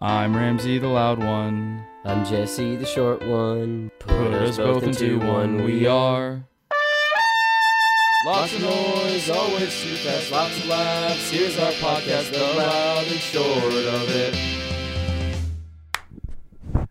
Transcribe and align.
I'm 0.00 0.36
Ramsey 0.36 0.78
the 0.78 0.86
loud 0.86 1.18
one. 1.18 1.84
I'm 2.04 2.24
Jesse, 2.24 2.76
the 2.76 2.86
short 2.86 3.20
one. 3.26 3.90
Put 3.98 4.32
us 4.32 4.56
both 4.56 4.84
into 4.84 5.18
one, 5.18 5.64
we 5.64 5.88
are. 5.88 6.44
Lots 8.24 8.54
of 8.54 8.62
noise, 8.62 9.28
always 9.28 9.82
too 9.82 9.96
fast, 9.96 10.30
lots 10.30 10.56
of 10.56 10.66
laughs. 10.66 11.30
Here's 11.30 11.58
our 11.58 11.72
podcast, 11.72 12.32
the 12.32 12.38
loud 12.38 13.06
and 13.08 13.18
short 13.18 13.74
of 13.74 14.08
it. 14.10 14.57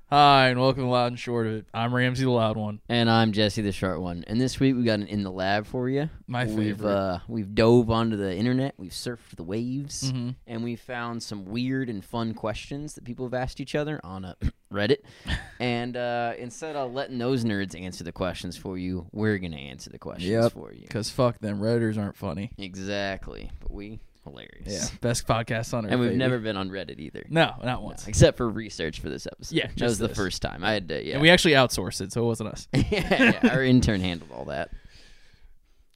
Hi, 0.10 0.48
and 0.48 0.60
welcome 0.62 0.84
to 0.84 0.90
Loud 0.90 1.08
and 1.08 1.20
Short 1.20 1.48
of 1.48 1.54
It. 1.54 1.66
I'm 1.74 1.94
Ramsey 1.94 2.24
the 2.24 2.30
loud 2.32 2.56
one. 2.56 2.80
And 2.88 3.10
I'm 3.10 3.34
Jesse, 3.34 3.62
the 3.62 3.74
short 3.74 4.00
one. 4.00 4.24
And 4.28 4.40
this 4.40 4.58
week 4.58 4.78
we 4.78 4.84
got 4.86 5.00
an 5.02 5.08
in 5.08 5.24
the 5.24 5.32
lab 5.32 5.66
for 5.66 5.90
you. 5.90 6.10
My 6.28 6.46
We've 6.46 6.78
favorite. 6.78 6.90
uh, 6.90 7.20
we've 7.28 7.54
dove 7.54 7.90
onto 7.92 8.16
the 8.16 8.34
internet, 8.34 8.76
we've 8.78 8.94
surfed 8.94 9.36
the 9.36 9.44
waves, 9.44 10.14
Mhm. 10.14 10.36
and 10.48 10.64
we 10.64 10.78
found 10.78 11.24
some 11.24 11.44
weird 11.44 11.90
and 11.90 12.06
fun 12.06 12.34
questions 12.36 12.96
that 12.96 13.04
people 13.04 13.26
have 13.26 13.34
asked 13.34 13.60
each 13.60 13.76
other 13.76 14.00
on 14.02 14.24
uh, 14.24 14.36
Reddit. 14.74 15.00
and 15.60 15.98
uh, 15.98 16.32
instead 16.40 16.78
of 16.78 16.94
letting 16.94 17.18
those 17.18 17.44
nerds 17.44 17.78
answer 17.78 18.06
the 18.06 18.14
questions 18.14 18.56
for 18.56 18.78
you, 18.78 19.08
we're 19.12 19.38
gonna 19.40 19.58
answer 19.58 19.90
the 19.90 20.00
questions 20.00 20.32
Yep. 20.32 20.54
for 20.54 20.72
you. 20.72 20.84
Because 20.84 21.10
fuck 21.10 21.40
them, 21.40 21.60
Redditors 21.60 21.98
aren't 21.98 22.16
funny. 22.16 22.52
Exactly. 22.58 23.52
But 23.60 23.72
we 23.72 24.00
hilarious. 24.30 24.92
Yeah, 24.92 24.98
best 25.02 25.28
podcast 25.28 25.74
on 25.74 25.86
earth. 25.86 25.92
And 25.92 26.00
we've 26.00 26.10
baby. 26.10 26.20
never 26.20 26.40
been 26.40 26.58
on 26.58 26.70
Reddit 26.70 27.00
either. 27.00 27.26
No, 27.30 27.54
not 27.64 27.82
once. 27.84 28.08
Except 28.08 28.38
for 28.38 28.50
research 28.50 29.00
for 29.00 29.10
this 29.10 29.26
episode. 29.28 29.56
Yeah, 29.56 29.68
that 29.76 29.86
was 29.86 29.98
the 29.98 30.10
first 30.10 30.42
time. 30.42 30.64
I 30.64 30.74
had 30.74 30.90
to. 30.90 31.04
Yeah, 31.04 31.14
And 31.14 31.22
we 31.22 31.30
actually 31.30 31.54
outsourced 31.54 32.02
it, 32.02 32.12
so 32.12 32.24
it 32.24 32.26
wasn't 32.26 32.50
us. 32.50 32.68
yeah, 32.74 32.82
yeah, 33.44 33.50
our 33.52 33.64
intern 33.64 34.02
handled 34.02 34.32
all 34.34 34.46
that. 34.46 34.70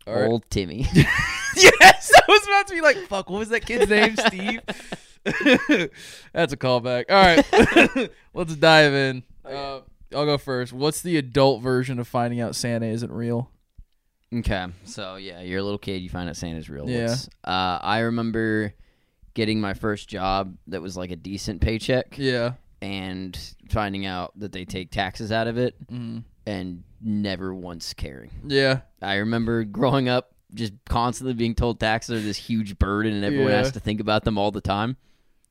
All 0.07 0.13
right. 0.15 0.27
Old 0.29 0.49
Timmy. 0.49 0.87
yes, 0.93 2.11
I 2.15 2.21
was 2.27 2.43
about 2.47 2.67
to 2.67 2.73
be 2.73 2.81
like, 2.81 2.97
fuck, 3.07 3.29
what 3.29 3.39
was 3.39 3.49
that 3.49 3.65
kid's 3.65 3.89
name? 3.89 4.15
Steve? 4.17 4.61
That's 6.33 6.53
a 6.53 6.57
callback. 6.57 7.05
All 7.09 7.95
right, 7.95 8.09
let's 8.33 8.55
dive 8.55 8.93
in. 8.93 9.23
Uh, 9.45 9.81
I'll 10.13 10.25
go 10.25 10.37
first. 10.39 10.73
What's 10.73 11.01
the 11.01 11.17
adult 11.17 11.61
version 11.61 11.99
of 11.99 12.07
finding 12.07 12.41
out 12.41 12.55
Santa 12.55 12.87
isn't 12.87 13.11
real? 13.11 13.51
Okay, 14.33 14.67
so 14.85 15.15
yeah, 15.17 15.41
you're 15.41 15.59
a 15.59 15.63
little 15.63 15.77
kid. 15.77 16.01
You 16.01 16.09
find 16.09 16.29
out 16.29 16.37
Santa's 16.37 16.69
real. 16.69 16.89
Yeah. 16.89 17.15
Uh, 17.43 17.79
I 17.81 17.99
remember 17.99 18.73
getting 19.33 19.59
my 19.59 19.73
first 19.73 20.07
job 20.09 20.55
that 20.67 20.81
was 20.81 20.95
like 20.95 21.11
a 21.11 21.15
decent 21.15 21.59
paycheck, 21.61 22.15
Yeah. 22.17 22.53
and 22.81 23.37
finding 23.69 24.05
out 24.05 24.31
that 24.39 24.51
they 24.53 24.63
take 24.65 24.89
taxes 24.91 25.31
out 25.31 25.47
of 25.47 25.57
it, 25.57 25.75
Mm. 25.87 26.23
and 26.45 26.83
never 27.01 27.53
once 27.53 27.93
caring. 27.93 28.31
Yeah. 28.47 28.81
I 29.01 29.15
remember 29.15 29.63
growing 29.65 30.07
up 30.07 30.33
just 30.53 30.73
constantly 30.87 31.33
being 31.33 31.55
told 31.55 31.79
taxes 31.79 32.21
are 32.21 32.25
this 32.25 32.37
huge 32.37 32.77
burden, 32.79 33.13
and 33.13 33.23
everyone 33.25 33.51
Yeah. 33.51 33.57
has 33.57 33.71
to 33.73 33.79
think 33.79 33.99
about 33.99 34.23
them 34.23 34.37
all 34.37 34.51
the 34.51 34.61
time. 34.61 34.97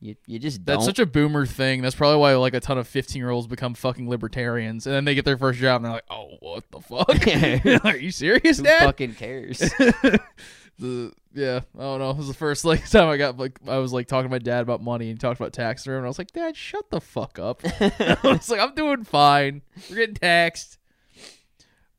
You 0.01 0.17
you 0.27 0.39
just 0.39 0.65
don't. 0.65 0.77
That's 0.77 0.87
such 0.87 0.99
a 0.99 1.05
boomer 1.05 1.45
thing. 1.45 1.83
That's 1.83 1.95
probably 1.95 2.19
why 2.19 2.35
like 2.37 2.55
a 2.55 2.61
ton 2.61 2.79
of 2.79 2.89
15 2.89 3.21
year 3.21 3.29
olds 3.29 3.47
become 3.47 3.75
fucking 3.75 4.09
libertarians, 4.09 4.87
and 4.87 4.95
then 4.95 5.05
they 5.05 5.15
get 5.15 5.27
their 5.27 5.37
first 5.37 5.59
job 5.59 5.77
and 5.77 5.85
they're 5.85 5.93
like, 5.93 6.05
"Oh, 6.09 6.37
what 6.41 6.65
the 6.71 6.81
fuck? 6.81 7.85
Are 7.85 7.97
you 7.97 8.11
serious, 8.11 8.57
Who 8.57 8.65
Dad?" 8.65 8.85
fucking 8.85 9.15
cares? 9.15 9.59
the 10.79 11.13
yeah, 11.35 11.61
I 11.79 11.83
don't 11.83 11.99
know. 11.99 12.11
It 12.11 12.17
was 12.17 12.29
the 12.29 12.35
first 12.35 12.65
like 12.65 12.89
time 12.89 13.09
I 13.09 13.19
got 13.19 13.37
like 13.37 13.59
I 13.69 13.77
was 13.77 13.93
like 13.93 14.07
talking 14.07 14.29
to 14.29 14.35
my 14.35 14.39
dad 14.39 14.63
about 14.63 14.83
money 14.83 15.11
and 15.11 15.19
he 15.19 15.19
talked 15.19 15.39
about 15.39 15.53
tax 15.53 15.87
and 15.87 16.03
I 16.03 16.09
was 16.09 16.19
like, 16.19 16.33
Dad, 16.33 16.57
shut 16.57 16.89
the 16.91 17.01
fuck 17.01 17.39
up. 17.39 17.61
I 17.65 18.17
was 18.25 18.49
like, 18.49 18.61
I'm 18.61 18.75
doing 18.75 19.05
fine. 19.05 19.61
We're 19.91 19.97
getting 19.97 20.15
taxed. 20.15 20.79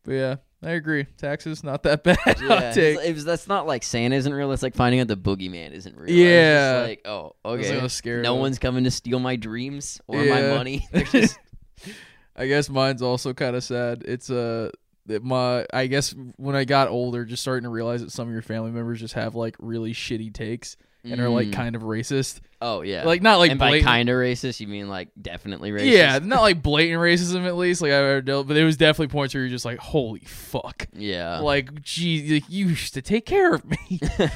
But 0.03 0.11
yeah, 0.13 0.35
I 0.63 0.71
agree. 0.71 1.05
Taxes 1.17 1.63
not 1.63 1.83
that 1.83 2.03
bad. 2.03 2.17
Yeah, 2.39 2.69
it's- 2.71 2.77
it 2.77 3.13
was, 3.15 3.25
that's 3.25 3.47
not 3.47 3.65
like 3.65 3.83
Santa 3.83 4.15
isn't 4.15 4.31
real. 4.33 4.51
It's 4.51 4.61
like 4.63 4.75
finding 4.75 4.99
out 5.01 5.07
the 5.07 5.17
boogeyman 5.17 5.71
isn't 5.71 5.95
real. 5.97 6.05
It's 6.09 6.13
Yeah. 6.13 6.85
like 6.87 7.01
oh, 7.05 7.35
okay. 7.43 7.75
gonna 7.75 7.89
scare 7.89 8.21
no 8.21 8.33
them. 8.33 8.41
one's 8.41 8.59
coming 8.59 8.83
to 8.83 8.91
steal 8.91 9.19
my 9.19 9.35
dreams 9.37 9.99
or 10.07 10.17
my 10.19 10.23
Yeah. 10.41 10.55
money. 10.55 10.87
They're 10.91 11.03
just 11.03 11.39
I 12.35 12.47
guess 12.47 12.69
mine's 12.69 13.01
also 13.01 13.33
kind 13.33 13.55
of 13.55 13.63
sad. 13.63 14.03
It's 14.05 14.29
uh 14.29 14.69
that 15.07 15.23
my 15.23 15.65
I 15.73 15.87
guess 15.87 16.13
when 16.37 16.55
I 16.55 16.63
got 16.65 16.87
older, 16.89 17.25
just 17.25 17.41
starting 17.41 17.63
to 17.63 17.69
realize 17.69 18.01
that 18.01 18.11
some 18.11 18.27
of 18.27 18.33
your 18.33 18.44
family 18.44 18.69
members 18.71 19.00
just 19.00 19.16
have 19.16 19.33
like 19.35 19.55
really 19.59 19.94
shitty 19.94 20.31
takes 20.33 20.77
and 21.03 21.19
are 21.19 21.29
like 21.29 21.47
Mm. 21.47 21.53
kind 21.53 21.75
of 21.75 21.81
racist. 21.84 22.39
oh 22.62 22.81
yeah, 22.81 23.03
Like 23.06 23.22
not 23.22 23.39
like 23.39 23.51
and 23.51 23.59
by 23.59 23.69
blatant. 23.69 23.88
kind 23.88 24.09
of 24.09 24.16
racist, 24.16 24.59
you 24.59 24.67
mean 24.67 24.88
like 24.88 25.09
definitely 25.19 25.72
racist? 25.72 25.91
Yeah, 25.91 26.19
not 26.23 26.41
like 26.41 26.62
blatant 26.62 27.00
racism 27.01 27.45
at 27.47 27.56
least. 27.56 27.81
Like 27.81 27.91
I 27.91 27.95
ever 27.95 28.22
dealt, 28.22 28.47
but 28.47 28.53
there 28.53 28.66
was 28.66 28.78
definitely 28.78 29.12
points 29.12 29.34
where 29.34 29.41
you're 29.41 29.50
just 29.50 29.66
like, 29.66 29.79
"Holy 29.79 30.19
fuck!" 30.22 30.88
yeah. 30.94 31.39
Like, 31.39 31.81
gee, 31.81 32.35
like, 32.35 32.44
you 32.50 32.67
used 32.67 32.94
to 32.94 33.01
take 33.01 33.25
care 33.25 33.53
of 33.53 33.66
me. 33.66 34.00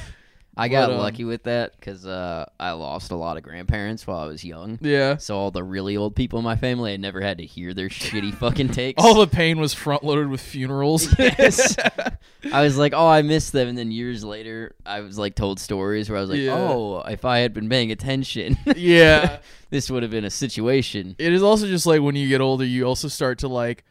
I 0.58 0.68
got 0.68 0.88
but, 0.88 0.94
um, 0.94 1.00
lucky 1.00 1.24
with 1.24 1.42
that 1.42 1.72
because 1.78 2.06
uh, 2.06 2.46
I 2.58 2.70
lost 2.72 3.10
a 3.10 3.14
lot 3.16 3.36
of 3.36 3.42
grandparents 3.42 4.06
while 4.06 4.20
I 4.20 4.26
was 4.26 4.42
young. 4.42 4.78
yeah, 4.80 5.18
So 5.18 5.36
all 5.36 5.50
the 5.50 5.62
really 5.62 5.96
old 5.98 6.16
people 6.16 6.38
in 6.38 6.44
my 6.46 6.56
family, 6.56 6.94
I 6.94 6.96
never 6.96 7.20
had 7.20 7.38
to 7.38 7.44
hear 7.44 7.74
their 7.74 7.88
shitty 7.90 8.34
fucking 8.38 8.68
takes. 8.70 9.02
all 9.02 9.14
the 9.14 9.26
pain 9.26 9.60
was 9.60 9.74
front 9.74 10.02
loaded 10.02 10.28
with 10.28 10.40
funerals. 10.40 11.08
Yes. 11.18 11.76
I 12.52 12.62
was 12.62 12.78
like, 12.78 12.92
oh, 12.94 13.06
I 13.08 13.22
miss 13.22 13.50
them, 13.50 13.66
and 13.68 13.76
then 13.76 13.90
years 13.90 14.22
later, 14.24 14.74
I 14.86 15.00
was 15.00 15.18
like 15.18 15.34
told 15.34 15.58
stories 15.58 16.08
where 16.08 16.16
I 16.16 16.20
was 16.20 16.30
like, 16.30 16.38
Yeah. 16.38 16.54
oh, 16.56 17.00
if 17.06 17.24
I 17.24 17.38
had 17.38 17.52
been 17.52 17.68
paying 17.68 17.90
attention, 17.90 18.56
yeah, 18.76 19.38
this 19.70 19.90
would 19.90 20.02
have 20.04 20.12
been 20.12 20.24
a 20.24 20.30
situation. 20.30 21.16
it 21.18 21.32
is 21.32 21.42
also 21.42 21.66
just 21.66 21.86
like 21.86 22.00
when 22.02 22.14
you 22.14 22.28
get 22.28 22.40
older, 22.40 22.64
you 22.64 22.84
also 22.84 23.08
start 23.08 23.38
to 23.40 23.48
like 23.48 23.84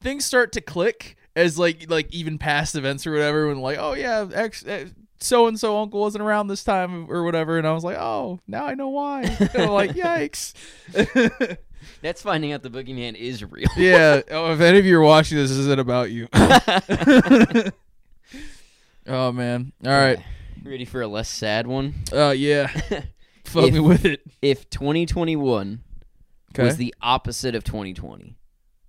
things 0.00 0.24
start 0.24 0.50
to 0.52 0.60
click 0.62 1.16
as 1.36 1.58
like 1.58 1.90
like 1.90 2.12
even 2.12 2.38
past 2.38 2.74
events 2.74 3.06
or 3.06 3.12
whatever. 3.12 3.46
When 3.48 3.60
like, 3.60 3.78
oh 3.78 3.92
yeah, 3.92 4.26
ex. 4.32 4.64
So 5.20 5.46
and 5.46 5.58
so 5.60 5.78
uncle 5.80 6.00
wasn't 6.00 6.22
around 6.22 6.48
this 6.48 6.64
time 6.64 7.06
or 7.10 7.22
whatever, 7.24 7.58
and 7.58 7.66
I 7.66 7.72
was 7.72 7.84
like, 7.84 7.96
oh, 7.98 8.40
now 8.46 8.64
I 8.66 8.74
know 8.74 8.88
why. 8.88 9.22
And 9.40 9.62
I'm 9.62 9.68
like, 9.70 9.92
yikes. 9.92 10.54
That's 12.02 12.22
finding 12.22 12.52
out 12.52 12.62
the 12.62 12.70
boogeyman 12.70 13.14
is 13.14 13.42
real. 13.44 13.68
yeah. 13.76 14.20
Oh, 14.30 14.52
if 14.52 14.60
any 14.60 14.78
of 14.78 14.84
you 14.86 14.98
are 14.98 15.02
watching 15.02 15.38
this, 15.38 15.50
this 15.50 15.58
isn't 15.58 15.78
about 15.78 16.10
you. 16.10 16.28
oh 19.06 19.32
man. 19.32 19.72
All 19.84 19.90
right. 19.92 20.18
Ready 20.62 20.84
for 20.84 21.00
a 21.02 21.08
less 21.08 21.28
sad 21.28 21.66
one? 21.66 21.94
Uh, 22.12 22.34
yeah. 22.36 22.66
Fuck 23.44 23.64
If- 23.64 23.74
me 23.74 23.80
with 23.80 24.04
it. 24.04 24.20
If 24.42 24.68
2021 24.70 25.80
Okay. 26.52 26.64
was 26.64 26.76
the 26.76 26.94
opposite 27.00 27.54
of 27.54 27.62
2020, 27.64 28.36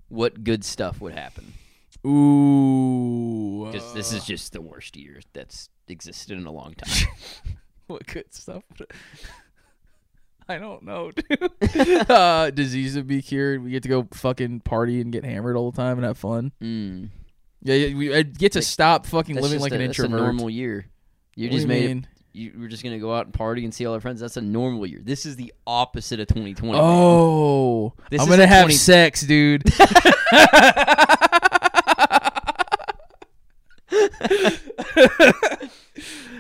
what 0.09 0.43
good 0.43 0.65
stuff 0.65 0.99
would 0.99 1.13
happen? 1.13 1.53
Ooh. 2.05 3.67
Because 3.71 3.93
this 3.93 4.11
uh, 4.13 4.17
is 4.17 4.25
just 4.25 4.51
the 4.53 4.61
worst 4.61 4.97
year 4.97 5.19
that's 5.33 5.69
existed 5.91 6.37
in 6.37 6.45
a 6.45 6.51
long 6.51 6.73
time. 6.73 7.07
what 7.87 8.05
good 8.07 8.33
stuff. 8.33 8.63
I 10.49 10.57
don't 10.57 10.83
know, 10.83 11.11
dude. 11.11 12.09
uh, 12.09 12.49
disease 12.49 12.95
would 12.95 13.07
be 13.07 13.21
cured. 13.21 13.63
We 13.63 13.71
get 13.71 13.83
to 13.83 13.89
go 13.89 14.07
fucking 14.13 14.61
party 14.61 14.99
and 14.99 15.11
get 15.11 15.23
hammered 15.23 15.55
all 15.55 15.71
the 15.71 15.77
time 15.77 15.97
and 15.97 16.05
have 16.05 16.17
fun. 16.17 16.51
mm. 16.61 17.09
Yeah, 17.63 17.75
yeah 17.75 17.95
we 17.95 18.13
I 18.15 18.23
get 18.23 18.53
to 18.53 18.57
Like, 18.59 18.65
stop 18.65 19.05
fucking 19.05 19.35
living 19.35 19.59
like 19.59 19.71
a, 19.71 19.75
an 19.75 19.85
that's 19.85 19.99
a 19.99 20.03
introvert. 20.03 20.19
normal 20.25 20.49
year. 20.49 20.87
You 21.35 21.47
What 21.47 21.53
just 21.53 21.61
you 21.63 21.67
made 21.67 21.87
mean? 21.87 22.07
you 22.33 22.53
we're 22.57 22.67
just 22.69 22.83
gonna 22.83 22.97
go 22.99 23.13
out 23.13 23.25
and 23.25 23.33
party 23.33 23.63
and 23.63 23.73
see 23.73 23.85
all 23.85 23.93
our 23.93 23.99
friends. 24.01 24.19
That's 24.19 24.35
a 24.37 24.41
normal 24.41 24.87
year. 24.87 24.99
This 25.03 25.25
is 25.27 25.35
the 25.35 25.53
opposite 25.67 26.19
of 26.19 26.27
2020. 26.27 26.79
Oh, 26.81 27.93
This 28.09 28.19
I'm 28.21 28.27
is 28.27 28.31
gonna 28.35 28.47
have 28.47 28.63
20 28.63 28.73
sex, 28.73 29.21
dude. 29.21 29.63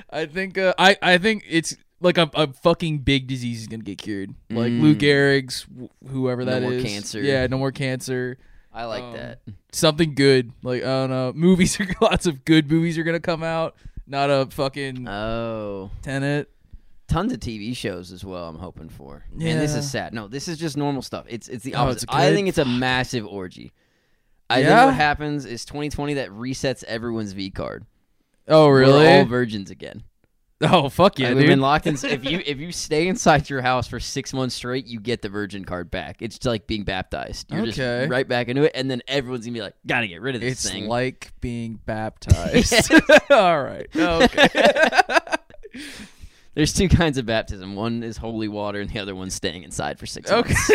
I 0.09 0.25
think 0.25 0.57
uh, 0.57 0.73
I 0.77 0.97
I 1.01 1.17
think 1.17 1.43
it's 1.49 1.75
like 1.99 2.17
a, 2.17 2.29
a 2.33 2.51
fucking 2.53 2.99
big 2.99 3.27
disease 3.27 3.61
is 3.61 3.67
gonna 3.67 3.83
get 3.83 3.97
cured, 3.97 4.33
like 4.49 4.71
Lou 4.71 4.95
Mm. 4.95 4.99
Gehrig's, 4.99 5.65
wh- 5.65 6.09
whoever 6.09 6.43
No 6.45 6.51
that 6.51 6.63
is. 6.63 6.69
more 6.83 6.89
cancer. 6.89 7.21
Yeah, 7.21 7.47
no 7.47 7.57
more 7.57 7.71
cancer. 7.71 8.37
I 8.73 8.85
like 8.85 9.03
Um, 9.03 9.13
that. 9.13 9.41
Something 9.71 10.15
good, 10.15 10.51
like 10.63 10.81
I 10.83 10.85
don't 10.85 11.09
know. 11.09 11.33
Movies 11.35 11.79
are 11.79 11.87
lots 12.01 12.25
of 12.25 12.45
good 12.45 12.71
movies 12.71 12.97
are 12.97 13.03
gonna 13.03 13.19
come 13.19 13.43
out. 13.43 13.75
Not 14.07 14.29
a 14.29 14.47
fucking 14.49 15.07
Oh, 15.07 15.91
Tenet. 16.01 16.49
tons 17.07 17.31
of 17.33 17.39
TV 17.39 17.75
shows 17.75 18.11
as 18.11 18.23
well. 18.25 18.47
I'm 18.47 18.57
hoping 18.57 18.89
for. 18.89 19.23
Man, 19.33 19.59
this 19.59 19.73
Yeah. 19.73 19.79
is 19.79 19.91
sad. 19.91 20.13
No, 20.13 20.27
this 20.27 20.47
is 20.47 20.57
just 20.57 20.77
normal 20.77 21.01
stuff. 21.01 21.25
It's 21.29 21.47
it's 21.49 21.63
the 21.63 21.75
Oh, 21.75 21.83
opposite. 21.83 22.03
it's 22.03 22.15
I 22.15 22.29
good? 22.29 22.35
think 22.35 22.47
it's 22.47 22.57
a 22.57 22.65
massive 22.65 23.25
orgy. 23.25 23.73
I 24.49 24.59
Yeah? 24.61 24.67
think 24.79 24.85
what 24.87 24.95
happens 24.95 25.45
is 25.45 25.63
2020 25.65 26.15
that 26.15 26.29
resets 26.29 26.83
everyone's 26.85 27.33
V 27.33 27.51
card. 27.51 27.85
Oh 28.47 28.67
We're 28.67 28.79
really? 28.79 29.07
all 29.07 29.25
virgins 29.25 29.69
again. 29.71 30.03
oh 30.63 30.89
fuck 30.89 31.17
yeah, 31.17 31.29
dude. 31.29 31.37
we've 31.37 31.47
been 31.47 31.59
locked 31.61 31.87
in. 31.87 31.95
If 31.95 32.23
you 32.23 32.39
if 32.45 32.59
you 32.59 32.71
stay 32.71 33.07
inside 33.07 33.49
your 33.49 33.61
house 33.61 33.87
for 33.87 33.99
six 33.99 34.31
months 34.33 34.53
straight, 34.55 34.85
you 34.85 34.99
get 34.99 35.21
the 35.23 35.29
virgin 35.29 35.65
card 35.65 35.89
back. 35.89 36.21
It's 36.21 36.43
like 36.45 36.67
being 36.67 36.83
baptized. 36.83 37.51
You're 37.51 37.61
Okay. 37.63 37.71
just 37.71 38.11
right 38.11 38.27
back 38.27 38.47
into 38.47 38.63
it, 38.63 38.71
and 38.75 38.89
then 38.89 39.01
everyone's 39.07 39.45
gonna 39.45 39.55
be 39.55 39.61
like, 39.61 39.73
"Gotta 39.87 40.07
get 40.07 40.21
rid 40.21 40.35
of 40.35 40.41
this 40.41 40.53
It's 40.63 40.69
thing." 40.69 40.83
It's 40.83 40.89
like 40.89 41.31
being 41.41 41.79
baptized. 41.85 42.91
All 43.31 43.63
right. 43.63 43.87
Okay. 43.95 44.47
There's 46.53 46.73
two 46.73 46.89
kinds 46.89 47.17
of 47.17 47.25
baptism. 47.25 47.75
One 47.75 48.03
is 48.03 48.17
holy 48.17 48.49
water, 48.49 48.81
and 48.81 48.89
the 48.89 48.99
other 48.99 49.15
one's 49.15 49.33
staying 49.33 49.63
inside 49.63 49.97
for 49.97 50.05
six 50.05 50.29
okay. 50.29 50.53
months. 50.53 50.69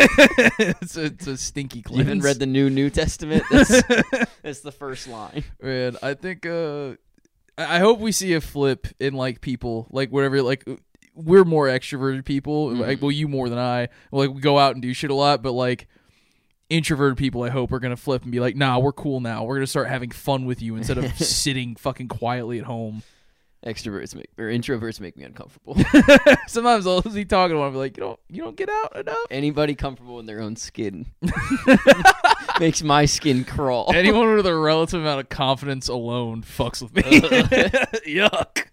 it's, 0.59 0.97
a, 0.97 1.05
it's 1.05 1.27
a 1.27 1.37
stinky 1.37 1.77
You 1.79 1.83
cleanse. 1.83 2.07
haven't 2.07 2.21
read 2.23 2.39
the 2.39 2.47
New 2.47 2.71
New 2.71 2.89
Testament? 2.89 3.43
That's, 3.51 3.83
that's 4.41 4.61
the 4.61 4.71
first 4.71 5.07
line. 5.07 5.43
Man, 5.61 5.95
I 6.01 6.15
think 6.15 6.47
uh 6.47 6.93
I 7.57 7.79
hope 7.79 7.99
we 7.99 8.11
see 8.11 8.33
a 8.33 8.41
flip 8.41 8.87
in 8.99 9.13
like 9.13 9.41
people, 9.41 9.87
like 9.91 10.11
whatever 10.11 10.41
like 10.41 10.67
we're 11.15 11.43
more 11.45 11.67
extroverted 11.67 12.23
people. 12.25 12.69
Mhm. 12.69 12.79
Like, 12.79 13.01
well, 13.01 13.11
you 13.11 13.27
more 13.27 13.49
than 13.49 13.57
I. 13.57 13.89
Like 14.11 14.31
we 14.31 14.41
go 14.41 14.59
out 14.59 14.73
and 14.73 14.81
do 14.81 14.93
shit 14.93 15.09
a 15.09 15.15
lot, 15.15 15.41
but 15.41 15.53
like 15.53 15.87
introverted 16.69 17.17
people, 17.17 17.43
I 17.43 17.49
hope 17.49 17.71
are 17.71 17.79
gonna 17.79 17.95
flip 17.97 18.23
and 18.23 18.31
be 18.31 18.39
like, 18.39 18.55
nah, 18.55 18.77
we're 18.77 18.91
cool 18.93 19.19
now. 19.19 19.43
We're 19.43 19.55
gonna 19.55 19.67
start 19.67 19.87
having 19.87 20.11
fun 20.11 20.45
with 20.45 20.61
you 20.61 20.75
instead 20.75 20.97
of 20.97 21.17
sitting 21.17 21.75
fucking 21.75 22.09
quietly 22.09 22.59
at 22.59 22.65
home. 22.65 23.03
Extroverts 23.65 24.13
make 24.15 24.29
or 24.37 24.45
introverts 24.45 24.99
make 24.99 25.17
me 25.17 25.23
uncomfortable. 25.23 25.75
Sometimes 26.47 26.85
I'll 26.85 27.01
be 27.01 27.25
talking 27.25 27.55
to 27.55 27.57
them, 27.57 27.63
I'll 27.63 27.71
be 27.71 27.77
like, 27.77 27.97
you 27.97 28.03
don't, 28.03 28.19
you 28.29 28.43
don't 28.43 28.55
get 28.55 28.69
out 28.69 28.95
enough. 28.95 29.17
Anybody 29.31 29.73
comfortable 29.75 30.19
in 30.19 30.25
their 30.27 30.41
own 30.41 30.55
skin 30.55 31.07
makes 32.59 32.83
my 32.83 33.05
skin 33.05 33.43
crawl. 33.43 33.91
Anyone 33.95 34.35
with 34.35 34.45
a 34.45 34.55
relative 34.55 35.01
amount 35.01 35.21
of 35.21 35.29
confidence 35.29 35.87
alone 35.87 36.43
fucks 36.43 36.81
with 36.81 36.95
me. 36.95 37.01
Yuck. 37.03 38.67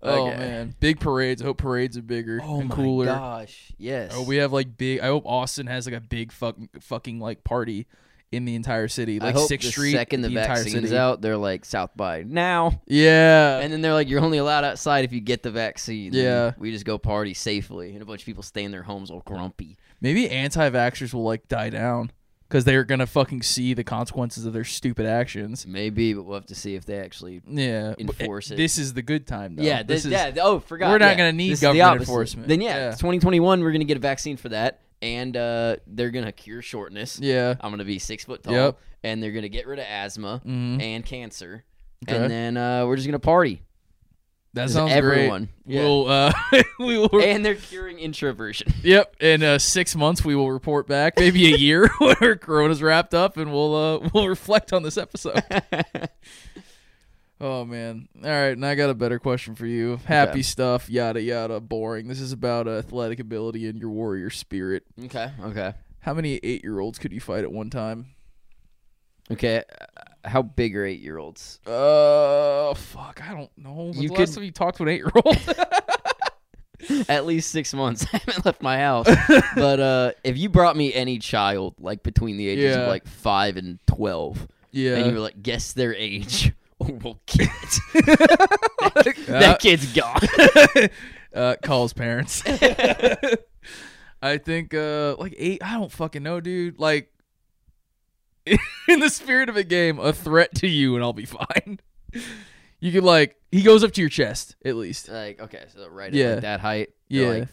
Oh 0.00 0.28
Okay. 0.28 0.36
man, 0.36 0.74
big 0.78 1.00
parades. 1.00 1.42
I 1.42 1.46
hope 1.46 1.58
parades 1.58 1.96
are 1.96 2.02
bigger 2.02 2.40
oh 2.42 2.60
and 2.60 2.68
my 2.68 2.74
cooler. 2.74 3.06
gosh! 3.06 3.72
Yes. 3.78 4.12
Oh, 4.14 4.22
we 4.22 4.36
have 4.36 4.52
like 4.52 4.76
big. 4.78 5.00
I 5.00 5.06
hope 5.06 5.24
Austin 5.26 5.66
has 5.66 5.86
like 5.86 5.94
a 5.96 6.00
big 6.00 6.30
fucking 6.30 6.68
fucking 6.80 7.18
like 7.18 7.42
party 7.42 7.88
in 8.30 8.44
the 8.44 8.54
entire 8.54 8.88
city, 8.88 9.18
like 9.20 9.34
I 9.34 9.38
hope 9.38 9.48
Sixth 9.48 9.68
the 9.68 9.72
Street. 9.72 9.92
second 9.92 10.20
the, 10.20 10.28
the 10.28 10.40
entire 10.40 10.62
vaccine's 10.62 10.92
out, 10.92 11.20
they're 11.22 11.36
like 11.36 11.64
South 11.64 11.90
by 11.96 12.24
now, 12.24 12.82
Yeah, 12.86 13.58
and 13.60 13.72
then 13.72 13.80
they're 13.80 13.94
like, 13.94 14.08
you're 14.08 14.20
only 14.20 14.38
allowed 14.38 14.64
outside 14.64 15.04
if 15.04 15.12
you 15.12 15.20
get 15.20 15.42
the 15.42 15.50
vaccine. 15.50 16.12
Yeah. 16.12 16.52
we 16.58 16.70
just 16.70 16.84
go 16.84 16.98
party 16.98 17.34
safely, 17.34 17.92
and 17.92 18.02
a 18.02 18.04
bunch 18.04 18.22
of 18.22 18.26
people 18.26 18.42
stay 18.42 18.64
in 18.64 18.70
their 18.70 18.82
homes 18.82 19.10
all 19.10 19.22
grumpy. 19.24 19.76
maybe 20.00 20.28
anti-vaxxers 20.28 21.14
will 21.14 21.24
like 21.24 21.48
die 21.48 21.70
down 21.70 22.10
because 22.48 22.64
they're 22.64 22.84
gonna 22.84 23.06
fucking 23.06 23.42
see 23.42 23.74
the 23.74 23.84
consequences 23.84 24.46
of 24.46 24.52
their 24.52 24.64
stupid 24.64 25.04
actions. 25.06 25.66
Maybe, 25.66 26.14
but 26.14 26.22
we'll 26.24 26.36
have 26.36 26.46
to 26.46 26.54
see 26.54 26.74
if 26.74 26.84
they 26.86 26.98
actually. 26.98 27.40
Yeah, 27.46 27.90
uh, 27.90 27.94
Enforce 27.98 28.50
it. 28.50 28.56
This 28.56 28.78
is 28.78 28.94
the 28.94 29.02
good 29.02 29.26
time, 29.26 29.56
though. 29.56 29.62
Yeah, 29.62 29.82
this 29.82 30.04
this, 30.04 30.06
is. 30.06 30.12
yeah. 30.12 30.42
Oh, 30.42 30.58
forgot. 30.60 30.90
we're 30.90 30.98
not 30.98 31.10
yeah. 31.10 31.14
gonna 31.16 31.32
need 31.32 31.52
This 31.52 31.60
government 31.60 32.00
enforcement. 32.00 32.48
Then 32.48 32.60
yeah, 32.60 32.76
Yeah. 32.76 32.90
2021. 32.92 33.62
We're 33.62 33.72
gonna 33.72 33.84
get 33.84 33.96
a 33.96 34.00
vaccine 34.00 34.36
for 34.38 34.48
that, 34.50 34.80
and 35.02 35.36
uh, 35.36 35.76
they're 35.86 36.10
gonna 36.10 36.32
cure 36.32 36.62
shortness. 36.62 37.18
Yeah. 37.20 37.54
I'm 37.60 37.70
gonna 37.70 37.84
be 37.84 37.98
six 37.98 38.24
foot 38.24 38.42
tall, 38.42 38.52
Yep. 38.54 38.78
and 39.04 39.22
they're 39.22 39.32
gonna 39.32 39.48
get 39.48 39.66
rid 39.66 39.78
of 39.78 39.84
asthma 39.86 40.40
Mhm. 40.46 40.80
and 40.82 41.04
cancer, 41.06 41.64
Okay. 42.08 42.16
and 42.16 42.30
then 42.30 42.56
uh, 42.56 42.86
we're 42.86 42.96
just 42.96 43.06
gonna 43.08 43.18
party. 43.18 43.62
That 44.54 44.70
sounds 44.70 44.90
everyone. 44.92 45.50
great. 45.66 45.76
Yeah. 45.76 45.82
We'll 45.82 46.08
uh, 46.08 46.32
we 46.80 46.98
will. 46.98 47.20
and 47.22 47.44
they're 47.44 47.54
curing 47.54 47.98
introversion. 47.98 48.72
Yep. 48.82 49.16
In 49.20 49.42
uh, 49.42 49.58
six 49.58 49.94
months, 49.94 50.24
we 50.24 50.34
will 50.34 50.50
report 50.50 50.88
back. 50.88 51.18
Maybe 51.18 51.52
a 51.52 51.56
year 51.56 51.88
where 51.98 52.34
Corona's 52.34 52.82
wrapped 52.82 53.12
up, 53.14 53.36
and 53.36 53.52
we'll 53.52 53.74
uh, 53.76 54.08
we'll 54.14 54.26
reflect 54.28 54.72
on 54.72 54.82
this 54.82 54.96
episode. 54.96 55.42
Oh 57.40 57.64
man! 57.64 58.08
All 58.16 58.28
right, 58.30 58.48
and 58.48 58.66
I 58.66 58.74
got 58.74 58.90
a 58.90 58.94
better 58.94 59.18
question 59.20 59.54
for 59.54 59.66
you. 59.66 60.00
Happy 60.06 60.30
Okay. 60.30 60.42
stuff, 60.42 60.90
yada 60.90 61.20
yada. 61.22 61.60
Boring. 61.60 62.08
This 62.08 62.20
is 62.20 62.32
about 62.32 62.66
athletic 62.66 63.20
ability 63.20 63.68
and 63.68 63.78
your 63.78 63.90
warrior 63.90 64.28
spirit. 64.30 64.82
okay, 65.04 65.30
okay, 65.42 65.74
How 66.00 66.14
many 66.14 66.40
eight-year-olds 66.42 66.98
could 66.98 67.12
you 67.12 67.20
fight 67.20 67.44
at 67.44 67.52
one 67.52 67.70
time? 67.70 68.06
okay. 69.30 69.58
uh, 69.80 70.28
How 70.28 70.42
big 70.42 70.76
are 70.76 70.84
eight 70.84 71.00
year 71.00 71.18
olds? 71.18 71.60
Uh, 71.64 72.74
fuck, 72.74 73.20
I 73.22 73.32
don't 73.34 73.50
know. 73.56 73.72
When's 73.74 73.98
You 74.02 74.08
the 74.08 74.14
last 74.14 74.34
time 74.34 74.42
you 74.44 74.50
talked 74.50 74.78
to 74.78 74.82
an 74.82 74.88
eight-year-old? 74.88 75.38
At 77.08 77.26
least 77.26 77.50
six 77.50 77.74
months. 77.74 78.04
I 78.12 78.18
haven't 78.18 78.44
left 78.46 78.62
my 78.62 78.78
house. 78.78 79.06
but 79.54 79.80
uh, 79.80 80.12
if 80.24 80.36
you 80.38 80.48
brought 80.48 80.76
me 80.76 80.92
any 80.94 81.18
child, 81.18 81.74
like 81.78 82.02
between 82.02 82.36
the 82.36 82.48
ages 82.48 82.74
Yeah. 82.76 82.82
of 82.82 82.88
like 82.88 83.06
five 83.06 83.56
and 83.56 83.78
twelve, 83.86 84.46
yeah. 84.70 84.96
and 84.96 85.06
you 85.06 85.12
were 85.12 85.20
like, 85.20 85.42
guess 85.42 85.72
their 85.72 85.94
age, 85.94 86.52
or 86.78 86.86
we'll 87.02 87.20
kill 87.26 87.46
that 87.94 89.58
kid's 89.60 89.92
gone. 89.92 90.20
uh, 91.34 91.56
calls 91.62 91.92
parents. 91.92 92.42
I 94.20 94.38
think 94.38 94.74
uh 94.74 95.16
like 95.18 95.34
eight. 95.38 95.62
I 95.62 95.74
don't 95.74 95.92
fucking 95.92 96.22
know, 96.22 96.40
dude. 96.40 96.78
Like 96.78 97.12
in 98.46 99.00
the 99.00 99.10
spirit 99.10 99.48
of 99.48 99.56
a 99.56 99.64
game, 99.64 99.98
a 99.98 100.12
threat 100.12 100.54
to 100.56 100.66
you, 100.66 100.94
and 100.94 101.04
I'll 101.04 101.12
be 101.12 101.26
fine. 101.26 101.78
You 102.80 102.92
could 102.92 103.04
like 103.04 103.36
he 103.52 103.62
goes 103.62 103.84
up 103.84 103.92
to 103.92 104.00
your 104.00 104.10
chest 104.10 104.56
at 104.64 104.76
least. 104.76 105.08
like, 105.08 105.40
okay, 105.40 105.64
so 105.74 105.86
right 105.88 106.12
Yeah. 106.12 106.26
at 106.26 106.32
like 106.34 106.42
that 106.42 106.60
height, 106.60 106.90
Yeah. 107.08 107.28
like 107.28 107.48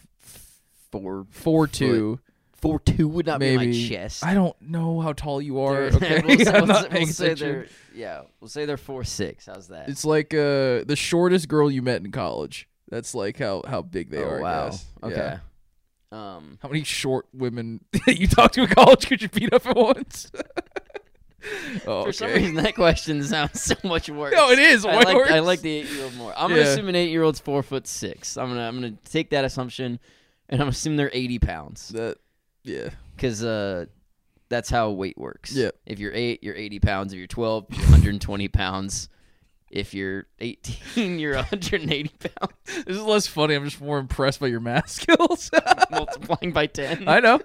four, 0.90 1.26
Four 1.30 1.66
two, 1.66 2.20
four 2.66 2.80
two 2.80 3.08
would 3.08 3.26
not 3.26 3.40
be 3.40 3.56
my 3.56 3.72
chest. 3.72 4.24
I 4.24 4.34
don't 4.34 4.60
know 4.60 5.00
how 5.00 5.12
tall 5.12 5.40
you 5.40 5.60
are. 5.60 5.90
They're- 5.90 6.18
Okay, 6.18 6.22
we'll 6.26 6.38
say, 6.38 6.50
I'm 6.52 6.54
we'll 6.54 6.66
not 6.66 6.82
say- 6.82 6.88
paying 6.88 7.06
we'll 7.06 7.12
say 7.14 7.34
they're 7.34 7.66
yeah, 7.94 8.22
we'll 8.40 8.48
say 8.48 8.66
they're 8.66 8.76
four 8.76 9.04
six. 9.04 9.46
How's 9.46 9.68
that? 9.68 9.88
It's 9.88 10.04
like 10.04 10.34
uh 10.34 10.84
the 10.84 10.96
shortest 10.96 11.48
girl 11.48 11.70
you 11.70 11.82
met 11.82 12.02
in 12.04 12.12
college. 12.12 12.68
That's 12.88 13.14
like 13.14 13.38
how 13.38 13.62
how 13.66 13.82
big 13.82 14.10
they 14.10 14.22
oh, 14.22 14.28
are. 14.28 14.38
I 14.38 14.42
wow. 14.42 14.64
guess. 14.70 14.84
Okay. 15.02 15.16
Yeah. 15.16 15.38
Um, 16.12 16.58
How 16.62 16.68
many 16.68 16.84
short 16.84 17.26
women 17.34 17.80
that 18.06 18.16
you 18.18 18.28
talked 18.28 18.54
to 18.54 18.62
in 18.62 18.68
college 18.68 19.06
could 19.06 19.20
you 19.22 19.28
beat 19.28 19.52
up 19.52 19.66
at 19.66 19.76
once? 19.76 20.30
oh, 21.86 22.04
For 22.04 22.12
some 22.12 22.28
okay. 22.30 22.38
reason, 22.38 22.54
that 22.56 22.74
question 22.74 23.22
sounds 23.24 23.60
so 23.60 23.74
much 23.84 24.08
worse. 24.08 24.32
No, 24.32 24.50
it 24.50 24.58
is 24.58 24.84
I 24.84 24.94
like, 25.02 25.16
worse. 25.16 25.30
I 25.30 25.40
like 25.40 25.60
the 25.60 25.70
eight-year-old 25.70 26.14
more. 26.14 26.32
I'm 26.36 26.50
Yeah. 26.50 26.58
gonna 26.58 26.68
assume 26.70 26.88
an 26.88 26.94
eight-year-old's 26.94 27.40
four 27.40 27.62
foot 27.62 27.86
six. 27.86 28.36
I'm 28.36 28.48
gonna 28.48 28.66
I'm 28.68 28.76
gonna 28.76 28.94
take 29.04 29.30
that 29.30 29.44
assumption, 29.44 29.98
and 30.48 30.62
I'm 30.62 30.68
assuming 30.68 30.96
they're 30.96 31.10
80 31.12 31.38
pounds 31.40 31.88
that. 31.88 32.18
Yeah. 32.66 32.90
because 33.14 33.42
uh, 33.42 33.86
that's 34.48 34.68
how 34.68 34.90
weight 34.90 35.16
works. 35.16 35.52
Yeah. 35.52 35.70
If 35.86 35.98
you're 35.98 36.12
eight, 36.12 36.42
you're 36.42 36.54
80 36.54 36.80
pounds. 36.80 37.12
If 37.12 37.18
you're 37.18 37.26
12, 37.26 37.66
you're 37.70 37.80
120 37.82 38.48
pounds. 38.48 39.08
If 39.70 39.94
you're 39.94 40.26
18, 40.40 41.18
you're 41.18 41.34
180 41.36 42.08
pounds. 42.18 42.52
This 42.86 42.96
is 42.96 43.02
less 43.02 43.26
funny. 43.26 43.54
I'm 43.54 43.64
just 43.64 43.80
more 43.80 43.98
impressed 43.98 44.40
by 44.40 44.48
your 44.48 44.60
math 44.60 44.88
skills. 45.00 45.50
Multiplying 45.90 46.52
by 46.52 46.66
10. 46.66 47.08
I 47.08 47.20
know. 47.20 47.40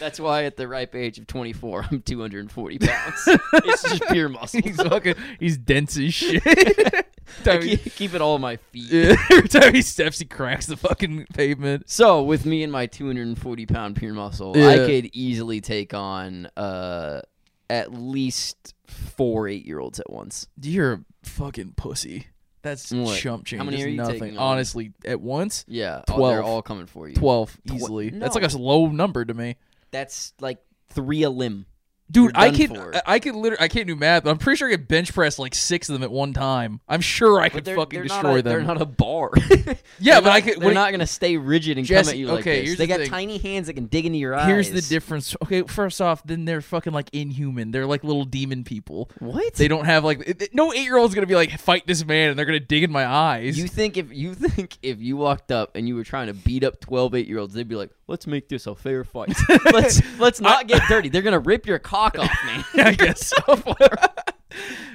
That's 0.00 0.18
why 0.20 0.44
at 0.44 0.56
the 0.56 0.66
ripe 0.68 0.94
age 0.94 1.18
of 1.18 1.26
24, 1.26 1.86
I'm 1.90 2.02
240 2.02 2.78
pounds. 2.86 3.14
it's 3.26 3.82
just 3.82 4.02
pure 4.10 4.28
muscle. 4.28 4.60
he's 4.62 4.76
fucking. 4.76 5.14
He's 5.40 5.56
dense 5.58 5.96
as 5.98 6.12
shit. 6.14 6.42
I 7.46 7.56
he- 7.62 7.76
keep, 7.78 7.94
keep 7.94 8.14
it 8.14 8.20
all 8.20 8.34
on 8.34 8.40
my 8.42 8.56
feet. 8.56 8.90
yeah, 8.90 9.16
every 9.30 9.48
time 9.48 9.74
he 9.74 9.82
steps, 9.82 10.18
he 10.18 10.24
cracks 10.26 10.66
the 10.66 10.76
fucking 10.76 11.26
pavement. 11.34 11.88
So 11.90 12.22
with 12.22 12.44
me 12.46 12.62
and 12.62 12.70
my 12.72 12.86
240 12.86 13.66
pound 13.66 13.96
pure 13.96 14.12
muscle, 14.14 14.52
I 14.56 14.76
could 14.78 15.10
easily 15.14 15.60
take 15.60 15.94
on 15.94 16.46
uh, 16.56 17.22
at 17.70 17.92
least 17.94 18.74
four 18.86 19.48
eight 19.48 19.64
year 19.64 19.78
olds 19.80 19.98
at 20.00 20.10
once. 20.10 20.46
You're 20.60 20.92
a 20.92 21.00
fucking 21.22 21.74
pussy. 21.76 22.26
That's 22.62 22.90
What? 22.92 23.18
chump 23.18 23.44
change. 23.44 23.58
How 23.58 23.64
many 23.66 23.82
are 23.84 23.88
you 23.88 23.96
nothing. 23.98 24.20
taking 24.20 24.38
on? 24.38 24.52
Honestly, 24.52 24.92
at 25.04 25.20
once, 25.20 25.64
Yeah, 25.68 26.02
all- 26.10 26.28
they're 26.28 26.42
all 26.42 26.62
coming 26.62 26.86
for 26.86 27.08
you. 27.08 27.14
twelve 27.14 27.54
Tw- 27.66 27.74
easily. 27.74 28.08
That's 28.10 28.34
like 28.34 28.50
a 28.50 28.56
low 28.56 28.86
number 28.88 29.22
to 29.24 29.34
me. 29.34 29.56
That's 29.94 30.32
like 30.40 30.58
three 30.90 31.22
a 31.22 31.30
limb. 31.30 31.66
Dude, 32.10 32.32
I 32.34 32.50
can 32.50 32.68
for. 32.74 32.94
I- 32.94 33.02
I 33.14 33.18
can 33.18 33.34
literally 33.34 33.64
I 33.64 33.68
can't 33.68 33.86
do 33.86 33.96
math, 33.96 34.24
but 34.24 34.30
I'm 34.30 34.36
pretty 34.36 34.58
sure 34.58 34.68
I 34.68 34.72
could 34.72 34.86
bench 34.86 35.14
press 35.14 35.38
like 35.38 35.54
six 35.54 35.88
of 35.88 35.94
them 35.94 36.02
at 36.02 36.10
one 36.12 36.34
time. 36.34 36.80
I'm 36.86 37.00
sure 37.00 37.40
I 37.40 37.48
could 37.48 37.64
fucking 37.64 37.88
they're 37.98 38.02
destroy 38.02 38.38
a, 38.38 38.42
them. 38.42 38.52
They're 38.52 38.62
not 38.62 38.80
a 38.80 38.84
bar. 38.84 39.30
yeah, 39.98 40.20
but 40.20 40.28
I 40.30 40.38
not- 40.38 40.42
could. 40.42 40.60
They're 40.60 40.74
not 40.74 40.90
gonna 40.90 41.06
stay 41.06 41.38
rigid 41.38 41.78
and 41.78 41.86
Jesse, 41.86 42.10
come 42.10 42.12
at 42.14 42.18
you 42.18 42.26
like 42.26 42.40
okay, 42.40 42.66
this. 42.66 42.76
They 42.76 42.84
the 42.84 42.88
got 42.88 43.00
thing. 43.00 43.08
tiny 43.10 43.38
hands 43.38 43.68
that 43.68 43.72
can 43.72 43.86
dig 43.86 44.04
into 44.04 44.18
your 44.18 44.34
eyes. 44.34 44.46
Here's 44.46 44.70
the 44.70 44.82
difference. 44.82 45.34
Okay, 45.44 45.62
first 45.62 46.02
off, 46.02 46.22
then 46.24 46.44
they're 46.44 46.60
fucking 46.60 46.92
like 46.92 47.08
inhuman. 47.14 47.70
They're 47.70 47.86
like 47.86 48.04
little 48.04 48.26
demon 48.26 48.64
people. 48.64 49.10
What? 49.20 49.54
They 49.54 49.66
don't 49.66 49.86
have 49.86 50.04
like 50.04 50.20
it- 50.28 50.42
it- 50.42 50.54
no 50.54 50.74
eight 50.74 50.84
year 50.84 50.98
old's 50.98 51.14
gonna 51.14 51.26
be 51.26 51.34
like 51.34 51.58
fight 51.58 51.86
this 51.86 52.04
man 52.04 52.28
and 52.28 52.38
they're 52.38 52.46
gonna 52.46 52.60
dig 52.60 52.82
in 52.82 52.92
my 52.92 53.06
eyes. 53.06 53.58
You 53.58 53.66
think 53.66 53.96
if 53.96 54.12
you 54.12 54.34
think 54.34 54.76
if 54.82 55.00
you 55.00 55.16
walked 55.16 55.50
up 55.50 55.74
and 55.74 55.88
you 55.88 55.96
were 55.96 56.04
trying 56.04 56.26
to 56.26 56.34
beat 56.34 56.64
up 56.64 56.80
12 56.80 57.14
8 57.14 57.26
year 57.26 57.38
olds, 57.38 57.54
they'd 57.54 57.66
be 57.66 57.76
like, 57.76 57.90
"Let's 58.06 58.26
make 58.26 58.48
this 58.48 58.66
a 58.66 58.74
fair 58.74 59.04
fight. 59.04 59.34
let's 59.72 60.00
let's 60.18 60.40
not 60.40 60.66
get 60.68 60.82
dirty. 60.88 61.08
They're 61.08 61.22
gonna 61.22 61.38
rip 61.38 61.66
your 61.66 61.78
cock 61.78 62.18
off, 62.18 62.30
man." 62.46 62.64
I 62.86 62.92
guess 62.98 63.32
so. 63.46 63.62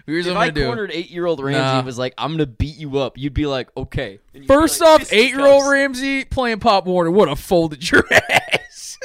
Here's 0.06 0.26
if 0.28 0.34
what 0.34 0.40
I 0.42 0.46
I'm 0.46 0.50
gonna 0.50 0.52
do. 0.54 0.66
cornered 0.66 0.92
eight 0.94 1.10
year 1.10 1.26
old 1.26 1.44
Ramsey 1.44 1.60
Nah. 1.60 1.78
and 1.80 1.86
was 1.86 1.98
like, 1.98 2.14
"I'm 2.18 2.32
gonna 2.32 2.46
beat 2.46 2.78
you 2.78 2.98
up," 3.00 3.18
you'd 3.18 3.34
be 3.34 3.46
like, 3.46 3.70
"Okay." 3.76 4.20
And 4.34 4.44
you'd 4.44 4.48
be 4.48 4.48
First 4.48 4.80
like, 4.82 4.90
off, 4.90 5.00
"Fist 5.02 5.12
and 5.12 5.22
eight 5.22 5.30
year 5.32 5.46
old 5.46 5.62
cuffs." 5.64 5.72
Ramsey 5.72 6.26
playing 6.26 6.60
Pop 6.60 6.86
Warner 6.86 7.12
would 7.12 7.28
have 7.30 7.40
folded 7.40 7.90
your 7.90 8.04
ass. 8.12 8.98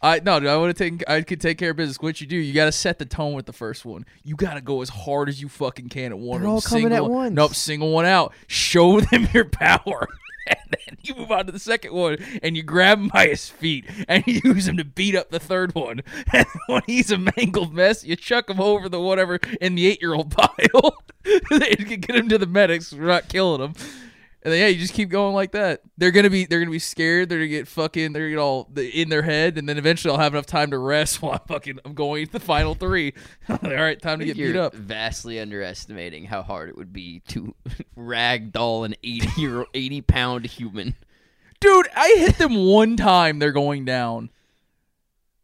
I 0.00 0.20
no, 0.20 0.38
dude, 0.38 0.48
I 0.48 0.56
would 0.56 0.68
have 0.68 0.76
taken. 0.76 1.00
I 1.08 1.22
could 1.22 1.40
take 1.40 1.58
care 1.58 1.70
of 1.70 1.76
business. 1.76 1.98
What 2.00 2.20
you 2.20 2.26
do, 2.28 2.36
you 2.36 2.52
got 2.54 2.66
to 2.66 2.72
set 2.72 2.98
the 3.00 3.04
tone 3.04 3.32
with 3.34 3.46
the 3.46 3.52
first 3.52 3.84
one. 3.84 4.04
You 4.22 4.36
got 4.36 4.54
to 4.54 4.60
go 4.60 4.80
as 4.80 4.88
hard 4.88 5.28
as 5.28 5.42
you 5.42 5.48
fucking 5.48 5.88
can 5.88 6.12
at 6.12 6.18
one. 6.18 6.40
They're 6.40 6.48
all 6.50 6.60
coming 6.60 6.92
at 6.92 7.04
once. 7.04 7.34
Nope, 7.34 7.54
single 7.54 7.90
one 7.90 8.06
out. 8.06 8.32
Show 8.46 9.00
them 9.00 9.28
your 9.34 9.44
power. 9.46 10.06
And 10.58 10.76
then 10.86 10.98
you 11.02 11.14
move 11.14 11.30
on 11.30 11.46
to 11.46 11.52
the 11.52 11.58
second 11.58 11.92
one, 11.92 12.18
and 12.42 12.56
you 12.56 12.62
grab 12.62 12.98
him 12.98 13.08
by 13.08 13.28
his 13.28 13.48
feet, 13.48 13.84
and 14.06 14.26
you 14.26 14.40
use 14.44 14.66
him 14.68 14.76
to 14.76 14.84
beat 14.84 15.14
up 15.14 15.30
the 15.30 15.40
third 15.40 15.74
one. 15.74 16.02
And 16.32 16.46
when 16.66 16.82
he's 16.86 17.10
a 17.10 17.18
mangled 17.18 17.72
mess, 17.72 18.04
you 18.04 18.16
chuck 18.16 18.50
him 18.50 18.60
over 18.60 18.88
the 18.88 19.00
whatever 19.00 19.40
in 19.60 19.74
the 19.74 19.86
eight-year-old 19.86 20.30
pile. 20.36 21.02
you 21.24 21.40
can 21.84 22.00
get 22.00 22.16
him 22.16 22.28
to 22.28 22.38
the 22.38 22.46
medics. 22.46 22.92
We're 22.92 23.06
not 23.06 23.28
killing 23.28 23.62
him. 23.62 23.74
And 24.42 24.52
then 24.52 24.60
yeah, 24.60 24.68
you 24.68 24.78
just 24.78 24.94
keep 24.94 25.08
going 25.08 25.34
like 25.34 25.52
that. 25.52 25.80
They're 25.96 26.12
gonna 26.12 26.30
be 26.30 26.44
they're 26.46 26.60
gonna 26.60 26.70
be 26.70 26.78
scared. 26.78 27.28
They're 27.28 27.38
gonna 27.38 27.48
get 27.48 27.66
fucking 27.66 28.12
they're 28.12 28.22
gonna 28.22 28.30
get 28.30 28.38
all 28.38 28.70
in 28.76 29.08
their 29.08 29.22
head, 29.22 29.58
and 29.58 29.68
then 29.68 29.78
eventually 29.78 30.12
I'll 30.12 30.20
have 30.20 30.32
enough 30.32 30.46
time 30.46 30.70
to 30.70 30.78
rest 30.78 31.20
while 31.22 31.32
I'm 31.32 31.40
fucking 31.48 31.80
I'm 31.84 31.94
going 31.94 32.26
to 32.26 32.32
the 32.32 32.40
final 32.40 32.74
three. 32.74 33.14
all 33.48 33.58
right, 33.62 34.00
time 34.00 34.20
to 34.20 34.24
get 34.24 34.36
You're 34.36 34.52
beat 34.52 34.58
up. 34.58 34.74
vastly 34.74 35.40
underestimating 35.40 36.24
how 36.24 36.42
hard 36.42 36.68
it 36.68 36.76
would 36.76 36.92
be 36.92 37.20
to 37.28 37.54
ragdoll 37.98 38.84
an 38.84 38.94
80 39.02 39.40
year 39.40 39.66
80 39.74 40.00
pound 40.02 40.46
human. 40.46 40.94
Dude, 41.60 41.88
I 41.96 42.14
hit 42.18 42.38
them 42.38 42.54
one 42.66 42.96
time. 42.96 43.40
They're 43.40 43.50
going 43.50 43.84
down. 43.84 44.30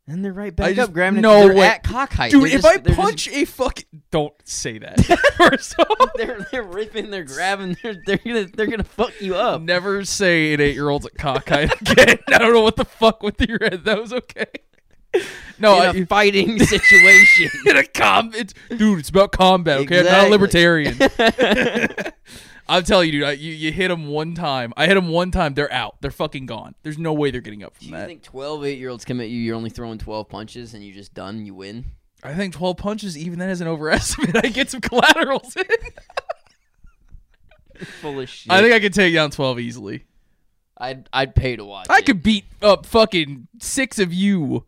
And 0.07 0.23
they're 0.23 0.35
right 0.35 0.49
I 0.49 0.51
back 0.51 0.75
just- 0.75 0.89
up, 0.91 0.95
grabbing 0.95 1.23
no 1.23 1.45
it. 1.45 1.47
They're 1.49 1.57
way. 1.57 1.67
at 1.67 1.83
cock 1.83 2.13
height. 2.13 2.31
Dude, 2.31 2.43
They're 2.43 2.49
if 2.57 2.63
just- 2.63 2.67
I 2.67 2.77
they're 2.77 2.95
just- 2.95 2.99
punch 3.01 3.29
a 3.29 3.45
fucking 3.47 4.03
don't 4.11 4.35
say 4.45 4.79
that. 4.79 5.01
First 5.37 5.79
off, 5.79 6.11
they're 6.17 6.47
they're 6.51 6.63
ripping, 6.63 7.11
they're 7.11 7.25
grabbing, 7.25 7.77
they're 7.83 7.97
they're 8.05 8.19
gonna 8.19 8.45
they're 8.55 8.67
gonna 8.67 8.85
fuck 8.85 9.19
you 9.21 9.35
up. 9.35 9.63
never 9.63 10.05
say 10.05 10.53
an 10.53 10.61
eight 10.61 10.75
year 10.75 10.89
old's 10.91 11.07
at 11.07 11.15
cockeyed 11.15 11.73
again. 11.91 12.19
I 12.29 12.39
don't 12.39 12.53
know 12.53 12.61
what 12.63 12.77
the 12.77 12.85
fuck 12.85 13.23
with 13.23 13.41
your 13.41 13.59
head. 13.63 13.85
That 13.85 13.99
was 14.01 14.13
okay. 14.13 14.47
No, 15.61 15.81
in 15.81 15.97
I, 15.97 16.01
a 16.01 16.07
fighting 16.07 16.59
situation. 16.59 17.49
in 17.67 17.77
a 17.77 17.85
combat, 17.85 18.53
dude. 18.77 18.99
It's 18.99 19.09
about 19.09 19.31
combat. 19.33 19.79
Okay, 19.81 20.01
I'm 20.01 20.05
not 20.05 20.13
a 20.13 20.17
Exactly. 20.17 20.31
libertarian. 20.31 20.99
I'm 22.69 22.83
telling 22.85 23.07
you, 23.07 23.13
dude. 23.21 23.25
I, 23.25 23.33
you 23.33 23.53
you 23.53 23.73
hit 23.73 23.89
them 23.89 24.09
one 24.09 24.35
time. 24.35 24.73
I 24.77 24.87
hit 24.87 24.95
them 24.95 25.09
one 25.09 25.31
time. 25.31 25.55
They're 25.55 25.73
out. 25.73 25.97
They're 26.01 26.11
fucking 26.11 26.47
gone. 26.47 26.75
There's 26.83 26.99
no 26.99 27.13
way 27.13 27.31
they're 27.31 27.41
getting 27.43 27.63
up 27.63 27.75
from 27.75 27.81
Do 27.81 27.87
from 27.91 27.95
you 27.95 28.01
that. 28.01 28.07
think 28.09 28.23
12 28.23 28.65
8 28.65 28.79
year 28.79 28.89
olds 28.89 29.05
come 29.05 29.21
at 29.21 29.29
you, 29.29 29.39
you're 29.39 29.57
only 29.57 29.71
throwing 29.71 29.99
12 29.99 30.29
punches 30.29 30.75
and 30.75 30.83
you're 30.85 30.95
just 30.95 31.13
done, 31.15 31.45
you 31.45 31.55
win? 31.55 31.85
I 32.23 32.33
think 32.35 32.55
12 32.55 32.77
punches, 32.79 33.19
even 33.19 33.39
that 33.41 33.51
is 33.51 33.61
an 33.61 33.69
overestimate. 33.69 34.37
I 34.45 34.49
get 34.49 34.71
some 34.71 34.81
collaterals 34.81 35.55
in. 35.57 35.65
Full 38.01 38.21
of 38.21 38.29
shit. 38.29 38.51
I 38.53 38.63
think 38.63 38.73
I 38.73 38.81
could 38.81 38.95
take 38.95 39.13
down 39.13 39.31
12 39.31 39.61
easily. 39.61 40.05
I'd, 40.79 41.09
I'd 41.13 41.35
pay 41.35 41.57
to 41.57 41.65
watch 41.65 41.87
I 41.91 41.99
it. 41.99 42.07
could 42.07 42.23
beat 42.23 42.45
up 42.63 42.87
fucking 42.87 43.49
six 43.61 43.99
of 43.99 44.15
you. 44.15 44.65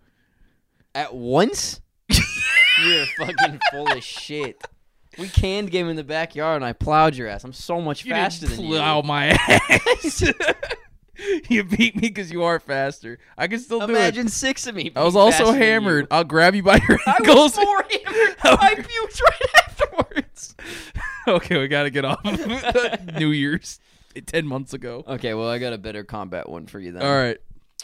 At 0.94 1.14
once? 1.14 1.80
you're 2.10 3.06
fucking 3.18 3.60
full 3.70 3.90
of 3.90 4.02
shit. 4.02 4.62
We 5.18 5.28
canned 5.28 5.70
game 5.70 5.88
in 5.88 5.96
the 5.96 6.04
backyard 6.04 6.56
and 6.56 6.64
I 6.64 6.72
plowed 6.72 7.14
your 7.16 7.28
ass. 7.28 7.44
I'm 7.44 7.52
so 7.52 7.80
much 7.80 8.04
You 8.04 8.12
faster 8.12 8.46
than 8.46 8.56
plow 8.66 8.98
you. 8.98 9.02
my 9.02 9.26
ass. 9.48 10.22
you 11.48 11.64
beat 11.64 11.96
me 11.96 12.02
because 12.08 12.30
you 12.30 12.42
are 12.42 12.60
faster. 12.60 13.18
I 13.38 13.46
can 13.48 13.58
still 13.58 13.80
do 13.86 13.86
Imagine 13.94 14.28
six 14.28 14.66
of 14.66 14.74
me. 14.74 14.92
I 14.94 15.02
was 15.04 15.16
also 15.16 15.52
hammered. 15.52 16.06
I'll 16.10 16.24
grab 16.24 16.54
you 16.54 16.62
by 16.62 16.80
your 16.88 16.98
ankles. 17.06 17.28
I 17.28 17.32
was 17.32 17.56
more 17.64 17.82
hammered. 17.82 18.36
I 18.44 18.74
puked 18.74 19.22
right 19.22 19.50
afterwards. 19.66 20.54
okay, 21.28 21.58
we 21.58 21.68
gotta 21.68 21.90
get 21.90 22.04
off 22.04 22.22
New 23.18 23.30
Year's 23.30 23.80
ten 24.26 24.46
months 24.46 24.74
ago. 24.74 25.02
Okay, 25.06 25.32
well, 25.34 25.48
I 25.48 25.58
got 25.58 25.72
a 25.72 25.78
better 25.78 26.04
combat 26.04 26.48
one 26.48 26.66
for 26.66 26.78
you 26.78 26.92
then. 26.92 27.02
All 27.02 27.14
right, 27.14 27.38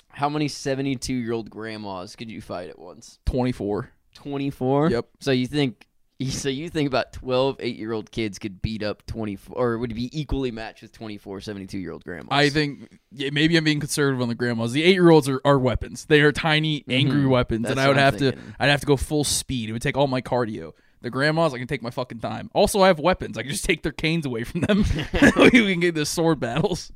How 0.08 0.28
many 0.28 0.48
72 0.48 1.12
year 1.14 1.32
old 1.32 1.48
grandmas 1.50 2.14
could 2.16 2.30
you 2.30 2.40
fight 2.42 2.68
at 2.68 2.78
once? 2.78 3.18
twenty-four. 3.24 3.90
24? 4.14 4.90
Yep. 4.90 5.06
So 5.20 5.30
you 5.30 5.46
think. 5.46 5.86
So 6.30 6.48
you 6.48 6.68
think 6.68 6.86
about 6.86 7.12
12 7.12 7.58
8-year-old 7.58 8.10
kids 8.10 8.38
could 8.38 8.60
beat 8.62 8.82
up 8.82 9.04
24 9.06 9.56
or 9.56 9.78
would 9.78 9.94
be 9.94 10.08
equally 10.18 10.50
matched 10.50 10.82
with 10.82 10.92
24 10.92 11.40
72-year-old 11.40 12.04
grandmas? 12.04 12.28
I 12.30 12.48
think 12.50 12.98
yeah, 13.10 13.30
maybe 13.32 13.56
I'm 13.56 13.64
being 13.64 13.80
conservative 13.80 14.20
on 14.22 14.28
the 14.28 14.34
grandmas. 14.34 14.72
The 14.72 14.82
eight-year-olds 14.82 15.28
are, 15.28 15.40
are 15.44 15.58
weapons. 15.58 16.04
They 16.06 16.20
are 16.20 16.32
tiny, 16.32 16.84
angry 16.88 17.22
Mhm. 17.22 17.28
weapons, 17.30 17.62
That's 17.64 17.72
and 17.72 17.80
I 17.80 17.88
would 17.88 17.96
have 17.96 18.16
to 18.18 18.36
i'd 18.60 18.68
have 18.70 18.80
to 18.80 18.86
go 18.86 18.96
full 18.96 19.24
speed. 19.24 19.68
It 19.68 19.72
would 19.72 19.82
take 19.82 19.96
all 19.96 20.06
my 20.06 20.20
cardio. 20.20 20.72
The 21.00 21.10
grandmas, 21.10 21.52
I 21.52 21.58
can 21.58 21.66
take 21.66 21.82
my 21.82 21.90
fucking 21.90 22.20
time. 22.20 22.48
Also, 22.54 22.80
I 22.80 22.86
have 22.86 23.00
weapons. 23.00 23.36
I 23.36 23.42
can 23.42 23.50
just 23.50 23.64
take 23.64 23.82
their 23.82 23.90
canes 23.90 24.24
away 24.24 24.44
from 24.44 24.60
them. 24.60 24.84
we 25.36 25.50
can 25.50 25.80
get 25.80 25.94
the 25.96 26.06
sword 26.06 26.38
battles. 26.38 26.92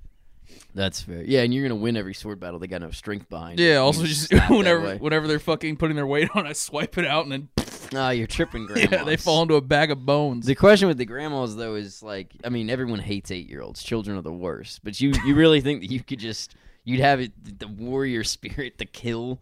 That's 0.76 1.00
fair. 1.00 1.22
Yeah, 1.24 1.40
and 1.42 1.52
you're 1.52 1.66
going 1.66 1.76
to 1.76 1.82
win 1.82 1.96
every 1.96 2.14
sword 2.14 2.38
battle. 2.38 2.58
They 2.60 2.66
got 2.66 2.82
enough 2.82 2.94
strength 2.94 3.28
behind. 3.28 3.58
Yeah. 3.58 3.72
You 3.74 3.78
Also, 3.80 4.04
just 4.04 4.30
whenever 4.50 4.96
whenever 4.96 5.26
they're 5.26 5.38
fucking 5.40 5.76
putting 5.78 5.96
their 5.96 6.06
weight 6.06 6.28
on, 6.34 6.46
I 6.46 6.52
swipe 6.52 6.98
it 6.98 7.06
out, 7.06 7.24
and 7.26 7.32
then 7.32 7.48
Ah, 7.94 8.10
you're 8.10 8.26
tripping 8.26 8.66
grandmas. 8.66 8.90
yeah, 8.92 9.04
they 9.04 9.16
fall 9.16 9.42
into 9.42 9.54
a 9.54 9.60
bag 9.60 9.90
of 9.90 10.04
bones. 10.04 10.46
The 10.46 10.54
question 10.54 10.88
with 10.88 10.98
the 10.98 11.04
grandmas 11.04 11.56
though 11.56 11.74
is 11.74 12.02
like, 12.02 12.32
I 12.44 12.48
mean, 12.48 12.68
everyone 12.70 12.98
hates 12.98 13.30
eight 13.30 13.48
year 13.48 13.62
olds. 13.62 13.82
Children 13.82 14.16
are 14.18 14.22
the 14.22 14.32
worst. 14.32 14.80
But 14.84 15.00
you, 15.00 15.12
you 15.24 15.34
really 15.34 15.60
think 15.60 15.80
that 15.82 15.90
you 15.90 16.02
could 16.02 16.18
just, 16.18 16.54
you'd 16.84 17.00
have 17.00 17.20
it, 17.20 17.32
the 17.58 17.68
warrior 17.68 18.24
spirit 18.24 18.78
to 18.78 18.84
kill 18.86 19.40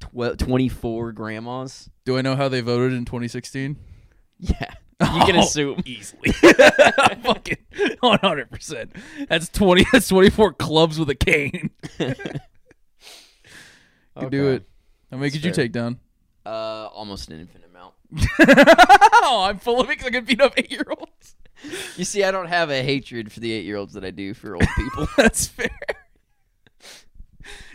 tw- 0.00 0.38
24 0.38 1.12
grandmas? 1.12 1.90
Do 2.04 2.16
I 2.18 2.22
know 2.22 2.36
how 2.36 2.48
they 2.48 2.60
voted 2.60 2.92
in 2.92 3.04
2016? 3.04 3.76
Yeah, 4.38 4.52
you 5.00 5.24
can 5.24 5.36
Oh, 5.36 5.40
assume. 5.40 5.82
easily. 5.84 6.32
fucking 7.22 7.58
100. 8.00 8.50
percent 8.50 8.92
That's 9.28 9.48
20. 9.48 9.86
That's 9.92 10.08
24 10.08 10.54
clubs 10.54 10.98
with 10.98 11.10
a 11.10 11.14
cane. 11.14 11.70
You 14.20 14.28
do 14.30 14.48
it. 14.50 14.64
How 15.10 15.16
many 15.16 15.28
That's 15.30 15.36
could 15.36 15.44
you 15.44 15.52
take 15.52 15.72
down? 15.72 15.98
Uh, 16.44 16.88
almost 16.92 17.30
an 17.30 17.40
infinite. 17.40 17.69
oh, 18.40 19.46
I'm 19.48 19.58
full 19.58 19.80
of 19.80 19.86
it 19.86 19.98
because 19.98 20.06
I 20.06 20.10
can 20.10 20.24
beat 20.24 20.40
up 20.40 20.54
eight 20.56 20.70
year 20.70 20.86
olds. 20.88 21.36
You 21.96 22.04
see, 22.04 22.24
I 22.24 22.30
don't 22.30 22.48
have 22.48 22.70
a 22.70 22.82
hatred 22.82 23.30
for 23.32 23.40
the 23.40 23.52
eight 23.52 23.64
year 23.64 23.76
olds 23.76 23.92
that 23.94 24.04
I 24.04 24.10
do 24.10 24.34
for 24.34 24.54
old 24.54 24.66
people. 24.76 25.08
That's 25.16 25.46
fair. 25.46 25.70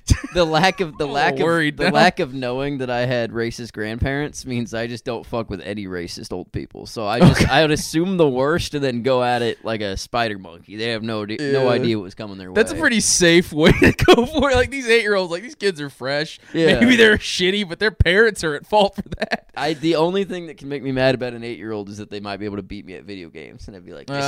the 0.33 0.45
lack 0.45 0.81
of 0.81 0.97
the 0.97 1.07
lack 1.07 1.39
of 1.39 1.47
the 1.47 1.71
now. 1.85 1.89
lack 1.89 2.19
of 2.19 2.33
knowing 2.33 2.77
that 2.79 2.89
I 2.89 3.05
had 3.05 3.31
racist 3.31 3.74
grandparents 3.74 4.45
means 4.45 4.74
I 4.74 4.88
just 4.88 5.03
don't 5.05 5.25
fuck 5.25 5.50
with 5.50 5.62
any 5.62 5.88
racist 5.88 6.31
old 6.31 6.51
people. 6.51 6.85
So 6.85 7.07
I 7.07 7.19
just 7.19 7.50
I 7.50 7.62
would 7.62 7.71
assume 7.71 8.17
the 8.17 8.27
worst 8.27 8.74
and 8.75 8.83
then 8.83 9.01
go 9.01 9.24
at 9.24 9.41
it 9.41 9.63
like 9.65 9.81
a 9.81 9.97
spider 9.97 10.38
monkey. 10.38 10.75
They 10.75 10.89
have 10.89 11.03
no 11.03 11.24
ide- 11.24 11.39
no 11.39 11.69
idea 11.69 11.97
what 11.97 12.03
was 12.03 12.15
coming 12.15 12.38
their 12.38 12.51
way. 12.51 12.55
That's 12.55 12.71
a 12.71 12.75
pretty 12.75 13.00
safe 13.00 13.51
way 13.51 13.71
to 13.71 13.91
go 13.93 14.25
for 14.27 14.51
it. 14.51 14.55
Like 14.55 14.69
these 14.71 14.88
eight 14.88 15.01
year 15.01 15.15
olds, 15.15 15.31
like 15.31 15.41
these 15.43 15.55
kids 15.55 15.81
are 15.81 15.89
fresh. 15.89 16.39
Yeah. 16.53 16.79
Maybe 16.79 16.95
they're 16.95 17.17
shitty, 17.17 17.67
but 17.67 17.79
their 17.79 17.91
parents 17.91 18.43
are 18.43 18.55
at 18.55 18.65
fault 18.65 18.95
for 18.95 19.09
that. 19.19 19.50
I 19.57 19.74
the 19.74 19.95
only 19.95 20.24
thing 20.25 20.47
that 20.47 20.57
can 20.57 20.69
make 20.69 20.83
me 20.83 20.91
mad 20.91 21.15
about 21.15 21.33
an 21.33 21.43
eight 21.43 21.57
year 21.57 21.71
old 21.71 21.89
is 21.89 21.97
that 21.97 22.09
they 22.09 22.19
might 22.19 22.38
be 22.38 22.45
able 22.45 22.57
to 22.57 22.63
beat 22.63 22.85
me 22.85 22.93
at 22.95 23.05
video 23.05 23.29
games, 23.29 23.67
and 23.67 23.75
I'd 23.75 23.85
be 23.85 23.93
like, 23.93 24.07
"This 24.07 24.17
is 24.17 24.21
just 24.21 24.25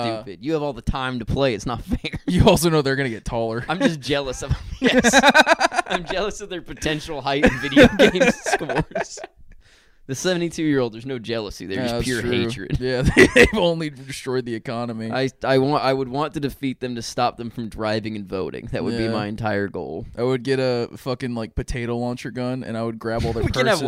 Ah. 0.00 0.22
stupid. 0.22 0.44
You 0.44 0.54
have 0.54 0.62
all 0.62 0.72
the 0.72 0.82
time 0.82 1.18
to 1.20 1.24
play. 1.24 1.54
It's 1.54 1.66
not 1.66 1.82
fair." 1.84 2.12
You 2.26 2.46
also 2.46 2.70
know 2.70 2.82
they're 2.82 2.96
gonna 2.96 3.08
get 3.10 3.24
taller. 3.24 3.64
I'm 3.68 3.78
just 3.78 4.00
jealous 4.00 4.42
of 4.42 4.50
them. 4.50 4.58
Yes, 4.80 5.20
I'm 5.86 6.04
jealous 6.04 6.40
of 6.40 6.48
their 6.48 6.62
potential 6.62 7.20
height 7.20 7.44
in 7.44 7.58
video 7.60 7.86
game 7.98 8.22
scores. 8.30 9.18
The 10.06 10.16
72 10.16 10.64
year 10.64 10.80
old, 10.80 10.92
there's 10.92 11.06
no 11.06 11.20
jealousy. 11.20 11.66
They're 11.66 11.76
Yeah, 11.76 11.82
just 11.84 11.94
that's 11.94 12.04
pure 12.04 12.20
true. 12.22 12.30
hatred. 12.32 12.80
Yeah, 12.80 13.02
they've 13.34 13.46
only 13.54 13.90
destroyed 13.90 14.44
the 14.44 14.56
economy. 14.56 15.12
I 15.12 15.28
I 15.44 15.58
want 15.58 15.84
I 15.84 15.92
would 15.92 16.08
want 16.08 16.34
to 16.34 16.40
defeat 16.40 16.80
them 16.80 16.96
to 16.96 17.02
stop 17.02 17.36
them 17.36 17.48
from 17.48 17.68
driving 17.68 18.16
and 18.16 18.26
voting. 18.26 18.68
That 18.72 18.82
would 18.82 18.98
be 18.98 19.04
Yeah. 19.04 19.12
my 19.12 19.26
entire 19.28 19.68
goal. 19.68 20.06
I 20.18 20.24
would 20.24 20.42
get 20.42 20.58
a 20.58 20.88
fucking 20.96 21.36
like 21.36 21.54
potato 21.54 21.96
launcher 21.96 22.32
gun 22.32 22.64
and 22.64 22.76
I 22.76 22.82
would 22.82 22.98
grab 22.98 23.24
all 23.24 23.32
their 23.32 23.44
We 23.44 23.52
can 23.52 23.66
purses. 23.66 23.80
have 23.80 23.86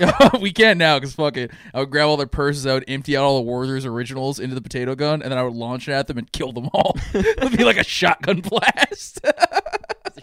weapons. 0.00 0.40
we 0.40 0.52
can 0.52 0.78
now 0.78 0.98
because 0.98 1.12
fuck 1.14 1.36
it. 1.36 1.50
I 1.74 1.80
would 1.80 1.90
grab 1.90 2.08
all 2.08 2.16
their 2.16 2.26
purses. 2.26 2.64
I 2.66 2.72
would 2.72 2.84
empty 2.88 3.14
out 3.14 3.24
all 3.24 3.36
the 3.36 3.42
Werther's 3.50 3.84
Originals 3.84 4.40
into 4.40 4.54
the 4.54 4.62
potato 4.62 4.94
gun, 4.94 5.20
and 5.20 5.30
then 5.30 5.36
I 5.38 5.42
would 5.42 5.52
launch 5.54 5.86
it 5.86 5.92
at 5.92 6.06
them 6.06 6.16
and 6.16 6.32
kill 6.32 6.52
them 6.52 6.70
all. 6.72 6.96
it 7.12 7.42
would 7.42 7.54
be 7.58 7.64
like 7.64 7.76
a 7.76 7.84
shotgun 7.84 8.40
blast. 8.40 9.20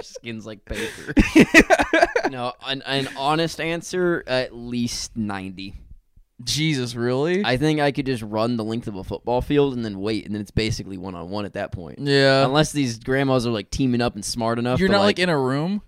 Skin's 0.06 0.46
like 0.46 0.66
paper. 0.66 1.14
no, 2.30 2.54
an, 2.66 2.82
an 2.84 3.10
honest 3.18 3.60
answer, 3.60 4.24
at 4.28 4.56
least 4.56 5.16
90. 5.16 5.76
Jesus, 6.44 6.96
really? 6.96 7.46
I 7.46 7.58
think 7.58 7.80
I 7.80 7.92
could 7.92 8.06
just 8.06 8.22
run 8.22 8.58
the 8.58 8.64
length 8.64 8.88
of 8.88 8.96
a 8.96 9.04
football 9.04 9.42
field 9.42 9.74
and 9.74 9.86
then 9.86 10.00
wait, 10.00 10.26
and 10.26 10.34
then 10.36 10.42
it's 10.42 10.52
basically 10.52 10.98
one 10.98 11.16
on 11.16 11.30
one 11.30 11.46
at 11.46 11.54
that 11.54 11.72
point. 11.72 12.00
yeah. 12.00 12.46
Unless 12.46 12.74
these 12.74 13.00
grandmas 13.00 13.48
are 13.48 13.52
like 13.52 13.70
teaming 13.70 14.02
up 14.02 14.16
and 14.16 14.26
smart 14.26 14.60
enough. 14.60 14.80
You're 14.80 14.90
to, 14.90 14.94
not 14.94 15.00
like 15.00 15.18
like 15.18 15.20
in 15.20 15.30
a 15.30 15.40
room. 15.40 15.82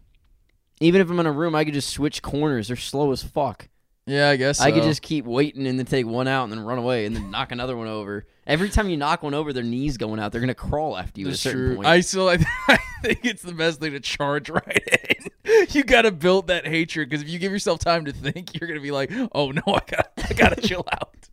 even 0.80 1.02
if 1.02 1.10
I'm 1.10 1.20
in 1.20 1.26
a 1.26 1.32
room, 1.32 1.54
I 1.54 1.66
could 1.66 1.74
just 1.74 1.90
switch 1.90 2.22
corners. 2.22 2.70
They're 2.70 2.78
slow 2.78 3.12
as 3.12 3.24
fuck. 3.24 3.68
Yeah, 4.06 4.30
I 4.30 4.38
guess 4.38 4.62
I 4.62 4.72
could 4.72 4.84
just 4.84 5.02
keep 5.02 5.26
waiting 5.26 5.68
and 5.68 5.78
then 5.78 5.86
take 5.86 6.06
one 6.08 6.30
out 6.30 6.46
and 6.46 6.54
then 6.54 6.62
run 6.62 6.78
away 6.78 7.06
and 7.06 7.14
then 7.14 7.30
knock 7.30 7.52
another 7.52 7.76
one 7.76 7.90
over. 7.90 8.26
Every 8.48 8.70
time 8.70 8.90
you 8.90 8.96
knock 8.98 9.22
one 9.24 9.34
over, 9.34 9.52
their 9.52 9.62
knees 9.64 9.98
going 9.98 10.20
out. 10.20 10.32
They're 10.32 10.42
gonna 10.42 10.56
crawl 10.56 10.98
after 10.98 11.20
you 11.20 11.28
That's 11.28 11.46
at 11.46 11.50
a 11.50 11.52
certain 11.52 11.66
true. 11.68 11.76
point. 11.76 11.88
I 11.88 12.00
still 12.00 12.30
I, 12.30 12.38
I 12.70 12.78
think 13.04 13.26
it's 13.26 13.44
the 13.44 13.52
best 13.54 13.80
thing 13.82 13.92
to 13.92 14.00
charge 14.00 14.50
right 14.50 14.84
in. 15.10 15.28
You 15.70 15.84
gotta 15.84 16.12
build 16.12 16.48
that 16.48 16.68
hatred 16.68 17.10
because 17.10 17.22
if 17.24 17.30
you 17.30 17.40
give 17.40 17.52
yourself 17.54 17.80
time 17.80 18.04
to 18.06 18.12
think, 18.12 18.60
you're 18.60 18.68
gonna 18.68 18.82
be 18.82 18.92
like, 18.92 19.12
oh 19.32 19.52
no, 19.52 19.62
I 19.68 19.80
gotta 19.88 20.10
I 20.30 20.34
gotta 20.34 20.62
chill 20.62 20.84
out. 20.92 21.30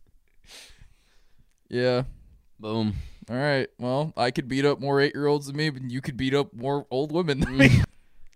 Yeah. 1.69 2.03
Boom. 2.59 2.95
All 3.29 3.35
right. 3.35 3.67
Well, 3.79 4.13
I 4.15 4.31
could 4.31 4.47
beat 4.47 4.65
up 4.65 4.79
more 4.79 5.01
eight 5.01 5.13
year 5.15 5.27
olds 5.27 5.47
than 5.47 5.55
me, 5.57 5.69
but 5.69 5.89
you 5.89 5.99
could 6.01 6.15
beat 6.17 6.33
up 6.33 6.53
more 6.53 6.85
old 6.91 7.11
women 7.11 7.39
than 7.39 7.57
me. 7.57 7.81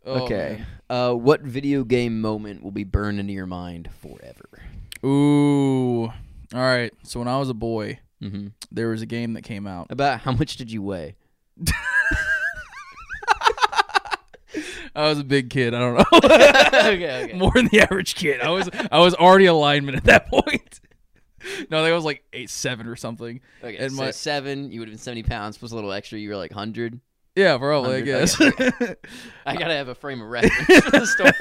Oh, 0.05 0.24
okay. 0.24 0.63
Uh, 0.89 1.13
what 1.13 1.41
video 1.41 1.83
game 1.83 2.21
moment 2.21 2.63
will 2.63 2.71
be 2.71 2.83
burned 2.86 3.19
into 3.19 3.33
your 3.33 3.45
mind 3.45 3.89
forever? 4.01 4.50
Ooh. 5.05 6.05
All 6.05 6.13
right. 6.53 6.91
So 7.03 7.19
when 7.19 7.27
I 7.27 7.38
was 7.38 7.50
a 7.50 7.53
boy, 7.53 8.00
Mm-hmm. 8.21 8.47
there 8.71 8.89
was 8.89 9.01
a 9.01 9.05
game 9.05 9.33
that 9.33 9.43
came 9.43 9.65
out. 9.67 9.88
About 9.89 10.19
how 10.21 10.31
much 10.33 10.57
did 10.57 10.71
you 10.71 10.81
weigh? 10.81 11.15
I 14.95 15.03
was 15.07 15.19
a 15.19 15.23
big 15.23 15.49
kid. 15.51 15.73
I 15.75 15.79
don't 15.79 15.95
know. 15.95 16.03
okay, 16.23 17.23
okay. 17.25 17.33
More 17.38 17.51
than 17.53 17.67
the 17.67 17.81
average 17.81 18.15
kid. 18.15 18.41
I 18.41 18.49
was 18.49 18.69
I 18.91 18.99
was 18.99 19.13
already 19.13 19.45
a 19.45 19.53
lineman 19.53 19.95
at 19.95 20.05
that 20.05 20.27
point. 20.27 20.79
no, 21.69 21.83
that 21.83 21.91
was 21.93 22.03
like 22.03 22.23
eight 22.33 22.49
seven 22.49 22.88
or 22.88 22.95
something. 22.95 23.39
Okay, 23.63 23.77
And 23.77 23.91
so 23.93 24.03
my- 24.05 24.11
seven, 24.11 24.71
you 24.71 24.79
would 24.79 24.89
have 24.89 24.93
been 24.93 25.01
seventy 25.01 25.23
pounds 25.23 25.57
plus 25.57 25.71
a 25.71 25.75
little 25.75 25.91
extra. 25.91 26.17
You 26.17 26.29
were 26.29 26.35
like 26.38 26.51
hundred. 26.51 26.99
Yeah, 27.35 27.57
probably. 27.59 27.89
I 27.89 28.01
100, 28.01 28.05
guess. 28.05 28.41
okay, 28.41 28.95
I 29.45 29.55
gotta 29.55 29.75
have 29.75 29.88
a 29.88 29.95
frame 29.95 30.19
of 30.21 30.27
reference 30.27 30.83
for 30.85 30.91
the 30.91 31.05
story. 31.05 31.31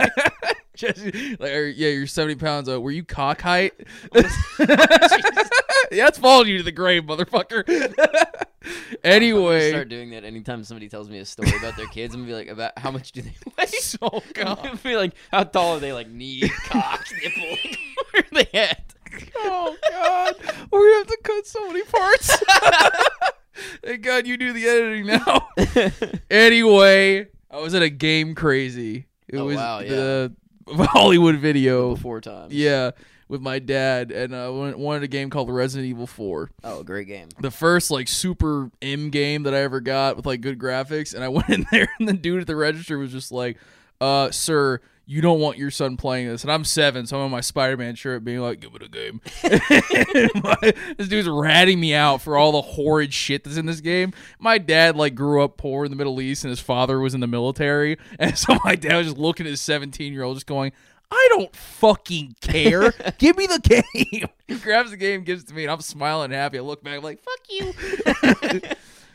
Just, 0.79 1.05
like, 1.05 1.41
or, 1.53 1.67
yeah, 1.67 1.89
you're 1.89 2.07
seventy 2.07 2.37
pounds. 2.37 2.69
Uh, 2.69 2.81
were 2.81 2.93
you 2.93 3.03
cock 3.05 3.41
height? 3.41 3.75
Yeah, 5.91 6.05
that's 6.05 6.19
following 6.19 6.49
you 6.49 6.59
to 6.59 6.63
the 6.65 6.73
grave, 6.73 7.05
motherfucker. 7.05 7.65
anyway, 9.05 9.71
start 9.71 9.89
doing 9.89 10.11
that 10.11 10.23
anytime 10.25 10.63
somebody 10.65 10.89
tells 10.89 11.09
me 11.09 11.19
a 11.19 11.25
story 11.25 11.51
about 11.59 11.77
their 11.77 11.87
kids. 11.87 12.15
I'm 12.15 12.21
gonna 12.23 12.31
be 12.31 12.35
like, 12.35 12.49
about 12.49 12.79
how 12.79 12.91
much 12.91 13.13
do 13.13 13.23
they 13.23 13.33
weigh? 13.59 13.67
I'm 14.03 14.21
god, 14.35 14.57
gonna 14.65 14.77
be 14.77 14.97
like, 14.97 15.13
how 15.31 15.45
tall 15.45 15.77
are 15.77 15.81
they? 15.81 15.95
Like 15.95 16.09
knee, 16.11 16.47
cock, 16.67 17.07
nipple. 17.23 17.57
Where 18.13 18.23
are 18.23 18.45
they 18.45 18.59
at? 18.59 18.95
oh 19.39 19.77
god, 19.91 20.35
we 20.73 20.93
have 20.95 21.07
to 21.07 21.19
cut 21.23 21.47
so 21.47 21.67
many 21.69 21.83
parts. 21.85 22.43
Thank 23.83 24.03
God 24.03 24.27
you 24.27 24.37
do 24.37 24.53
the 24.53 24.67
editing 24.69 25.07
now. 25.07 25.49
anyway, 26.31 27.29
I 27.51 27.59
was 27.61 27.75
at 27.75 27.83
a 27.83 27.89
game 27.91 28.35
crazy. 28.35 29.07
It 29.29 29.39
Oh, 29.39 29.47
was 29.47 29.57
wow, 29.57 29.79
yeah. 29.81 29.89
the 29.89 30.33
Hollywood 30.77 31.37
video. 31.37 31.97
Four 31.97 32.21
times. 32.21 32.53
Yeah, 32.53 32.93
with 33.29 33.41
my 33.41 33.59
dad, 33.59 34.11
and 34.11 34.35
I 34.35 34.47
uh, 34.47 34.77
wanted 34.77 35.03
a 35.03 35.09
game 35.09 35.31
called 35.31 35.51
Resident 35.51 35.89
Evil 35.89 36.07
4. 36.07 36.51
Oh, 36.65 36.83
great 36.83 37.07
game. 37.07 37.29
The 37.41 37.51
first 37.51 37.91
like 37.91 38.09
super 38.09 38.71
M 38.83 39.11
game 39.11 39.45
that 39.45 39.55
I 39.55 39.59
ever 39.59 39.81
got 39.81 40.17
with 40.17 40.27
like 40.27 40.41
good 40.41 40.59
graphics, 40.59 41.15
and 41.15 41.25
I 41.25 41.29
went 41.29 41.49
in 41.49 41.67
there, 41.71 41.89
and 41.99 42.09
the 42.09 42.13
dude 42.15 42.41
at 42.41 42.47
the 42.47 42.57
register 42.57 42.99
was 42.99 43.13
just 43.13 43.33
like, 43.33 43.59
"Uh, 44.01 44.31
sir." 44.31 44.81
You 45.11 45.23
don't 45.23 45.41
want 45.41 45.57
your 45.57 45.71
son 45.71 45.97
playing 45.97 46.29
this, 46.29 46.43
and 46.43 46.53
I'm 46.53 46.65
seven, 46.65 47.07
so 47.07 47.19
I'm 47.19 47.25
in 47.25 47.31
my 47.31 47.41
Spider-Man 47.41 47.95
shirt, 47.95 48.25
being 48.25 48.41
like, 48.41 48.61
"Give 48.61 48.75
it 48.75 48.83
a 48.83 48.89
game." 48.91 49.23
My- 50.45 50.73
this 50.99 51.09
dude's 51.09 51.27
ratting 51.27 51.81
me 51.81 51.95
out 51.95 52.21
for 52.21 52.37
all 52.37 52.53
the 52.53 52.61
horrid 52.61 53.15
shit 53.15 53.43
that's 53.43 53.57
in 53.57 53.65
this 53.65 53.81
game. 53.81 54.13
My 54.39 54.59
dad 54.59 54.97
like 54.97 55.15
grew 55.15 55.43
up 55.43 55.57
poor 55.57 55.87
in 55.87 55.91
the 55.91 55.97
Middle 55.97 56.21
East, 56.21 56.45
and 56.45 56.51
his 56.51 56.61
father 56.61 57.01
was 57.01 57.15
in 57.15 57.21
the 57.21 57.27
military, 57.27 57.97
and 58.19 58.37
so 58.37 58.59
my 58.67 58.75
dad 58.77 58.99
was 58.99 59.07
just 59.07 59.17
looking 59.17 59.47
at 59.47 59.51
his 59.51 59.63
17 59.63 60.13
year 60.13 60.25
old, 60.25 60.37
just 60.37 60.47
going, 60.47 60.73
"I 61.11 61.27
don't 61.31 61.57
fucking 61.57 62.37
care. 62.43 62.93
Give 63.17 63.35
me 63.39 63.47
the 63.47 63.61
game." 63.61 64.29
he 64.47 64.55
grabs 64.57 64.91
the 64.91 64.99
game, 64.99 65.25
gives 65.25 65.45
it 65.45 65.49
to 65.49 65.55
me, 65.55 65.63
and 65.65 65.73
I'm 65.73 65.81
smiling 65.81 66.33
happy. 66.33 66.59
I 66.59 66.61
look 66.61 66.85
back, 66.85 66.99
I'm 66.99 67.03
like, 67.03 67.21
"Fuck 67.21 67.41
you." 67.49 68.61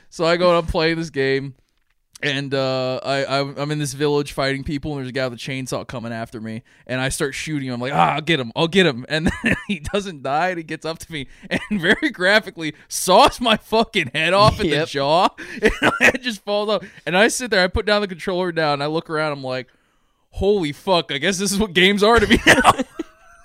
so 0.10 0.26
I 0.26 0.38
go 0.38 0.50
and 0.50 0.58
I'm 0.58 0.66
playing 0.66 0.98
this 0.98 1.12
game. 1.12 1.54
And 2.24 2.54
uh, 2.54 3.02
I, 3.04 3.40
I'm 3.40 3.70
in 3.70 3.80
this 3.80 3.94
village 3.94 4.32
fighting 4.32 4.64
people, 4.64 4.92
and 4.92 5.00
there's 5.00 5.10
a 5.10 5.12
guy 5.12 5.28
with 5.28 5.38
a 5.38 5.42
chainsaw 5.42 5.86
coming 5.86 6.14
after 6.14 6.40
me, 6.40 6.64
and 6.88 7.02
I 7.02 7.10
start 7.10 7.34
shooting 7.36 7.68
him. 7.68 7.76
I'm 7.76 7.82
like, 7.82 7.94
ah, 7.94 8.16
I'll 8.16 8.22
get 8.22 8.40
him, 8.40 8.52
I'll 8.56 8.70
get 8.70 8.86
him, 8.86 9.06
and 9.10 9.30
then 9.44 9.56
he 9.68 9.80
doesn't 9.80 10.24
die, 10.24 10.50
and 10.50 10.58
he 10.58 10.64
gets 10.64 10.86
up 10.86 11.00
to 11.00 11.12
me, 11.12 11.28
and 11.50 11.60
very 11.82 12.10
graphically 12.10 12.74
saws 12.88 13.42
my 13.42 13.58
fucking 13.58 14.12
head 14.14 14.34
off 14.34 14.60
in 14.62 14.70
the 14.70 14.86
jaw, 14.86 15.30
and 15.62 15.72
my 15.82 15.92
head 16.00 16.22
just 16.22 16.44
falls 16.44 16.70
off. 16.70 16.84
And 17.06 17.18
I 17.18 17.28
sit 17.28 17.52
there, 17.52 17.64
I 17.64 17.68
put 17.68 17.86
down 17.86 18.02
the 18.02 18.08
controller 18.08 18.52
down, 18.52 18.74
and 18.74 18.84
I 18.84 18.88
look 18.88 19.10
around, 19.10 19.34
I'm 19.34 19.44
like, 19.44 19.68
holy 20.32 20.72
fuck, 20.72 21.12
I 21.12 21.18
guess 21.18 21.38
this 21.38 21.52
is 21.52 21.60
what 21.60 21.74
games 21.74 22.04
are 22.04 22.20
to 22.20 22.28
me 22.28 22.40
now. 22.46 22.72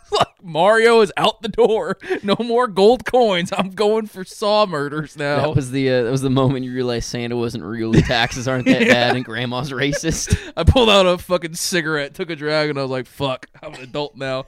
like 0.12 0.26
Mario 0.42 1.00
is 1.00 1.12
out 1.16 1.42
the 1.42 1.48
door, 1.48 1.96
no 2.22 2.36
more 2.38 2.66
gold 2.68 3.04
coins. 3.04 3.52
I'm 3.56 3.70
going 3.70 4.06
for 4.06 4.24
saw 4.24 4.66
murders 4.66 5.16
now. 5.16 5.40
That 5.40 5.56
was 5.56 5.70
the 5.70 5.90
uh, 5.90 6.02
that 6.04 6.10
was 6.10 6.22
the 6.22 6.30
moment 6.30 6.64
you 6.64 6.72
realized 6.72 7.08
Santa 7.08 7.36
wasn't 7.36 7.64
real. 7.64 7.92
The 7.92 8.02
taxes 8.02 8.46
aren't 8.48 8.66
that 8.66 8.80
bad, 8.88 9.16
and 9.16 9.24
Grandma's 9.24 9.70
racist. 9.70 10.38
I 10.56 10.64
pulled 10.64 10.90
out 10.90 11.06
a 11.06 11.18
fucking 11.18 11.54
cigarette, 11.54 12.14
took 12.14 12.30
a 12.30 12.36
drag, 12.36 12.70
and 12.70 12.78
I 12.78 12.82
was 12.82 12.90
like, 12.90 13.06
"Fuck, 13.06 13.46
I'm 13.62 13.74
an 13.74 13.80
adult 13.80 14.16
now. 14.16 14.46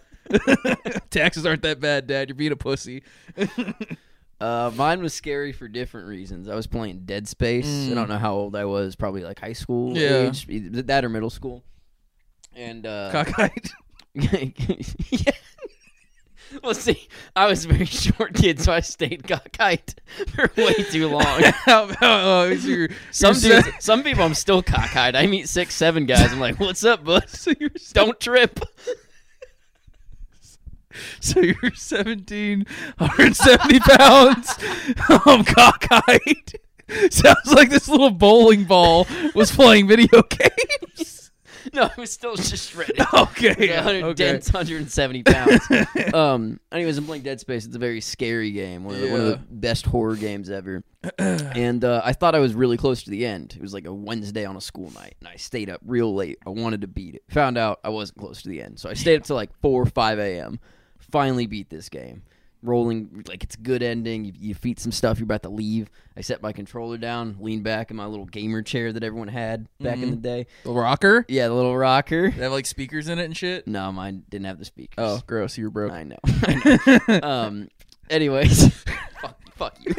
Taxes 1.10 1.44
aren't 1.44 1.62
that 1.62 1.80
bad, 1.80 2.06
Dad. 2.06 2.28
You're 2.28 2.36
being 2.36 2.52
a 2.52 2.56
pussy." 2.56 3.02
Uh, 4.40 4.70
mine 4.74 5.02
was 5.02 5.12
scary 5.12 5.52
for 5.52 5.68
different 5.68 6.08
reasons. 6.08 6.48
I 6.48 6.54
was 6.54 6.66
playing 6.66 7.00
Dead 7.04 7.28
Space. 7.28 7.90
I 7.90 7.94
don't 7.94 8.08
know 8.08 8.16
how 8.16 8.32
old 8.34 8.56
I 8.56 8.64
was. 8.64 8.96
Probably 8.96 9.22
like 9.22 9.38
high 9.38 9.52
school 9.52 9.92
Mm. 9.92 9.96
Yeah. 9.96 10.60
age, 10.60 10.86
that 10.86 11.04
or 11.04 11.10
middle 11.10 11.28
school. 11.28 11.62
And 12.56 12.86
uh, 12.86 13.10
Cockeyed. 13.12 13.70
yeah. 15.10 15.32
Well, 16.62 16.74
see, 16.74 17.08
I 17.36 17.46
was 17.46 17.64
a 17.64 17.68
very 17.68 17.84
short 17.86 18.34
kid, 18.34 18.60
so 18.60 18.72
I 18.72 18.80
stayed 18.80 19.22
cockeyed 19.22 19.94
for 20.28 20.50
way 20.56 20.74
too 20.74 21.08
long. 21.08 21.42
Uh, 21.66 22.54
your, 22.60 22.88
Some 23.12 23.36
your 23.36 23.62
dudes, 23.62 23.76
some 23.78 24.02
people, 24.02 24.24
I'm 24.24 24.34
still 24.34 24.62
cockeyed. 24.62 25.14
I 25.14 25.26
meet 25.26 25.48
six, 25.48 25.74
seven 25.74 26.06
guys. 26.06 26.32
I'm 26.32 26.40
like, 26.40 26.58
"What's 26.58 26.84
up, 26.84 27.04
bud? 27.04 27.28
so 27.28 27.52
you're 27.58 27.70
Don't 27.92 28.18
trip." 28.18 28.60
so 31.20 31.40
you're 31.40 31.73
17, 31.73 32.66
170 32.99 33.80
pounds. 33.80 34.56
I'm 35.08 35.44
cockeyed. 35.44 36.54
Sounds 37.12 37.52
like 37.52 37.70
this 37.70 37.88
little 37.88 38.10
bowling 38.10 38.64
ball 38.64 39.06
was 39.34 39.52
playing 39.52 39.86
video 39.86 40.23
games. 40.23 41.20
No, 41.73 41.84
I 41.84 42.00
was 42.00 42.10
still 42.10 42.36
just 42.36 42.70
shredded. 42.70 43.00
okay, 43.14 43.54
Yeah, 43.58 43.84
100, 43.84 44.04
okay. 44.04 44.14
dense 44.14 44.52
170 44.52 45.23
pounds. 45.23 45.60
um. 46.14 46.60
Anyways, 46.73 46.99
I'm 46.99 47.06
playing 47.06 47.23
Dead 47.23 47.40
Space. 47.40 47.66
It's 47.66 47.76
a 47.76 47.78
very 47.78 48.00
scary 48.00 48.50
game. 48.50 48.84
One 48.84 48.94
of 48.94 49.00
the, 49.00 49.10
one 49.10 49.20
of 49.20 49.26
the 49.26 49.40
best 49.50 49.86
horror 49.86 50.16
games 50.16 50.50
ever. 50.50 50.82
and 51.18 51.84
uh, 51.84 52.02
I 52.04 52.12
thought 52.12 52.34
I 52.34 52.38
was 52.38 52.54
really 52.54 52.76
close 52.76 53.02
to 53.04 53.10
the 53.10 53.25
end. 53.26 53.54
It 53.56 53.62
was 53.62 53.73
like 53.75 53.86
a 53.86 53.92
Wednesday 53.92 54.44
on 54.44 54.56
a 54.56 54.60
school 54.60 54.90
night, 54.92 55.16
and 55.20 55.28
I 55.28 55.36
stayed 55.36 55.70
up 55.70 55.80
real 55.84 56.14
late. 56.14 56.38
I 56.46 56.50
wanted 56.50 56.82
to 56.82 56.86
beat 56.88 57.14
it. 57.14 57.23
Found 57.30 57.56
out 57.56 57.80
I 57.84 57.88
wasn't 57.88 58.18
close 58.18 58.42
to 58.42 58.49
the 58.49 58.62
end, 58.62 58.78
so 58.78 58.90
I 58.90 58.94
stayed 58.94 59.16
up 59.16 59.25
till 59.25 59.36
like 59.36 59.50
four 59.60 59.82
or 59.82 59.86
five 59.86 60.18
a.m. 60.18 60.60
Finally 60.99 61.46
beat 61.46 61.70
this 61.70 61.88
game. 61.88 62.23
Rolling 62.62 63.25
like 63.26 63.42
it's 63.42 63.54
a 63.54 63.60
good 63.60 63.82
ending. 63.82 64.25
You, 64.25 64.32
you 64.38 64.54
defeat 64.54 64.80
some 64.80 64.92
stuff. 64.92 65.18
You're 65.18 65.25
about 65.25 65.42
to 65.44 65.49
leave. 65.49 65.90
I 66.16 66.20
set 66.20 66.42
my 66.42 66.52
controller 66.52 66.99
down, 66.99 67.36
lean 67.40 67.62
back 67.62 67.90
in 67.90 67.96
my 67.96 68.06
little 68.06 68.26
gamer 68.26 68.62
chair 68.62 68.92
that 68.92 69.02
everyone 69.02 69.28
had 69.28 69.66
back 69.80 69.99
in 69.99 70.10
the 70.10 70.16
day. 70.16 70.46
The 70.64 70.73
rocker. 70.73 71.25
Yeah, 71.28 71.49
the 71.49 71.54
little 71.54 71.76
rocker. 71.76 72.30
They 72.30 72.42
have 72.42 72.52
like 72.52 72.66
speakers 72.66 73.08
in 73.08 73.18
it 73.18 73.25
and 73.25 73.36
shit. 73.36 73.66
No, 73.66 73.90
mine 73.92 74.25
didn't 74.28 74.46
have 74.46 74.58
the 74.58 74.64
speakers. 74.66 74.96
Oh, 74.99 75.20
gross! 75.26 75.56
You 75.56 75.64
were 75.64 75.70
broke. 75.70 75.92
I 75.92 76.02
know. 76.02 76.18
I 76.25 77.00
know. 77.08 77.20
um. 77.23 77.68
Anyways, 78.10 78.75
fuck, 79.20 79.38
fuck 79.54 79.76
you. 79.80 79.94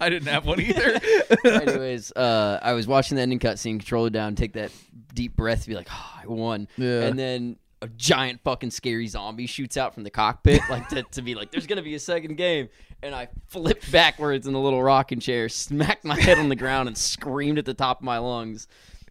I 0.00 0.08
didn't 0.08 0.28
have 0.28 0.46
one 0.46 0.60
either. 0.60 0.98
Anyways, 1.44 2.10
uh, 2.12 2.58
I 2.62 2.72
was 2.72 2.86
watching 2.86 3.16
the 3.16 3.22
ending 3.22 3.38
cutscene, 3.38 3.78
controller 3.78 4.08
down, 4.08 4.34
take 4.34 4.54
that 4.54 4.72
deep 5.12 5.36
breath, 5.36 5.66
be 5.66 5.74
like, 5.74 5.88
oh, 5.90 6.10
I 6.22 6.26
won. 6.26 6.68
Yeah. 6.78 7.02
And 7.02 7.18
then 7.18 7.56
a 7.82 7.88
giant 7.88 8.40
fucking 8.42 8.70
scary 8.70 9.06
zombie 9.06 9.46
shoots 9.46 9.76
out 9.76 9.94
from 9.94 10.02
the 10.04 10.10
cockpit, 10.10 10.60
like 10.68 10.88
to, 10.88 11.02
to 11.12 11.22
be 11.22 11.34
like, 11.34 11.50
there's 11.50 11.66
gonna 11.66 11.82
be 11.82 11.94
a 11.94 12.00
second 12.00 12.36
game. 12.36 12.68
And 13.02 13.14
I 13.14 13.28
flipped 13.46 13.92
backwards 13.92 14.48
in 14.48 14.52
the 14.52 14.58
little 14.58 14.82
rocking 14.82 15.20
chair, 15.20 15.48
smacked 15.48 16.04
my 16.04 16.18
head 16.20 16.38
on 16.38 16.48
the 16.48 16.56
ground, 16.56 16.88
and 16.88 16.98
screamed 16.98 17.58
at 17.58 17.64
the 17.64 17.74
top 17.74 18.00
of 18.00 18.04
my 18.04 18.18
lungs. 18.18 18.66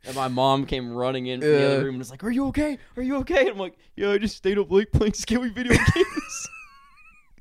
And 0.06 0.16
my 0.16 0.28
mom 0.28 0.66
came 0.66 0.94
running 0.94 1.28
in 1.28 1.40
from 1.40 1.50
the 1.50 1.66
other 1.66 1.80
room 1.80 1.90
and 1.96 1.98
was 2.00 2.12
like, 2.12 2.24
"Are 2.24 2.30
you 2.30 2.48
okay? 2.48 2.78
Are 2.98 3.02
you 3.04 3.16
okay?" 3.18 3.42
And 3.42 3.50
I'm 3.52 3.58
like, 3.58 3.76
"Yeah, 3.96 4.12
I 4.12 4.18
just 4.18 4.36
stayed 4.38 4.58
up 4.58 4.70
late 4.72 4.92
playing 4.92 5.14
scary 5.14 5.50
video 5.50 5.74
games." 5.96 6.48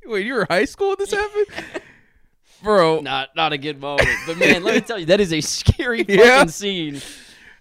Wait, 0.05 0.25
you 0.27 0.35
were 0.35 0.47
high 0.49 0.65
school 0.65 0.89
when 0.91 0.97
this 1.01 1.11
happened, 1.13 1.47
bro? 2.63 3.01
not 3.01 3.35
not 3.35 3.53
a 3.53 3.59
good 3.59 3.81
moment. 3.81 4.09
But 4.27 4.39
man, 4.39 4.63
let 4.63 4.75
me 4.77 4.81
tell 4.81 4.99
you, 4.99 5.07
that 5.07 5.21
is 5.21 5.33
a 5.33 5.41
scary 5.41 5.99
fucking 6.05 6.19
Yeah. 6.19 6.47
scene. 6.47 7.01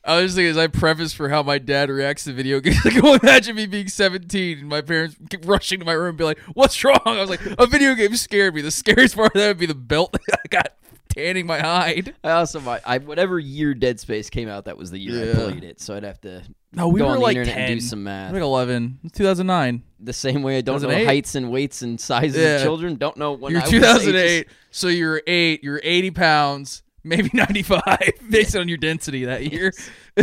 I 0.05 0.17
was 0.21 0.25
just 0.25 0.35
thinking 0.35 0.51
as 0.51 0.57
I 0.57 0.67
preface 0.67 1.13
for 1.13 1.29
how 1.29 1.41
my 1.43 1.57
dad 1.57 1.89
reacts 1.89 2.25
to 2.25 2.33
video 2.33 2.59
games. 2.61 2.83
Like, 2.85 3.01
well, 3.01 3.15
imagine 3.21 3.55
me 3.55 3.65
being 3.65 3.87
17 3.87 4.59
and 4.59 4.69
my 4.69 4.81
parents 4.81 5.15
keep 5.29 5.47
rushing 5.47 5.79
to 5.79 5.85
my 5.85 5.93
room 5.93 6.09
and 6.09 6.17
be 6.17 6.23
like, 6.23 6.39
"What's 6.53 6.83
wrong?" 6.83 6.99
I 7.05 7.19
was 7.19 7.29
like, 7.29 7.41
"A 7.57 7.65
video 7.65 7.95
game 7.95 8.15
scared 8.15 8.53
me." 8.53 8.61
The 8.61 8.71
scariest 8.71 9.15
part 9.15 9.35
of 9.35 9.41
that 9.41 9.47
would 9.47 9.57
be 9.57 9.65
the 9.65 9.73
belt 9.75 10.11
that 10.13 10.21
I 10.45 10.47
got 10.49 10.73
tanning 11.09 11.45
my 11.47 11.59
hide. 11.59 12.13
I 12.23 12.31
also 12.31 12.59
might 12.59 12.81
I 12.85 12.97
whatever 12.99 13.39
year 13.39 13.73
Dead 13.73 13.99
Space 13.99 14.29
came 14.29 14.47
out, 14.49 14.65
that 14.65 14.77
was 14.77 14.91
the 14.91 14.99
year 14.99 15.25
Yeah. 15.25 15.31
I 15.31 15.35
played 15.35 15.63
it. 15.63 15.79
So 15.81 15.95
I'd 15.95 16.03
have 16.03 16.19
to 16.21 16.43
No, 16.73 16.89
we 16.89 16.99
go 16.99 17.05
were 17.05 17.11
on 17.13 17.17
the 17.17 17.23
like 17.23 17.37
internet 17.37 17.55
10. 17.55 17.71
and 17.71 17.79
do 17.79 17.85
some 17.85 18.03
math. 18.03 18.33
like 18.33 18.41
11. 18.41 18.99
It's 19.05 19.17
2009. 19.17 19.81
the 20.01 20.11
same 20.13 20.43
way 20.43 20.57
I 20.57 20.61
don't 20.61 20.81
know 20.81 20.89
heights 21.05 21.35
and 21.35 21.49
weights 21.51 21.81
and 21.81 21.99
sizes 21.99 22.41
Yeah. 22.43 22.55
of 22.57 22.61
children. 22.63 22.95
Don't 22.97 23.15
know 23.17 23.31
when 23.31 23.53
You're 23.53 23.61
I 23.61 23.65
was 23.65 23.73
ages. 23.73 23.81
2008, 24.03 24.47
so 24.71 24.87
you're 24.89 25.21
eight. 25.25 25.63
You're 25.63 25.79
80 25.83 26.11
pounds, 26.11 26.83
maybe 27.07 27.29
95, 27.33 27.85
based 28.31 28.55
on 28.55 28.67
your 28.67 28.77
density 28.77 29.25
that 29.25 29.51
year. 29.51 29.71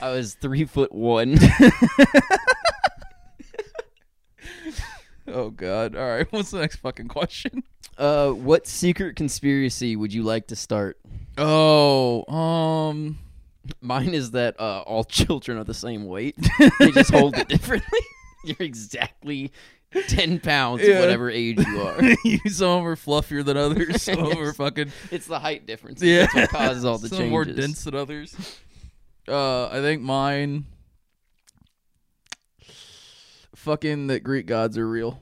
I 0.00 0.10
was 0.10 0.34
three 0.34 0.64
foot 0.64 0.92
one. 0.92 1.38
oh 5.28 5.50
God! 5.50 5.94
All 5.94 6.08
right, 6.08 6.26
what's 6.32 6.50
the 6.50 6.58
next 6.58 6.76
fucking 6.76 7.06
question? 7.06 7.62
uh, 7.96 8.30
what 8.30 8.66
secret 8.66 9.14
conspiracy 9.14 9.94
would 9.94 10.12
you 10.12 10.24
like 10.24 10.48
to 10.48 10.56
start? 10.56 10.98
Oh, 11.38 12.24
um, 12.32 13.20
Mine 13.80 14.14
is 14.14 14.32
that 14.32 14.58
uh, 14.58 14.80
all 14.80 15.04
children 15.04 15.58
are 15.58 15.64
the 15.64 15.74
same 15.74 16.06
weight. 16.06 16.36
they 16.80 16.90
just 16.90 17.12
hold 17.12 17.38
it 17.38 17.46
differently. 17.48 18.00
You're 18.44 18.56
exactly 18.58 19.52
ten 20.08 20.40
pounds, 20.40 20.82
Yeah. 20.86 21.00
whatever 21.00 21.30
age 21.30 21.58
you 21.58 21.80
are. 21.82 22.02
you 22.24 22.38
some 22.50 22.68
of 22.68 22.76
them 22.82 22.86
are 22.86 22.96
fluffier 22.96 23.44
than 23.44 23.56
others. 23.56 24.02
Some 24.02 24.18
of 24.20 24.30
them 24.30 24.38
are 24.38 24.52
fucking 24.52 24.90
It's 25.10 25.26
the 25.26 25.38
height 25.38 25.66
difference. 25.66 26.02
yeah. 26.02 26.22
That's 26.32 26.34
what 26.34 26.50
causes 26.50 26.84
all 26.84 26.98
the 26.98 27.08
some 27.08 27.18
changes. 27.18 27.30
more 27.30 27.44
dense 27.44 27.84
than 27.84 27.94
others. 27.94 28.34
Uh, 29.28 29.66
I 29.68 29.80
think 29.80 30.02
mine. 30.02 30.66
Fucking 33.56 34.08
that 34.08 34.20
Greek 34.20 34.46
gods 34.46 34.76
are 34.78 34.88
real. 34.88 35.20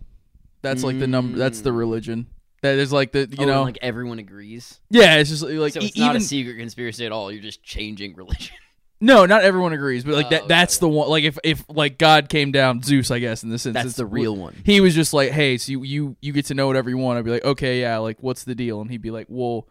That's 0.62 0.82
like 0.82 0.98
the 0.98 1.06
number. 1.06 1.36
That's 1.38 1.60
the 1.62 1.70
Mm. 1.70 1.78
religion. 1.78 2.26
That 2.62 2.76
is 2.78 2.92
like 2.92 3.12
the 3.12 3.20
you 3.20 3.26
Oh, 3.38 3.42
and, 3.42 3.50
know. 3.50 3.62
like 3.62 3.78
everyone 3.80 4.18
agrees. 4.18 4.80
yeah, 4.90 5.16
it's 5.16 5.30
just 5.30 5.42
like 5.42 5.72
so 5.72 5.80
e- 5.80 5.86
it's 5.86 5.96
not 5.96 6.10
even 6.10 6.16
a 6.18 6.24
secret 6.24 6.58
conspiracy 6.58 7.06
at 7.06 7.12
all. 7.12 7.32
You're 7.32 7.42
just 7.42 7.62
changing 7.62 8.14
religion. 8.16 8.54
No, 9.00 9.26
not 9.26 9.42
everyone 9.42 9.72
agrees, 9.72 10.04
but 10.04 10.14
like 10.14 10.26
Oh, 10.26 10.30
that. 10.30 10.38
okay, 10.40 10.48
That's 10.48 10.76
okay. 10.76 10.80
the 10.86 10.88
one. 10.90 11.08
Like 11.08 11.24
if 11.24 11.38
if 11.42 11.64
like 11.68 11.98
God 11.98 12.28
came 12.28 12.52
down, 12.52 12.82
Zeus, 12.82 13.10
I 13.10 13.18
guess 13.18 13.42
in 13.42 13.48
this 13.50 13.64
instance, 13.66 13.84
That's 13.84 13.96
the 13.96 14.06
real 14.06 14.36
one. 14.36 14.54
He 14.64 14.80
was 14.80 14.94
just 14.94 15.12
like, 15.12 15.30
hey, 15.32 15.56
so 15.58 15.72
you 15.72 15.82
you 15.82 16.16
you 16.20 16.32
get 16.32 16.46
to 16.46 16.54
know 16.54 16.66
whatever 16.66 16.90
you 16.90 16.98
want. 16.98 17.18
I'd 17.18 17.24
be 17.24 17.30
like, 17.30 17.44
okay, 17.44 17.80
yeah, 17.80 17.98
like 17.98 18.18
what's 18.20 18.44
the 18.44 18.54
deal? 18.54 18.80
And 18.80 18.90
he'd 18.90 19.02
be 19.02 19.10
like, 19.10 19.26
well. 19.28 19.66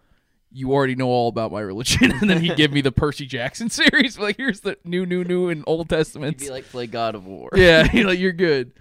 You 0.51 0.73
already 0.73 0.95
know 0.95 1.05
all 1.09 1.27
about 1.29 1.51
my 1.51 1.59
religion, 1.59 2.11
and 2.21 2.27
then 2.27 2.41
he'd 2.41 2.57
give 2.57 2.71
me 2.71 2.81
the 2.81 2.91
Percy 2.91 3.27
Jackson 3.27 3.69
series. 3.69 4.17
Like, 4.17 4.37
here's 4.37 4.61
the 4.61 4.79
new, 4.83 5.05
new, 5.05 5.23
new 5.23 5.47
in 5.49 5.63
Old 5.67 5.89
Testament. 5.89 6.41
You'd 6.41 6.47
be 6.47 6.51
like 6.51 6.65
play 6.65 6.87
God 6.87 7.13
of 7.13 7.27
War. 7.27 7.51
Yeah, 7.53 7.87
you're 7.93 8.07
like 8.07 8.17
you're 8.17 8.31
good. 8.31 8.71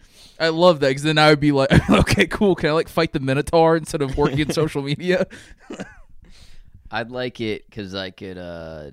I 0.40 0.48
love 0.48 0.80
that 0.80 0.88
because 0.88 1.02
then 1.02 1.18
I 1.18 1.28
would 1.28 1.40
be 1.40 1.52
like, 1.52 1.68
okay, 1.90 2.26
cool. 2.26 2.54
Can 2.54 2.70
I 2.70 2.72
like 2.72 2.88
fight 2.88 3.12
the 3.12 3.20
Minotaur 3.20 3.76
instead 3.76 4.00
of 4.00 4.16
working 4.16 4.38
in 4.38 4.50
social 4.50 4.80
media? 4.80 5.26
I'd 6.90 7.10
like 7.10 7.40
it 7.42 7.66
because 7.68 7.94
I 7.94 8.10
could 8.12 8.38
uh, 8.38 8.84
t- 8.86 8.92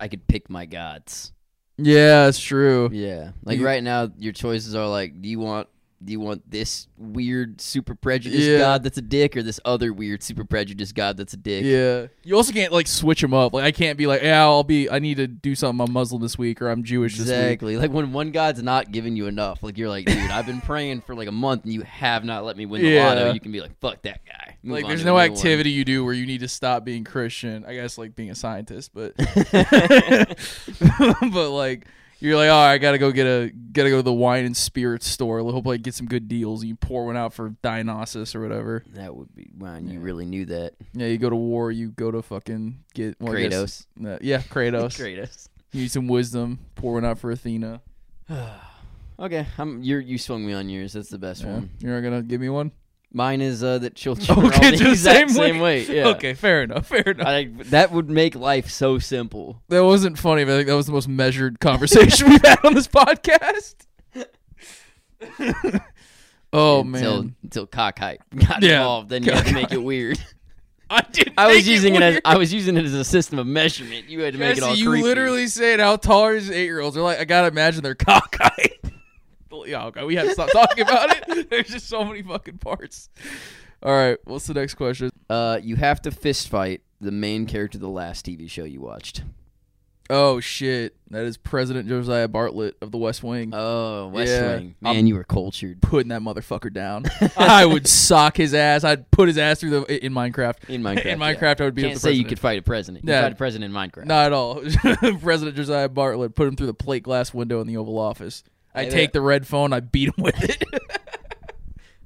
I 0.00 0.08
could 0.08 0.26
pick 0.26 0.48
my 0.50 0.66
gods. 0.66 1.32
Yeah, 1.78 2.26
it's 2.26 2.38
true. 2.40 2.90
Yeah, 2.92 3.32
like 3.44 3.58
You- 3.58 3.64
right 3.66 3.82
now, 3.82 4.10
your 4.18 4.32
choices 4.32 4.74
are 4.74 4.86
like, 4.88 5.20
do 5.22 5.28
you 5.28 5.38
want 5.38 5.68
do 6.02 6.12
you 6.12 6.20
want 6.20 6.50
this 6.50 6.88
weird 6.96 7.60
super 7.60 7.94
prejudiced 7.94 8.48
Yeah. 8.48 8.58
god 8.58 8.82
that's 8.82 8.96
a 8.96 9.02
dick, 9.02 9.36
or 9.36 9.42
this 9.42 9.60
other 9.64 9.92
weird 9.92 10.22
super 10.22 10.44
prejudiced 10.44 10.94
god 10.94 11.16
that's 11.18 11.34
a 11.34 11.36
dick? 11.36 11.64
Yeah, 11.64 12.06
you 12.24 12.36
also 12.36 12.52
can't 12.52 12.72
like 12.72 12.86
switch 12.86 13.20
them 13.20 13.34
up. 13.34 13.52
Like 13.52 13.64
I 13.64 13.70
can't 13.72 13.98
be 13.98 14.06
like, 14.06 14.22
yeah, 14.22 14.40
I'll 14.42 14.64
be. 14.64 14.88
I 14.88 14.98
need 14.98 15.18
to 15.18 15.26
do 15.26 15.54
something. 15.54 15.86
I'm 15.86 15.92
Muslim 15.92 16.22
this 16.22 16.38
week, 16.38 16.62
or 16.62 16.68
I'm 16.70 16.84
Jewish 16.84 17.18
this 17.18 17.26
week. 17.28 17.36
Exactly. 17.36 17.76
Like 17.76 17.90
when 17.90 18.12
one 18.12 18.30
god's 18.30 18.62
not 18.62 18.92
giving 18.92 19.14
you 19.14 19.26
enough, 19.26 19.62
like 19.62 19.76
you're 19.76 19.90
like, 19.90 20.06
dude, 20.06 20.30
I've 20.30 20.46
been 20.46 20.60
praying 20.62 21.02
for 21.02 21.14
like 21.14 21.28
a 21.28 21.32
month 21.32 21.64
and 21.64 21.72
you 21.74 21.82
have 21.82 22.24
not 22.24 22.44
let 22.44 22.56
me 22.56 22.64
win 22.66 22.82
the 22.82 22.88
Yeah. 22.88 23.06
lotto. 23.08 23.32
You 23.32 23.40
can 23.40 23.52
be 23.52 23.60
like, 23.60 23.78
fuck 23.80 24.00
that 24.02 24.24
guy. 24.24 24.56
Move 24.62 24.74
Like 24.78 24.86
there's 24.86 25.04
no 25.04 25.16
a 25.18 25.26
new 25.26 25.30
one. 25.32 25.38
activity 25.38 25.70
you 25.70 25.84
do 25.84 26.04
where 26.04 26.14
you 26.14 26.26
need 26.26 26.40
to 26.40 26.48
stop 26.48 26.84
being 26.84 27.04
Christian. 27.04 27.64
I 27.66 27.74
guess 27.74 27.98
like 27.98 28.14
being 28.16 28.30
a 28.30 28.34
scientist, 28.34 28.92
but 28.94 29.14
but 31.32 31.50
like 31.50 31.86
you're 32.20 32.36
like, 32.36 32.48
oh, 32.50 32.54
I 32.56 32.78
gotta 32.78 32.98
go 32.98 33.10
get 33.12 33.26
a 33.26 33.50
gotta 33.50 33.90
go 33.90 33.96
to 33.96 34.02
the 34.02 34.12
wine 34.12 34.44
and 34.44 34.56
spirits 34.56 35.06
store. 35.06 35.40
Hope 35.40 35.66
like 35.66 35.82
get 35.82 35.94
some 35.94 36.06
good 36.06 36.28
deals. 36.28 36.64
You 36.64 36.74
pour 36.76 37.06
one 37.06 37.16
out 37.16 37.32
for 37.32 37.50
Dionysus 37.62 38.34
or 38.34 38.40
whatever. 38.40 38.84
That 38.94 39.14
would 39.16 39.34
be 39.34 39.50
man. 39.56 39.88
You 39.88 40.00
really 40.00 40.26
knew 40.26 40.44
that. 40.46 40.74
Yeah, 40.92 41.06
you 41.08 41.18
go 41.18 41.30
to 41.30 41.36
war. 41.36 41.70
You 41.72 41.88
go 41.90 42.10
to 42.10 42.22
fucking 42.22 42.84
get 42.94 43.16
well, 43.20 43.36
I 43.36 43.48
guess- 43.48 43.86
Kratos. 43.98 44.14
uh, 44.14 44.18
yeah, 44.22 44.38
Kratos. 44.42 44.98
Kratos. 45.00 45.48
You 45.72 45.82
need 45.82 45.90
some 45.90 46.08
wisdom. 46.08 46.58
Pour 46.74 46.94
one 46.94 47.04
out 47.04 47.18
for 47.18 47.30
Athena. 47.30 47.80
Okay, 49.18 49.46
I'm. 49.58 49.82
You 49.82 49.98
you 49.98 50.16
swung 50.16 50.46
me 50.46 50.54
on 50.54 50.68
yours. 50.70 50.94
That's 50.94 51.10
the 51.10 51.18
best 51.18 51.42
Yeah. 51.42 51.52
one. 51.52 51.70
You're 51.80 51.92
not 52.00 52.08
gonna 52.08 52.22
give 52.22 52.40
me 52.40 52.48
one. 52.48 52.72
Mine 53.12 53.40
is 53.40 53.62
uh, 53.64 53.78
that 53.78 53.94
children 53.96 54.30
are 54.38 54.46
Okay, 54.46 54.70
the 54.70 54.76
to 54.76 54.84
the 54.84 54.90
exact 54.90 55.30
same 55.30 55.40
way. 55.40 55.50
same 55.52 55.60
way. 55.60 55.86
Yeah. 55.86 56.08
Okay, 56.08 56.34
fair 56.34 56.62
enough. 56.62 56.86
Fair 56.86 57.00
enough. 57.02 57.26
I, 57.26 57.50
that 57.70 57.90
would 57.90 58.08
make 58.08 58.34
life 58.36 58.70
so 58.70 58.98
simple. 59.00 59.60
that 59.68 59.84
wasn't 59.84 60.18
funny, 60.18 60.44
but 60.44 60.52
I 60.52 60.56
think 60.58 60.68
that 60.68 60.76
was 60.76 60.86
the 60.86 60.92
most 60.92 61.08
measured 61.08 61.58
conversation 61.60 62.28
we've 62.30 62.44
had 62.44 62.58
on 62.64 62.74
this 62.74 62.86
podcast. 62.88 63.74
oh 66.52 66.80
until, 66.80 67.22
man, 67.22 67.34
until 67.42 67.66
cockeyed 67.66 68.18
got 68.34 68.62
Yeah, 68.62 68.78
involved, 68.78 69.08
then 69.10 69.22
you 69.22 69.32
had 69.32 69.46
to 69.46 69.52
make 69.54 69.72
it 69.72 69.82
weird. 69.82 70.18
I 70.92 71.02
did. 71.12 71.32
I 71.38 71.54
was 71.54 71.68
using 71.68 71.94
it, 71.94 72.02
as 72.02 72.20
I 72.24 72.36
was 72.36 72.52
using 72.52 72.76
it 72.76 72.84
as 72.84 72.94
a 72.94 73.04
system 73.04 73.38
of 73.38 73.46
measurement. 73.46 74.08
You 74.08 74.22
had 74.22 74.32
to 74.34 74.40
make 74.40 74.56
it 74.56 74.62
all 74.64 74.74
you 74.74 74.88
creepy. 74.90 75.04
literally 75.04 75.46
saying 75.46 75.78
how 75.78 75.94
tall 75.94 76.24
are 76.24 76.34
eight 76.36 76.48
year 76.50 76.80
olds? 76.80 76.94
They're 76.96 77.04
like, 77.04 77.20
I 77.20 77.24
gotta 77.24 77.46
imagine 77.46 77.84
they're 77.84 77.94
cockeyed. 77.94 78.79
Yeah, 79.66 79.86
okay, 79.86 80.04
we 80.04 80.14
have 80.16 80.26
to 80.26 80.32
stop 80.32 80.50
talking 80.50 80.82
about 80.82 81.10
it. 81.28 81.50
There's 81.50 81.68
just 81.68 81.88
so 81.88 82.04
many 82.04 82.22
fucking 82.22 82.58
parts. 82.58 83.08
All 83.82 83.92
right, 83.92 84.18
what's 84.24 84.46
the 84.46 84.54
next 84.54 84.74
question? 84.74 85.10
Uh, 85.28 85.58
you 85.62 85.76
have 85.76 86.02
to 86.02 86.10
fist 86.10 86.48
fight 86.48 86.82
the 87.00 87.10
main 87.12 87.46
character 87.46 87.76
of 87.78 87.82
the 87.82 87.88
last 87.88 88.26
TV 88.26 88.48
show 88.50 88.64
you 88.64 88.80
watched. 88.80 89.22
Oh 90.12 90.40
shit, 90.40 90.96
that 91.10 91.24
is 91.24 91.36
President 91.36 91.86
Josiah 91.86 92.26
Bartlet 92.26 92.72
of 92.82 92.90
the 92.90 92.98
West 92.98 93.22
Wing. 93.22 93.52
Oh, 93.54 94.08
West 94.08 94.28
Yeah. 94.32 94.56
Wing. 94.56 94.74
Man, 94.80 94.96
I'm- 94.96 95.06
you 95.06 95.14
were 95.14 95.22
cultured. 95.22 95.80
putting 95.82 96.08
that 96.08 96.20
motherfucker 96.20 96.72
down. 96.72 97.04
I 97.36 97.64
would 97.64 97.86
sock 97.86 98.36
his 98.36 98.52
ass. 98.52 98.82
I'd 98.82 99.08
put 99.12 99.28
his 99.28 99.38
ass 99.38 99.60
through 99.60 99.70
the 99.70 100.04
in 100.04 100.12
Minecraft. 100.12 100.68
In 100.68 100.82
Minecraft. 100.82 100.98
in 101.06 101.20
yeah. 101.20 101.34
Minecraft, 101.34 101.60
I 101.60 101.64
would 101.64 101.74
be. 101.76 101.82
Can't 101.82 101.94
say 101.96 102.00
president. 102.08 102.16
you 102.16 102.24
could 102.24 102.38
fight 102.40 102.58
a 102.58 102.62
president. 102.62 103.04
You 103.04 103.12
Yeah. 103.12 103.22
fight 103.22 103.32
a 103.32 103.36
president 103.36 103.72
in 103.72 103.80
Minecraft. 103.80 104.06
Not 104.06 104.26
at 104.26 104.32
all. 104.32 104.56
President 105.20 105.54
Josiah 105.56 105.88
Bartlet 105.88 106.34
put 106.34 106.48
him 106.48 106.56
through 106.56 106.66
the 106.66 106.74
plate 106.74 107.04
glass 107.04 107.32
window 107.32 107.60
in 107.60 107.68
the 107.68 107.76
Oval 107.76 107.96
Office. 107.96 108.42
I 108.74 108.82
I- 108.82 108.88
take 108.88 109.12
the 109.12 109.20
red 109.20 109.46
phone. 109.46 109.72
I 109.72 109.80
beat 109.80 110.08
him 110.08 110.22
with 110.22 110.42
it. 110.42 110.62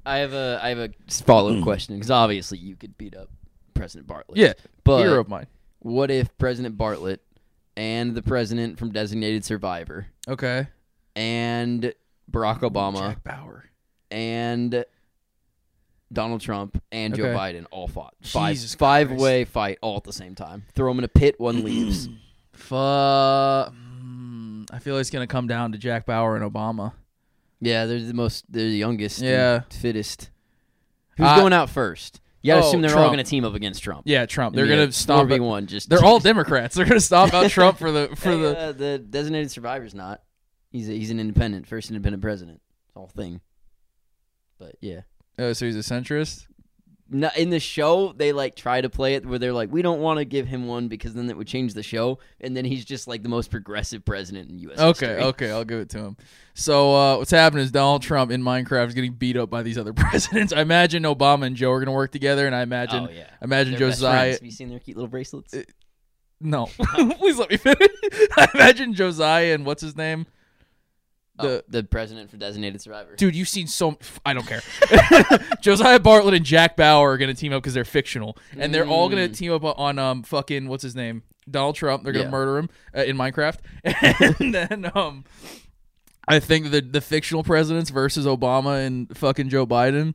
I 0.06 0.18
have 0.18 0.32
a 0.32 0.60
I 0.62 0.68
have 0.68 0.78
a 0.78 0.90
follow 1.10 1.50
up 1.50 1.56
hmm. 1.58 1.62
question 1.62 1.96
because 1.96 2.10
obviously 2.10 2.58
you 2.58 2.76
could 2.76 2.98
beat 2.98 3.16
up 3.16 3.30
President 3.72 4.06
Bartlet. 4.06 4.34
yeah, 4.34 4.52
but 4.84 4.98
hero 4.98 5.20
of 5.20 5.28
mine. 5.28 5.46
what 5.78 6.10
if 6.10 6.36
President 6.38 6.76
Bartlet 6.76 7.18
and 7.76 8.14
the 8.14 8.22
president 8.22 8.78
from 8.78 8.92
Designated 8.92 9.44
Survivor 9.44 10.06
Okay, 10.28 10.66
and 11.16 11.94
Barack 12.30 12.60
Obama 12.60 12.98
Jack 12.98 13.24
Bauer. 13.24 13.64
and 14.10 14.84
Donald 16.12 16.42
Trump 16.42 16.82
and 16.92 17.14
Joe 17.14 17.24
Okay. 17.24 17.34
Biden 17.36 17.66
all 17.70 17.88
fought 17.88 18.14
five 18.22 18.54
Jesus 18.54 18.74
five 18.74 19.10
way 19.10 19.44
fight 19.44 19.78
all 19.80 19.96
at 19.96 20.04
the 20.04 20.12
same 20.12 20.34
time. 20.34 20.64
Throw 20.74 20.90
them 20.90 20.98
in 20.98 21.04
a 21.04 21.08
pit, 21.08 21.40
one 21.40 21.64
leaves. 21.64 22.08
Fuck. 22.52 23.74
I 24.74 24.78
feel 24.80 24.94
like 24.94 25.02
it's 25.02 25.10
gonna 25.10 25.26
come 25.26 25.46
down 25.46 25.72
to 25.72 25.78
Jack 25.78 26.04
Bauer 26.06 26.36
and 26.36 26.44
Obama. 26.52 26.92
Yeah, 27.60 27.86
they're 27.86 28.00
the 28.00 28.12
most 28.14 28.44
they're 28.50 28.68
the 28.68 28.76
youngest, 28.76 29.20
Yeah. 29.20 29.60
fittest. 29.70 30.30
Who's 31.16 31.26
I- 31.26 31.38
going 31.38 31.52
out 31.52 31.70
first? 31.70 32.20
You 32.42 32.52
gotta 32.52 32.64
Oh, 32.64 32.68
assume 32.68 32.82
they're 32.82 32.94
all 32.98 33.06
going 33.06 33.16
to 33.16 33.24
team 33.24 33.42
up 33.46 33.54
against 33.54 33.82
Trump. 33.82 34.02
Yeah, 34.04 34.26
Trump. 34.26 34.54
They're 34.54 34.66
mean, 34.66 34.74
gonna 34.76 34.88
a 34.88 34.92
stomp. 34.92 35.30
4v1 35.30 35.64
just 35.66 35.88
They're 35.88 36.04
all 36.04 36.18
Democrats. 36.20 36.74
They're 36.74 36.84
gonna 36.84 37.00
stomp 37.00 37.32
out 37.32 37.48
Trump 37.50 37.78
for 37.78 37.90
the 37.90 38.08
for 38.16 38.32
Hey, 38.32 38.40
the. 38.40 38.58
uh, 38.58 38.72
the 38.72 38.98
designated 38.98 39.50
survivor's 39.50 39.94
not. 39.94 40.20
He's 40.70 40.90
a, 40.90 40.92
he's 40.92 41.10
an 41.10 41.18
independent, 41.20 41.66
first 41.66 41.88
independent 41.88 42.20
president. 42.22 42.60
Whole 42.94 43.06
thing. 43.06 43.40
But 44.58 44.74
yeah, 44.82 45.02
Oh, 45.38 45.52
so 45.54 45.64
he's 45.64 45.76
a 45.76 45.78
centrist. 45.78 46.46
In 47.10 47.50
the 47.50 47.60
show 47.60 48.12
they 48.12 48.32
like 48.32 48.56
try 48.56 48.80
to 48.80 48.88
play 48.88 49.14
it 49.14 49.26
where 49.26 49.38
they're 49.38 49.52
like, 49.52 49.70
we 49.70 49.82
don't 49.82 50.00
want 50.00 50.18
to 50.18 50.24
give 50.24 50.46
him 50.46 50.66
one 50.66 50.88
because 50.88 51.14
then 51.14 51.28
it 51.28 51.36
would 51.36 51.46
change 51.46 51.74
the 51.74 51.82
show, 51.82 52.18
and 52.40 52.56
then 52.56 52.64
he's 52.64 52.84
just 52.84 53.06
like 53.06 53.22
the 53.22 53.28
most 53.28 53.50
progressive 53.50 54.04
president 54.04 54.50
in 54.50 54.58
U.S. 54.60 54.78
Okay, 54.78 55.06
history. 55.06 55.22
okay, 55.24 55.50
I'll 55.50 55.64
give 55.64 55.80
it 55.80 55.90
to 55.90 55.98
him. 55.98 56.16
So 56.54 56.94
uh, 56.94 57.18
what's 57.18 57.30
happening 57.30 57.64
is 57.64 57.70
Donald 57.70 58.02
Trump 58.02 58.30
in 58.30 58.42
Minecraft 58.42 58.88
is 58.88 58.94
getting 58.94 59.12
beat 59.14 59.36
up 59.36 59.50
by 59.50 59.62
these 59.62 59.76
other 59.78 59.92
presidents. 59.94 60.52
I 60.52 60.60
imagine 60.62 61.02
Obama 61.02 61.46
and 61.46 61.56
Joe 61.56 61.70
are 61.72 61.78
going 61.78 61.86
to 61.86 61.92
work 61.92 62.10
together, 62.12 62.46
and 62.46 62.54
I 62.54 62.62
imagine, 62.62 63.08
Oh 63.08 63.12
yeah. 63.12 63.26
imagine 63.42 63.76
Josiah. 63.76 64.32
Have 64.32 64.42
you 64.42 64.50
seen 64.50 64.70
their 64.70 64.78
cute 64.78 64.96
little 64.96 65.08
bracelets? 65.08 65.52
Uh, 65.54 65.62
No, 66.40 66.66
please 67.16 67.38
let 67.38 67.50
me 67.50 67.56
finish. 67.56 67.78
I 68.36 68.48
imagine 68.54 68.94
Josiah 68.94 69.54
and 69.54 69.64
what's 69.66 69.82
his 69.82 69.96
name. 69.96 70.26
Oh, 71.38 71.42
The 71.48 71.64
the 71.68 71.82
president 71.84 72.30
for 72.30 72.36
designated 72.36 72.80
survivor. 72.80 73.16
dude, 73.16 73.34
you've 73.34 73.48
seen 73.48 73.66
so. 73.66 73.98
I 74.24 74.34
don't 74.34 74.46
care. 74.46 74.62
Josiah 75.60 75.98
Bartlet 75.98 76.36
and 76.36 76.44
Jack 76.44 76.76
Bauer 76.76 77.10
are 77.12 77.18
going 77.18 77.34
to 77.34 77.38
team 77.40 77.52
up 77.52 77.62
because 77.62 77.74
they're 77.74 77.84
fictional, 77.84 78.36
and 78.56 78.72
they're 78.72 78.86
all 78.86 79.08
going 79.08 79.26
to 79.28 79.34
Mm. 79.34 79.36
team 79.36 79.52
up 79.52 79.64
on 79.64 79.98
um 79.98 80.22
fucking 80.22 80.68
what's 80.68 80.82
his 80.84 80.94
name 80.94 81.22
Donald 81.50 81.74
Trump. 81.74 82.04
They're 82.04 82.12
going 82.12 82.26
to 82.26 82.28
Yeah. 82.28 82.30
murder 82.30 82.58
him 82.58 82.68
uh, 82.96 83.02
in 83.02 83.16
Minecraft, 83.16 83.58
and 84.40 84.54
then 84.54 84.90
um. 84.94 85.24
I 86.26 86.40
think 86.40 86.70
the 86.70 86.80
the 86.80 87.00
fictional 87.02 87.42
presidents 87.42 87.90
versus 87.90 88.24
Obama 88.26 88.86
and 88.86 89.14
fucking 89.16 89.50
Joe 89.50 89.66
Biden, 89.66 90.14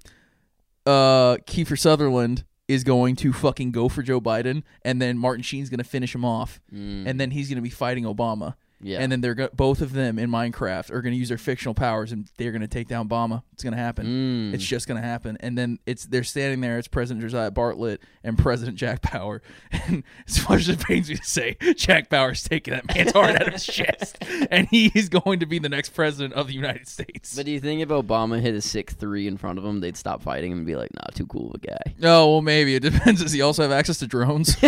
uh, 0.85 1.37
Kiefer 1.45 1.77
Sutherland 1.77 2.45
is 2.67 2.83
going 2.83 3.15
to 3.17 3.33
fucking 3.33 3.71
go 3.71 3.89
for 3.89 4.01
Joe 4.01 4.19
Biden, 4.21 4.63
and 4.83 5.01
then 5.01 5.17
Martin 5.17 5.43
Sheen's 5.43 5.69
gonna 5.69 5.83
finish 5.83 6.13
him 6.15 6.23
off, 6.25 6.59
Mm, 6.73 7.07
and 7.07 7.19
then 7.19 7.31
he's 7.31 7.49
gonna 7.49 7.61
be 7.61 7.69
fighting 7.69 8.05
Obama, 8.05 8.55
yeah. 8.81 8.99
and 8.99 9.11
then 9.11 9.21
they're 9.21 9.35
go- 9.35 9.49
both 9.53 9.81
of 9.81 9.93
them 9.93 10.17
in 10.19 10.29
Minecraft 10.29 10.91
are 10.91 11.01
gonna 11.01 11.15
use 11.15 11.29
their 11.29 11.37
fictional 11.37 11.73
powers, 11.73 12.11
and 12.11 12.29
they're 12.37 12.51
gonna 12.51 12.67
take 12.67 12.87
down 12.87 13.07
Obama. 13.07 13.43
It's 13.53 13.63
gonna 13.63 13.77
happen. 13.77 14.51
Mm. 14.51 14.53
It's 14.53 14.63
just 14.63 14.87
gonna 14.87 15.01
happen, 15.01 15.37
and 15.41 15.57
then 15.57 15.79
it's 15.85 16.05
they're 16.05 16.23
standing 16.23 16.61
there. 16.61 16.77
It's 16.77 16.87
President 16.87 17.21
Josiah 17.21 17.51
Bartlet 17.51 17.99
and 18.23 18.37
President 18.37 18.77
Jack 18.77 19.11
Bauer, 19.11 19.41
and 19.71 20.03
as 20.27 20.47
much 20.47 20.61
as 20.61 20.69
it 20.69 20.79
pains 20.79 21.09
me 21.09 21.15
to 21.15 21.23
say, 21.23 21.57
Jack 21.75 22.09
Bauer's 22.09 22.43
taking 22.43 22.73
that 22.73 22.93
man's 22.93 23.11
heart 23.11 23.35
out 23.35 23.47
of 23.47 23.53
his 23.53 23.65
chest, 23.65 24.17
and 24.51 24.67
he 24.69 24.91
is 24.95 25.09
going 25.09 25.39
to 25.39 25.45
be 25.45 25.59
the 25.59 25.69
next 25.69 25.89
president 25.89 26.33
of 26.33 26.47
the 26.47 26.53
United 26.53 26.87
States. 26.87 27.35
But 27.35 27.45
do 27.45 27.51
you 27.51 27.59
think 27.59 27.81
if 27.81 27.89
Obama 27.89 28.39
hit 28.39 28.55
a 28.55 28.61
six 28.61 28.93
three 28.93 29.27
in 29.27 29.37
front 29.37 29.59
of 29.59 29.65
him, 29.65 29.79
they'd 29.79 29.97
stop 29.97 30.21
fighting 30.21 30.51
and 30.51 30.65
be 30.65 30.75
like, 30.75 30.93
"Nah, 30.93 31.09
too 31.13 31.25
cool 31.27 31.49
of 31.49 31.61
a 31.63 31.67
guy." 31.67 31.95
Oh 32.03 32.31
well, 32.31 32.41
maybe 32.41 32.75
it 32.75 32.81
depends. 32.81 33.21
Does 33.21 33.31
he 33.31 33.41
also 33.41 33.63
have 33.63 33.71
access 33.71 33.99
to 33.99 34.07
drones? 34.07 34.55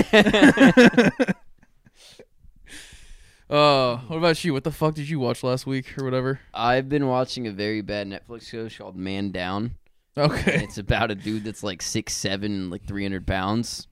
Uh, 3.51 3.97
what 4.07 4.15
about 4.17 4.43
you? 4.43 4.53
What 4.53 4.63
the 4.63 4.71
fuck 4.71 4.95
did 4.95 5.09
you 5.09 5.19
watch 5.19 5.43
last 5.43 5.67
week 5.67 5.97
or 5.97 6.05
whatever? 6.05 6.39
I've 6.53 6.87
been 6.87 7.07
watching 7.07 7.47
a 7.47 7.51
very 7.51 7.81
bad 7.81 8.07
Netflix 8.07 8.43
show 8.47 8.69
called 8.69 8.95
Man 8.95 9.31
Down. 9.31 9.75
And 10.15 10.31
Okay. 10.31 10.63
it's 10.63 10.77
about 10.77 11.11
a 11.11 11.15
dude 11.15 11.43
that's 11.43 11.63
like 11.63 11.81
six 11.81 12.13
seven, 12.15 12.51
and 12.53 12.71
like 12.71 12.85
three 12.85 13.03
hundred 13.03 13.25
pounds, 13.27 13.87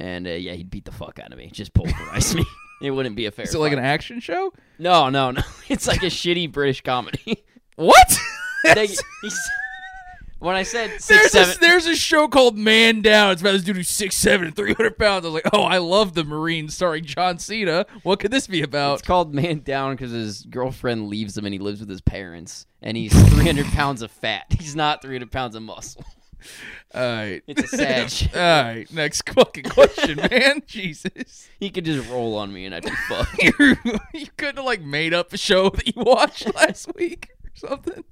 and 0.00 0.26
uh, 0.26 0.30
yeah, 0.30 0.52
he'd 0.52 0.70
beat 0.70 0.84
the 0.86 0.92
fuck 0.92 1.18
out 1.22 1.30
of 1.32 1.38
me, 1.38 1.50
just 1.52 1.72
pulverize 1.74 2.34
me. 2.34 2.44
It 2.82 2.90
wouldn't 2.90 3.14
be 3.14 3.26
a 3.26 3.30
fair. 3.30 3.44
Is 3.44 3.54
it 3.54 3.58
like 3.58 3.72
an 3.72 3.78
action 3.78 4.18
show? 4.18 4.52
No, 4.76 5.08
no, 5.08 5.30
no. 5.30 5.42
It's 5.68 5.86
like 5.86 6.02
a 6.02 6.06
shitty 6.06 6.50
British 6.50 6.80
comedy. 6.80 7.44
What? 7.76 8.18
They- 8.74 8.88
he's- 8.88 9.50
when 10.42 10.56
I 10.56 10.62
said 10.64 11.00
six 11.00 11.32
There's 11.32 11.32
seven, 11.32 11.54
a, 11.56 11.60
there's 11.60 11.86
a 11.86 11.96
show 11.96 12.28
called 12.28 12.56
Man 12.58 13.00
Down. 13.00 13.32
It's 13.32 13.40
about 13.40 13.52
this 13.52 13.62
dude 13.62 13.76
who's 13.76 13.88
six 13.88 14.16
seven 14.16 14.48
and 14.48 14.56
three 14.56 14.74
hundred 14.74 14.98
pounds. 14.98 15.24
I 15.24 15.28
was 15.28 15.34
like, 15.34 15.48
oh, 15.52 15.62
I 15.62 15.78
love 15.78 16.14
the 16.14 16.24
Marines 16.24 16.74
starring 16.74 17.04
John 17.04 17.38
Cena. 17.38 17.86
What 18.02 18.20
could 18.20 18.30
this 18.30 18.46
be 18.46 18.62
about? 18.62 18.94
it's 18.94 19.02
called 19.06 19.34
Man 19.34 19.60
Down 19.60 19.94
because 19.94 20.10
his 20.12 20.42
girlfriend 20.42 21.08
leaves 21.08 21.36
him 21.36 21.44
and 21.46 21.52
he 21.54 21.58
lives 21.58 21.80
with 21.80 21.88
his 21.88 22.00
parents 22.00 22.66
and 22.82 22.96
he's 22.96 23.12
300 23.30 23.66
pounds 23.66 24.02
of 24.02 24.10
fat. 24.10 24.46
He's 24.58 24.76
not 24.76 25.00
300 25.02 25.30
pounds 25.30 25.54
of 25.54 25.62
muscle. 25.62 26.04
All 26.92 27.00
right, 27.00 27.40
It's 27.46 27.72
a 27.72 27.76
sad 27.76 28.10
shit. 28.10 28.34
All 28.36 28.40
right, 28.64 28.92
next 28.92 29.28
fucking 29.30 29.62
question, 29.64 30.16
man. 30.30 30.62
Jesus, 30.66 31.48
He 31.60 31.70
could 31.70 31.84
just 31.84 32.10
roll 32.10 32.36
on 32.36 32.52
me 32.52 32.66
and 32.66 32.74
I'd 32.74 32.82
be 32.82 32.90
fucked. 33.08 33.40
you 33.40 33.76
you 34.12 34.26
couldn't 34.36 34.56
have 34.56 34.64
like 34.64 34.82
made 34.82 35.14
up 35.14 35.32
a 35.32 35.38
show 35.38 35.70
that 35.70 35.86
you 35.86 36.02
watched 36.02 36.52
last 36.54 36.92
week 36.96 37.28
or 37.44 37.68
something. 37.68 38.02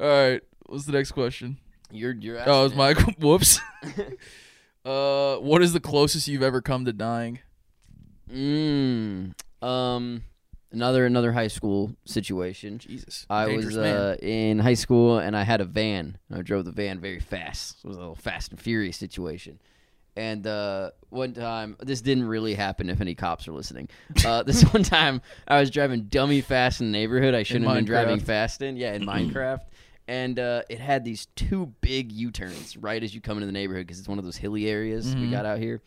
All 0.00 0.06
right, 0.06 0.42
what's 0.68 0.84
the 0.84 0.92
next 0.92 1.12
question? 1.12 1.58
You're 1.90 2.12
you're. 2.12 2.38
Oh, 2.46 2.66
it's 2.66 2.74
my 2.74 2.94
whoops. 3.18 3.58
uh, 4.84 5.36
what 5.36 5.62
is 5.62 5.72
the 5.72 5.80
closest 5.80 6.28
you've 6.28 6.42
ever 6.42 6.60
come 6.60 6.84
to 6.84 6.92
dying? 6.92 7.40
Mm, 8.30 9.32
um, 9.62 10.22
another 10.70 11.06
another 11.06 11.32
high 11.32 11.48
school 11.48 11.96
situation. 12.04 12.78
Jesus, 12.78 13.26
I 13.30 13.46
dangerous 13.46 13.76
was 13.76 13.76
uh, 13.76 14.16
in 14.20 14.58
high 14.58 14.74
school 14.74 15.18
and 15.18 15.36
I 15.36 15.42
had 15.42 15.60
a 15.60 15.64
van. 15.64 16.18
I 16.32 16.42
drove 16.42 16.66
the 16.66 16.72
van 16.72 17.00
very 17.00 17.20
fast. 17.20 17.78
It 17.82 17.88
was 17.88 17.96
a 17.96 18.00
little 18.00 18.14
fast 18.14 18.50
and 18.50 18.60
furious 18.60 18.96
situation. 18.96 19.60
And 20.16 20.48
uh, 20.48 20.90
one 21.10 21.32
time, 21.32 21.76
this 21.80 22.00
didn't 22.00 22.26
really 22.26 22.54
happen. 22.54 22.90
If 22.90 23.00
any 23.00 23.14
cops 23.14 23.46
are 23.46 23.52
listening, 23.52 23.88
uh, 24.26 24.42
this 24.46 24.62
one 24.64 24.82
time 24.82 25.22
I 25.46 25.60
was 25.60 25.70
driving 25.70 26.06
dummy 26.06 26.40
fast 26.40 26.80
in 26.80 26.88
the 26.88 26.92
neighborhood. 26.92 27.34
I 27.34 27.44
shouldn't 27.44 27.66
have 27.66 27.76
been 27.76 27.84
driving 27.84 28.20
fast 28.20 28.60
in. 28.60 28.76
Yeah, 28.76 28.94
in 28.94 29.02
Minecraft. 29.06 29.60
And 30.08 30.38
uh, 30.38 30.62
it 30.70 30.80
had 30.80 31.04
these 31.04 31.26
two 31.36 31.66
big 31.82 32.10
U 32.12 32.30
turns 32.30 32.76
right 32.76 33.02
as 33.02 33.14
you 33.14 33.20
come 33.20 33.36
into 33.36 33.46
the 33.46 33.52
neighborhood 33.52 33.86
because 33.86 33.98
it's 34.00 34.08
one 34.08 34.18
of 34.18 34.24
those 34.24 34.36
hilly 34.38 34.66
areas 34.66 35.14
we 35.14 35.26
Mhm. 35.26 35.30
got 35.30 35.44
out 35.46 35.58
here. 35.58 35.82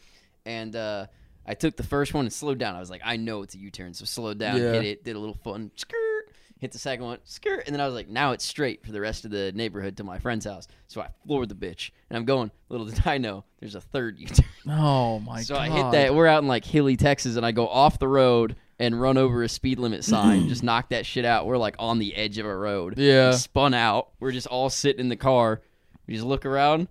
And 0.45 0.75
uh, 0.75 1.07
I 1.45 1.55
took 1.55 1.75
the 1.75 1.83
first 1.83 2.13
one 2.13 2.25
and 2.25 2.31
slowed 2.33 2.59
down. 2.59 2.75
I 2.75 2.79
was 2.79 2.91
like, 2.91 3.01
I 3.03 3.17
know 3.17 3.41
it's 3.41 3.55
a 3.55 3.57
U 3.57 3.71
turn, 3.71 3.93
so 3.95 4.05
slowed 4.05 4.37
down, 4.37 4.57
Yeah. 4.57 4.73
hit 4.73 4.85
it, 4.85 5.03
did 5.03 5.15
a 5.15 5.19
little 5.19 5.33
fun 5.43 5.71
skirt, 5.75 5.97
hit 6.59 6.71
the 6.71 6.77
second 6.77 7.05
one, 7.05 7.17
skirt, 7.23 7.63
and 7.65 7.73
then 7.73 7.81
I 7.81 7.85
was 7.87 7.95
like, 7.95 8.09
now 8.09 8.31
it's 8.33 8.45
straight 8.45 8.85
for 8.85 8.91
the 8.91 9.01
rest 9.01 9.25
of 9.25 9.31
the 9.31 9.51
neighborhood 9.53 9.97
to 9.97 10.03
my 10.03 10.19
friend's 10.19 10.45
house. 10.45 10.67
So 10.87 11.01
I 11.01 11.07
floored 11.25 11.49
the 11.49 11.55
bitch, 11.55 11.89
and 12.09 12.15
I'm 12.17 12.25
going. 12.25 12.51
Little 12.69 12.85
did 12.85 13.01
I 13.07 13.17
know, 13.17 13.43
there's 13.59 13.73
a 13.75 13.81
third 13.81 14.19
U 14.19 14.27
turn. 14.27 14.45
Oh 14.67 15.19
my 15.19 15.41
so 15.43 15.55
god! 15.55 15.61
I 15.61 15.69
hit 15.69 15.91
that. 15.93 16.13
We're 16.15 16.27
out 16.27 16.43
in 16.43 16.47
like 16.47 16.63
hilly 16.63 16.95
Texas, 16.95 17.37
and 17.37 17.45
I 17.45 17.51
go 17.51 17.67
off 17.67 17.97
the 17.97 18.07
road 18.07 18.55
and 18.81 18.99
run 18.99 19.17
over 19.17 19.43
a 19.43 19.47
speed 19.49 19.79
limit 19.79 20.03
sign. 20.03 20.49
just 20.49 20.63
knock 20.63 20.89
that 20.89 21.05
shit 21.05 21.23
out. 21.23 21.45
We're 21.45 21.57
like 21.57 21.75
on 21.79 21.99
the 21.99 22.15
edge 22.15 22.37
of 22.37 22.45
a 22.45 22.55
road. 22.55 22.95
Yeah. 22.97 23.31
Spun 23.31 23.73
out. 23.73 24.09
We're 24.19 24.31
just 24.31 24.47
all 24.47 24.69
sitting 24.69 24.99
in 24.99 25.09
the 25.09 25.15
car. 25.15 25.61
We 26.07 26.15
just 26.15 26.25
look 26.25 26.45
around. 26.45 26.87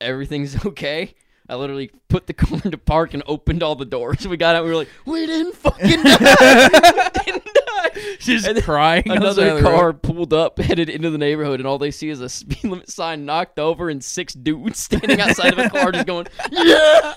Everything's 0.00 0.64
okay. 0.66 1.14
I 1.48 1.56
literally 1.56 1.90
put 2.08 2.26
the 2.28 2.32
car 2.34 2.60
into 2.64 2.78
park 2.78 3.12
and 3.14 3.22
opened 3.26 3.62
all 3.64 3.74
the 3.74 3.84
doors. 3.84 4.28
We 4.28 4.36
got 4.36 4.54
out. 4.54 4.62
We 4.64 4.70
were 4.70 4.76
like, 4.76 4.88
we 5.04 5.26
didn't 5.26 5.56
fucking 5.56 6.02
die. 6.02 6.68
we 6.70 7.24
didn't 7.24 7.44
die. 7.44 7.90
Just 8.20 8.46
And 8.46 8.62
crying. 8.62 9.10
on 9.10 9.18
the 9.18 9.32
side 9.32 9.42
Another 9.42 9.56
the 9.58 9.62
road. 9.64 9.74
car 9.74 9.92
pulled 9.94 10.32
up, 10.32 10.58
headed 10.60 10.88
into 10.88 11.10
the 11.10 11.18
neighborhood, 11.18 11.58
and 11.60 11.66
all 11.66 11.78
they 11.78 11.90
see 11.90 12.08
is 12.10 12.20
a 12.20 12.28
speed 12.28 12.62
limit 12.64 12.88
sign 12.90 13.24
knocked 13.24 13.58
over 13.58 13.88
and 13.90 14.04
six 14.04 14.32
dudes 14.34 14.78
standing 14.78 15.20
outside 15.20 15.52
of 15.54 15.58
a 15.58 15.68
car 15.70 15.90
just 15.90 16.06
going, 16.06 16.26
Yeah! 16.52 17.14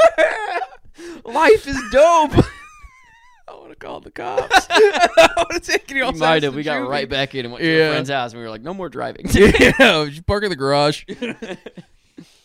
Life 1.25 1.67
is 1.67 1.79
dope! 1.91 2.31
I 3.53 3.59
would 3.61 3.69
have 3.69 3.79
called 3.79 4.03
the 4.03 4.11
cops. 4.11 4.67
I 4.69 5.29
would 5.37 5.53
have 5.53 5.61
taken 5.63 5.97
you 5.97 6.03
We 6.03 6.07
outside. 6.07 6.19
might 6.19 6.39
to 6.39 6.47
have. 6.47 6.55
We 6.55 6.63
got 6.63 6.87
right 6.87 7.07
back 7.07 7.35
in 7.35 7.45
and 7.45 7.53
went 7.53 7.63
to 7.63 7.69
Yeah. 7.71 7.87
a 7.89 7.91
friend's 7.91 8.09
house, 8.09 8.31
and 8.31 8.39
we 8.39 8.43
were 8.45 8.49
like, 8.49 8.61
no 8.63 8.73
more 8.73 8.89
driving. 8.89 9.27
yeah, 9.31 10.03
you 10.03 10.21
park 10.23 10.43
in 10.43 10.49
the 10.49 10.55
garage. 10.55 11.03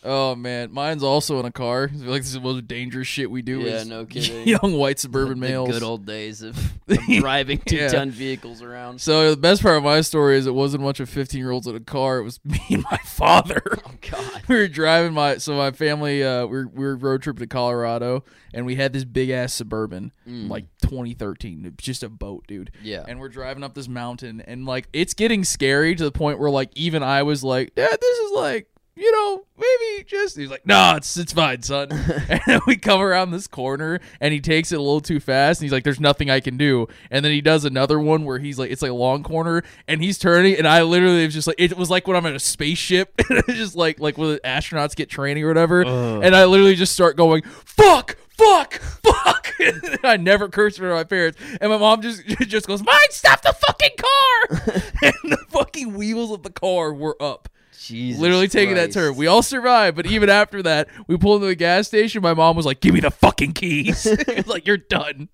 oh 0.03 0.35
man, 0.35 0.71
mine's 0.71 1.03
also 1.03 1.39
in 1.39 1.45
a 1.45 1.51
car. 1.51 1.89
I 1.93 1.97
feel 1.97 2.09
like 2.09 2.21
this 2.21 2.27
is 2.27 2.33
the 2.33 2.39
most 2.41 2.67
dangerous 2.67 3.07
shit 3.07 3.29
we 3.29 3.41
do. 3.41 3.59
Yeah, 3.61 3.71
is 3.75 3.87
no 3.87 4.05
kidding. 4.05 4.47
Young 4.47 4.73
white 4.77 4.99
suburban 4.99 5.39
the 5.39 5.47
males. 5.47 5.69
good 5.69 5.83
old 5.83 6.05
days 6.05 6.41
of, 6.41 6.57
of 6.87 6.99
driving 7.19 7.61
Yeah. 7.67 7.87
two-ton 7.89 8.11
vehicles 8.11 8.61
around. 8.61 9.01
So 9.01 9.31
the 9.31 9.37
best 9.37 9.61
part 9.61 9.77
of 9.77 9.83
my 9.83 10.01
story 10.01 10.37
is 10.37 10.47
it 10.47 10.53
wasn't 10.55 10.83
a 10.83 10.85
bunch 10.85 10.99
of 10.99 11.09
fifteen 11.09 11.39
year 11.41 11.51
olds 11.51 11.67
in 11.67 11.75
a 11.75 11.79
car. 11.79 12.19
It 12.19 12.23
was 12.23 12.39
me 12.45 12.59
and 12.69 12.83
my 12.89 12.97
father. 13.05 13.61
Oh 13.85 13.91
God. 14.09 14.41
we 14.47 14.55
were 14.55 14.67
driving 14.67 15.13
my 15.13 15.37
so 15.37 15.53
my 15.55 15.71
family 15.71 16.23
uh 16.23 16.45
we 16.45 16.57
were, 16.59 16.67
we 16.67 16.85
were 16.85 16.95
road 16.95 17.21
tripping 17.21 17.41
to 17.41 17.47
Colorado 17.47 18.23
and 18.53 18.65
we 18.65 18.75
had 18.75 18.93
this 18.93 19.03
big 19.03 19.29
ass 19.29 19.53
suburban 19.53 20.11
Mm. 20.27 20.47
like 20.49 20.65
2013 20.83 21.65
It 21.65 21.73
was 21.77 21.85
just 21.85 22.03
a 22.03 22.09
boat 22.09 22.45
dude 22.47 22.71
Yeah. 22.83 23.03
and 23.07 23.19
we're 23.19 23.29
driving 23.29 23.63
up 23.63 23.73
this 23.73 23.87
mountain 23.87 24.41
and 24.41 24.65
like 24.65 24.87
it's 24.93 25.13
getting 25.15 25.43
scary 25.43 25.95
to 25.95 26.03
the 26.03 26.11
point 26.11 26.37
where 26.39 26.51
like 26.51 26.69
even 26.75 27.01
I 27.03 27.23
was 27.23 27.43
like 27.43 27.71
yeah 27.75 27.87
this 27.99 28.17
is 28.19 28.31
like 28.33 28.67
you 28.99 29.11
know 29.13 29.45
maybe 29.57 30.03
just 30.03 30.35
he's 30.37 30.49
like 30.49 30.65
no 30.65 30.93
it's 30.97 31.15
it's 31.17 31.33
fine 31.33 31.61
son. 31.61 31.89
And 32.29 32.41
then 32.45 32.59
we 32.67 32.75
come 32.75 33.01
around 33.01 33.31
this 33.31 33.47
corner 33.47 33.99
and 34.19 34.33
he 34.33 34.39
takes 34.41 34.71
it 34.71 34.75
a 34.75 34.81
little 34.81 34.99
too 35.01 35.19
fast 35.19 35.59
and 35.61 35.65
he's 35.65 35.71
like 35.71 35.83
there's 35.83 35.99
nothing 35.99 36.29
I 36.29 36.39
can 36.41 36.57
do. 36.57 36.87
And 37.09 37.23
then 37.23 37.31
he 37.31 37.41
does 37.41 37.65
another 37.65 37.99
one 37.99 38.25
where 38.25 38.39
he's 38.39 38.59
like 38.59 38.71
it's 38.71 38.81
like 38.81 38.91
a 38.91 38.95
long 38.95 39.23
corner 39.23 39.63
and 39.87 40.03
he's 40.03 40.17
turning 40.17 40.55
and 40.55 40.67
I 40.67 40.83
literally 40.83 41.25
was 41.25 41.33
just 41.33 41.47
like 41.47 41.55
it 41.57 41.75
was 41.77 41.89
like 41.89 42.07
when 42.07 42.17
I'm 42.17 42.25
in 42.25 42.35
a 42.35 42.39
spaceship 42.39 43.13
and 43.29 43.39
it's 43.39 43.57
just 43.57 43.75
like 43.75 43.99
like 43.99 44.17
when 44.17 44.37
astronauts 44.39 44.95
get 44.95 45.09
training 45.09 45.43
or 45.43 45.47
whatever 45.47 45.81
and 45.81 46.35
I 46.35 46.45
literally 46.45 46.75
just 46.75 46.93
start 46.93 47.15
going 47.15 47.43
fuck 47.65 48.17
fuck 48.37 48.73
fuck. 48.73 49.47
And 49.59 49.99
I 50.03 50.15
never 50.15 50.47
cursed 50.47 50.79
of 50.79 50.85
my 50.85 51.03
parents 51.03 51.37
and 51.59 51.69
my 51.69 51.77
mom 51.77 52.01
just 52.01 52.25
just 52.25 52.65
goes 52.67 52.81
mine 52.81 52.97
stop 53.09 53.41
the 53.41 53.53
fucking 53.53 53.97
car. 53.97 54.73
And 55.01 55.31
the 55.33 55.37
fucking 55.49 55.93
wheels 55.95 56.31
of 56.31 56.43
the 56.43 56.49
car 56.49 56.93
were 56.93 57.17
up 57.21 57.49
Jesus 57.79 58.19
literally 58.19 58.47
taking 58.47 58.75
that 58.75 58.91
turn. 58.91 59.15
We 59.15 59.27
all 59.27 59.41
survived, 59.41 59.95
but 59.95 60.05
even 60.05 60.29
after 60.29 60.61
that, 60.63 60.89
we 61.07 61.17
pulled 61.17 61.41
into 61.41 61.51
a 61.51 61.55
gas 61.55 61.87
station. 61.87 62.21
My 62.21 62.33
mom 62.33 62.55
was 62.55 62.65
like, 62.65 62.81
"Give 62.81 62.93
me 62.93 62.99
the 62.99 63.11
fucking 63.11 63.53
keys." 63.53 64.07
Like 64.45 64.65
you're 64.67 64.77
done. 64.77 65.29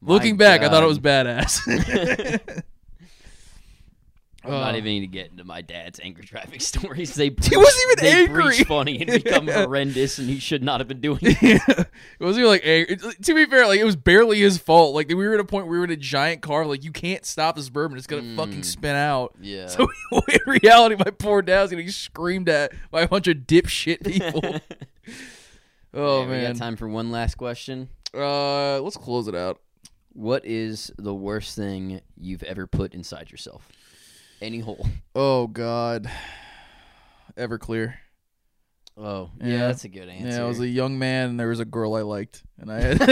My 0.00 0.12
Looking 0.14 0.36
back, 0.36 0.62
I 0.62 0.68
thought 0.68 0.82
it 0.82 0.86
was 0.86 0.98
badass. 0.98 2.62
I'm 4.46 4.52
not 4.60 4.74
Oh. 4.74 4.78
even 4.78 4.84
going 4.92 5.00
to 5.02 5.06
get 5.08 5.30
into 5.30 5.44
my 5.44 5.60
dad's 5.60 5.98
angry 6.02 6.24
driving 6.24 6.60
stories. 6.60 7.14
They 7.14 7.24
He 7.24 7.30
breach- 7.30 7.50
wasn't 7.56 7.84
even 7.92 8.04
they 8.04 8.22
angry. 8.24 8.64
funny 8.64 9.00
and 9.02 9.10
become 9.24 9.48
Yeah. 9.48 9.64
horrendous, 9.64 10.18
and 10.18 10.28
he 10.28 10.38
should 10.38 10.62
not 10.62 10.80
have 10.80 10.88
been 10.88 11.00
doing 11.00 11.18
it. 11.22 11.36
it 11.42 11.88
wasn't 12.20 12.40
even 12.42 12.50
like 12.50 12.62
angry. 12.64 12.96
to 12.96 13.34
be 13.34 13.44
fair, 13.46 13.66
like 13.66 13.80
it 13.80 13.84
was 13.84 13.96
barely 13.96 14.38
his 14.38 14.58
fault. 14.58 14.94
Like 14.94 15.08
we 15.08 15.14
were 15.16 15.34
at 15.34 15.40
a 15.40 15.44
point 15.44 15.66
where 15.66 15.72
we 15.72 15.78
were 15.78 15.84
in 15.84 15.90
a 15.90 15.96
giant 15.96 16.42
car. 16.42 16.64
Like 16.64 16.84
you 16.84 16.92
can't 16.92 17.24
stop 17.26 17.56
this 17.56 17.66
Suburban; 17.66 17.98
it's 17.98 18.06
gonna 18.06 18.36
fucking 18.36 18.60
Mm. 18.60 18.64
spin 18.64 18.94
out. 18.96 19.34
Yeah. 19.40 19.66
So 19.66 19.88
in 20.12 20.38
reality, 20.46 20.94
my 20.96 21.10
poor 21.10 21.42
dad 21.42 21.62
was 21.62 21.70
getting 21.70 21.88
screamed 21.90 22.48
at 22.48 22.72
by 22.90 23.02
a 23.02 23.08
bunch 23.08 23.26
of 23.28 23.38
dipshit 23.38 24.04
people. 24.06 24.42
oh 25.94 26.20
Yeah, 26.20 26.24
We 26.26 26.30
man. 26.32 26.52
got 26.52 26.58
time 26.58 26.76
for 26.76 26.88
one 26.88 27.10
last 27.10 27.34
question. 27.36 27.88
Uh, 28.14 28.80
let's 28.80 28.96
close 28.96 29.28
it 29.28 29.34
out. 29.34 29.60
What 30.12 30.46
is 30.46 30.90
the 30.96 31.14
worst 31.14 31.56
thing 31.56 32.00
you've 32.16 32.42
ever 32.44 32.66
put 32.66 32.94
inside 32.94 33.30
yourself? 33.30 33.68
Any 34.42 34.60
hole. 34.60 34.86
Oh 35.14 35.46
God, 35.46 36.10
Everclear. 37.36 37.94
Oh, 38.98 39.30
yeah, 39.42 39.46
Yeah. 39.46 39.58
that's 39.66 39.84
a 39.84 39.88
good 39.90 40.08
answer. 40.08 40.38
Yeah, 40.38 40.44
I 40.44 40.48
was 40.48 40.58
a 40.60 40.66
young 40.66 40.98
man, 40.98 41.28
and 41.30 41.40
there 41.40 41.48
was 41.48 41.60
a 41.60 41.66
girl 41.66 41.94
I 41.94 42.00
liked, 42.00 42.42
and 42.58 42.72
I 42.72 42.80
had, 42.80 43.02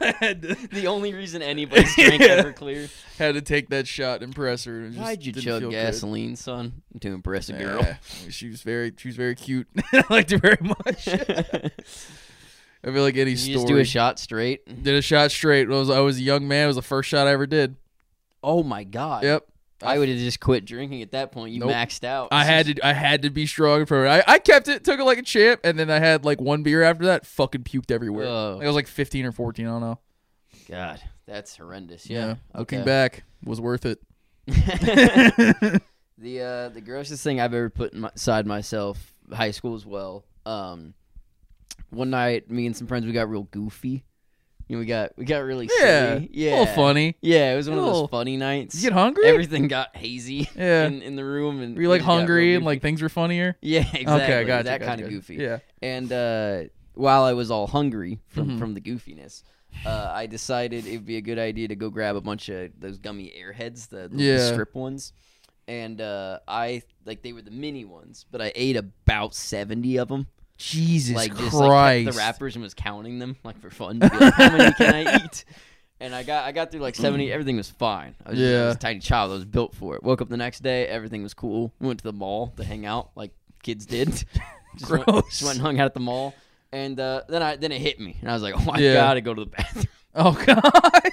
I 0.00 0.12
had, 0.20 0.42
to, 0.42 0.54
the 0.72 0.88
only 0.88 1.14
reason 1.14 1.40
anybody's 1.40 1.94
drank 1.94 2.20
Yeah. 2.20 2.42
Everclear. 2.42 2.90
had 3.16 3.32
to 3.34 3.40
take 3.40 3.70
that 3.70 3.86
shot 3.88 4.16
and 4.16 4.24
impress 4.24 4.64
her. 4.64 4.80
and 4.80 4.92
just 4.92 5.02
Why'd 5.02 5.24
you 5.24 5.32
chug 5.32 5.42
feel 5.42 5.60
good. 5.60 5.70
gasoline, 5.72 6.36
son? 6.36 6.82
To 7.00 7.08
impress 7.14 7.48
a 7.48 7.54
girl. 7.54 7.80
Yeah, 7.80 7.96
she 8.28 8.50
was 8.50 8.60
very, 8.60 8.92
she 8.98 9.08
was 9.08 9.16
very 9.16 9.34
cute. 9.34 9.68
I 9.94 10.04
liked 10.10 10.30
her 10.32 10.38
very 10.38 10.58
much. 10.60 11.08
I 11.08 11.70
feel 12.92 13.02
like 13.02 13.16
any 13.16 13.30
you 13.30 13.36
story. 13.38 13.54
just 13.54 13.66
do 13.66 13.78
a 13.78 13.84
shot 13.86 14.18
straight. 14.18 14.82
Did 14.82 14.94
a 14.96 15.00
shot 15.02 15.30
straight. 15.30 15.66
I 15.66 15.70
was, 15.70 15.88
I 15.88 16.00
was 16.00 16.18
a 16.18 16.22
young 16.22 16.46
man. 16.46 16.64
It 16.64 16.66
was 16.66 16.76
the 16.76 16.82
first 16.82 17.08
shot 17.08 17.26
I 17.26 17.30
ever 17.32 17.46
did. 17.46 17.76
Oh 18.42 18.62
my 18.62 18.84
god. 18.84 19.24
Yep. 19.24 19.46
I 19.84 19.98
would 19.98 20.08
have 20.08 20.18
just 20.18 20.40
quit 20.40 20.64
drinking 20.64 21.02
at 21.02 21.12
that 21.12 21.32
point. 21.32 21.52
You 21.52 21.60
Nope. 21.60 21.70
maxed 21.70 22.04
out. 22.04 22.28
I 22.32 22.44
had 22.44 22.66
to, 22.66 22.86
I 22.86 22.92
had 22.92 23.22
to 23.22 23.30
be 23.30 23.46
strong 23.46 23.86
for 23.86 24.06
it. 24.06 24.08
I, 24.08 24.24
I 24.26 24.38
kept 24.38 24.68
it, 24.68 24.84
took 24.84 24.98
it 24.98 25.04
like 25.04 25.18
a 25.18 25.22
champ, 25.22 25.60
and 25.64 25.78
then 25.78 25.90
I 25.90 25.98
had 25.98 26.24
like 26.24 26.40
one 26.40 26.62
beer 26.62 26.82
after 26.82 27.04
that. 27.06 27.26
Fucking 27.26 27.64
puked 27.64 27.90
everywhere. 27.90 28.26
Oh. 28.26 28.54
Like, 28.56 28.64
I 28.64 28.66
was 28.66 28.76
like 28.76 28.86
15 28.86 29.26
or 29.26 29.32
14. 29.32 29.66
I 29.66 29.70
don't 29.70 29.80
know. 29.80 29.98
God, 30.68 31.00
that's 31.26 31.56
horrendous. 31.56 32.08
Yeah. 32.08 32.36
Looking 32.54 32.80
okay. 32.80 32.86
back, 32.86 33.24
was 33.44 33.60
worth 33.60 33.86
it. 33.86 34.00
the 34.46 36.40
uh, 36.40 36.68
the 36.68 36.82
grossest 36.84 37.22
thing 37.24 37.40
I've 37.40 37.54
ever 37.54 37.70
put 37.70 37.92
inside 37.92 38.46
myself, 38.46 39.14
high 39.32 39.50
school 39.50 39.74
as 39.74 39.86
well. 39.86 40.24
Um, 40.46 40.94
one 41.90 42.10
night, 42.10 42.50
me 42.50 42.66
and 42.66 42.76
some 42.76 42.86
friends 42.86 43.06
we 43.06 43.12
got 43.12 43.28
real 43.28 43.44
goofy. 43.44 44.04
You 44.68 44.76
know, 44.76 44.80
we 44.80 44.86
got 44.86 45.12
we 45.18 45.24
got 45.26 45.38
really 45.44 45.68
Yeah, 45.78 46.14
silly. 46.14 46.30
Yeah, 46.32 46.50
a 46.50 46.60
little 46.60 46.74
funny. 46.74 47.16
Yeah, 47.20 47.52
it 47.52 47.56
was 47.56 47.68
one 47.68 47.78
of 47.78 47.84
Little- 47.84 48.00
those 48.02 48.10
funny 48.10 48.36
nights. 48.38 48.74
You 48.76 48.82
get 48.90 48.92
hungry? 48.92 49.24
Everything 49.26 49.68
got 49.68 49.94
hazy. 49.96 50.48
Yeah. 50.56 50.86
in, 50.86 51.02
in 51.02 51.16
the 51.16 51.24
room, 51.24 51.60
and 51.60 51.76
Were 51.76 51.82
you 51.82 51.88
like 51.88 52.00
we 52.00 52.06
got 52.06 52.12
real 52.12 52.18
hungry 52.18 52.54
and 52.54 52.60
goofy. 52.62 52.66
like 52.66 52.82
things 52.82 53.02
were 53.02 53.08
funnier? 53.10 53.56
yeah, 53.60 53.80
exactly. 53.92 54.12
Okay, 54.22 54.38
I 54.38 54.44
got 54.44 54.64
that 54.64 54.80
kind 54.80 55.00
of 55.00 55.10
goofy. 55.10 55.36
Yeah. 55.36 55.58
And 55.82 56.10
uh, 56.10 56.62
while 56.94 57.24
I 57.24 57.34
was 57.34 57.50
all 57.50 57.66
hungry 57.66 58.20
from 58.28 58.50
Mhm. 58.52 58.58
from 58.58 58.74
the 58.74 58.80
goofiness, 58.80 59.42
uh, 59.84 60.10
I 60.14 60.26
decided 60.26 60.86
it 60.86 60.92
would 60.92 61.06
be 61.06 61.16
a 61.18 61.20
good 61.20 61.38
idea 61.38 61.68
to 61.68 61.76
go 61.76 61.90
grab 61.90 62.16
a 62.16 62.20
bunch 62.22 62.48
of 62.48 62.70
those 62.78 62.96
gummy 62.98 63.32
airheads, 63.38 63.88
the, 63.88 64.08
the 64.10 64.22
Yeah. 64.22 64.52
strip 64.52 64.74
ones. 64.74 65.12
and 65.66 66.00
uh, 66.00 66.38
I 66.46 66.82
like 67.06 67.22
they 67.22 67.32
were 67.32 67.42
the 67.42 67.50
mini 67.50 67.84
ones, 67.84 68.24
but 68.30 68.40
I 68.40 68.52
ate 68.54 68.76
about 68.76 69.34
seventy 69.34 69.98
of 69.98 70.08
them. 70.08 70.26
Jesus 70.58 71.16
like 71.16 71.36
just 71.36 71.50
Christ. 71.50 71.60
like 71.60 72.04
kept 72.04 72.14
the 72.14 72.18
wrappers 72.18 72.56
and 72.56 72.62
was 72.62 72.74
counting 72.74 73.18
them 73.18 73.36
like 73.44 73.58
for 73.60 73.70
fun. 73.70 74.00
To 74.00 74.08
be 74.10 74.16
like, 74.16 74.34
How 74.34 74.56
many 74.56 74.72
can 74.74 74.94
I 74.94 75.16
eat? 75.24 75.44
And 76.00 76.14
I 76.14 76.22
got 76.22 76.44
I 76.44 76.52
got 76.52 76.70
through 76.70 76.80
like 76.80 76.94
seventy. 76.94 77.32
Everything 77.32 77.56
was 77.56 77.70
fine. 77.70 78.14
I 78.24 78.30
was, 78.30 78.38
just, 78.38 78.48
I 78.48 78.52
Yeah. 78.58 78.66
was 78.66 78.76
a 78.76 78.78
tiny 78.78 79.00
child. 79.00 79.30
I 79.30 79.34
was 79.34 79.44
built 79.44 79.74
for 79.74 79.94
it. 79.96 80.02
Woke 80.02 80.20
up 80.22 80.28
the 80.28 80.36
next 80.36 80.60
day. 80.62 80.86
Everything 80.86 81.22
was 81.22 81.34
cool. 81.34 81.72
We 81.80 81.86
went 81.88 81.98
to 82.00 82.04
the 82.04 82.12
mall 82.12 82.52
to 82.56 82.64
hang 82.64 82.84
out 82.86 83.10
like 83.14 83.32
kids 83.62 83.86
did. 83.86 84.08
just, 84.76 84.90
went, 84.90 85.04
Gross. 85.06 85.28
just 85.30 85.42
went 85.42 85.56
and 85.56 85.62
hung 85.66 85.80
out 85.80 85.86
at 85.86 85.94
the 85.94 86.00
mall. 86.00 86.34
And 86.72 86.98
uh, 86.98 87.22
then 87.28 87.42
I 87.42 87.56
then 87.56 87.70
it 87.72 87.80
hit 87.80 88.00
me, 88.00 88.16
and 88.20 88.28
I 88.30 88.34
was 88.34 88.42
like, 88.42 88.54
"Oh, 88.54 88.58
my 88.64 88.72
God, 88.72 88.76
I 88.76 88.80
Yeah. 88.80 88.94
gotta 88.94 89.20
go 89.20 89.34
to 89.34 89.44
the 89.44 89.50
bathroom." 89.50 89.84
Oh 90.16 90.32
God. 90.46 91.10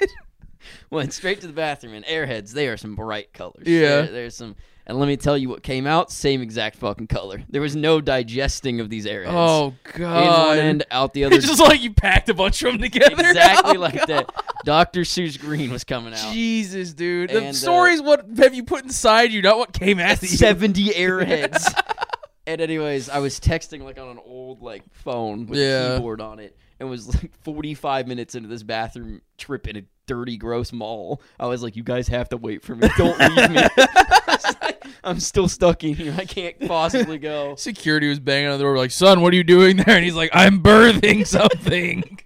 Went 0.92 1.14
straight 1.14 1.42
to 1.42 1.48
the 1.48 1.54
bathroom. 1.54 1.94
And 1.96 2.06
Airheads, 2.06 2.52
they 2.52 2.68
are 2.68 2.78
some 2.78 2.96
bright 2.96 3.34
colors. 3.34 3.64
Yeah. 3.66 4.02
There- 4.04 4.12
there's 4.12 4.36
some, 4.36 4.56
and 4.88 4.98
let 5.00 5.08
me 5.08 5.16
tell 5.18 5.38
you 5.38 5.48
what 5.50 5.64
came 5.64 5.86
out. 5.88 6.12
Same 6.12 6.42
exact 6.42 6.76
fucking 6.78 7.08
color. 7.08 7.44
There 7.50 7.62
was 7.62 7.76
no 7.76 8.02
digesting 8.02 8.80
of 8.80 8.90
these 8.90 9.06
Airheads. 9.06 9.28
Oh 9.30 9.74
god. 9.94 10.24
in 10.24 10.48
one 10.48 10.58
end, 10.60 10.84
out 10.92 11.14
the 11.14 11.24
other. 11.26 11.36
It's 11.36 11.48
just 11.48 11.60
like 11.62 11.82
you 11.82 11.94
packed 11.94 12.30
a 12.30 12.34
bunch 12.34 12.62
of 12.64 12.74
them 12.74 12.82
together. 12.82 13.16
exactly 13.20 13.78
Oh, 13.78 13.80
like 13.80 13.96
God. 13.96 14.08
that. 14.08 14.32
Dr. 14.66 15.02
Seuss 15.02 15.40
Green 15.40 15.72
was 15.72 15.84
coming 15.84 16.14
out. 16.14 16.34
Jesus, 16.34 16.94
dude. 16.94 17.30
The 17.32 17.38
And, 17.48 17.56
uh, 17.68 18.04
what 18.04 18.26
have 18.38 18.54
you 18.54 18.64
put 18.64 18.84
inside 18.84 19.32
you, 19.32 19.42
not 19.42 19.58
what 19.58 19.74
came 19.74 20.00
out 20.00 20.18
of 20.18 20.24
you. 20.24 20.30
70 20.30 20.90
airheads. 20.90 21.74
and 22.48 22.62
anyways, 22.62 23.10
I 23.10 23.20
was 23.20 23.40
texting 23.40 23.82
like 23.84 23.98
on 24.00 24.08
an 24.10 24.20
old 24.26 24.62
like 24.62 24.84
phone 24.92 25.48
with 25.48 25.60
Yeah. 25.60 25.94
a 25.94 25.98
keyboard 25.98 26.22
on 26.22 26.40
it. 26.40 26.58
And 26.80 26.90
was 26.90 27.08
like 27.08 27.32
45 27.44 28.08
minutes 28.08 28.34
into 28.34 28.50
this 28.50 28.64
bathroom 28.64 29.22
trip 29.38 29.68
in 29.68 29.78
a 29.78 29.84
dirty, 30.12 30.36
gross 30.38 30.74
mall. 30.74 31.22
I 31.40 31.48
was 31.48 31.64
like, 31.64 31.76
"You 31.78 31.84
guys 31.84 32.10
have 32.10 32.28
to 32.30 32.38
wait 32.38 32.64
for 32.64 32.76
me. 32.76 32.90
Don't 32.98 33.18
leave 33.18 33.50
me. 33.52 33.58
I 33.78 34.22
was 34.28 34.56
like, 34.62 34.86
I'm 35.06 35.20
still 35.22 35.48
stuck 35.48 35.84
in 35.86 35.94
here. 35.96 36.14
I 36.18 36.26
can't 36.26 36.60
possibly 36.68 37.18
go." 37.18 37.56
Security 37.56 38.10
was 38.10 38.20
banging 38.20 38.50
on 38.50 38.58
the 38.58 38.64
door, 38.66 38.78
like, 38.78 38.92
son, 38.92 39.22
what 39.22 39.32
are 39.32 39.38
you 39.38 39.44
doing 39.46 39.78
there? 39.78 39.96
And 39.96 40.04
he's 40.04 40.16
like, 40.16 40.32
I'm 40.34 40.62
birthing 40.62 41.26
something. 41.38 42.20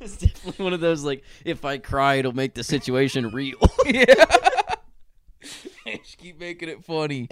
It's 0.00 0.16
definitely 0.16 0.64
one 0.64 0.72
of 0.72 0.80
those 0.80 1.04
like, 1.04 1.24
if 1.44 1.64
I 1.64 1.76
cry, 1.78 2.14
it'll 2.14 2.32
make 2.32 2.54
the 2.54 2.64
situation 2.64 3.28
real. 3.32 3.58
yeah. 3.84 4.14
Just 5.86 6.18
keep 6.18 6.40
making 6.40 6.68
it 6.68 6.84
funny. 6.84 7.28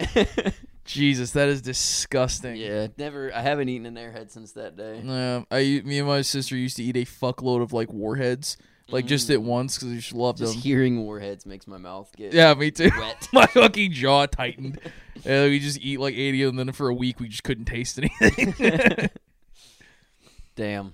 Jesus, 0.85 1.31
that 1.31 1.49
is 1.49 1.61
disgusting. 1.61 2.55
yeah, 2.57 2.87
never. 2.97 3.33
I 3.33 3.41
haven't 3.41 3.69
eaten 3.69 3.85
an 3.85 3.95
airhead 3.95 4.29
since 4.31 4.51
that 4.53 4.77
day. 4.77 5.01
Yeah, 5.03 5.41
I 5.51 5.81
me 5.83 5.97
and 5.99 6.07
my 6.07 6.21
sister 6.21 6.55
used 6.55 6.77
to 6.77 6.83
eat 6.83 6.95
a 6.95 7.05
fuckload 7.05 7.61
of 7.63 7.73
like 7.73 7.91
warheads, 7.91 8.55
like 8.89 9.05
just 9.05 9.29
at 9.29 9.39
mm. 9.39 9.43
once 9.43 9.75
because 9.77 9.89
we 9.89 9.95
just 9.95 10.13
loved 10.13 10.39
Just 10.39 10.53
them. 10.53 10.61
hearing 10.61 11.01
warheads 11.01 11.45
makes 11.45 11.67
my 11.67 11.77
mouth 11.77 12.11
get 12.15 12.33
Yeah, 12.33 12.53
me 12.53 12.71
too. 12.71 12.91
wet. 12.97 13.27
my 13.33 13.45
fucking 13.47 13.91
jaw 13.91 14.25
tightened. 14.27 14.79
and 15.25 15.49
we 15.49 15.59
just 15.59 15.79
eat 15.79 15.99
like 15.99 16.13
eighty 16.15 16.43
of 16.43 16.55
them. 16.55 16.65
Then 16.65 16.73
for 16.73 16.89
a 16.89 16.93
week, 16.93 17.19
we 17.19 17.27
just 17.27 17.43
couldn't 17.43 17.65
taste 17.65 17.97
anything. 17.99 19.09
Damn, 20.55 20.93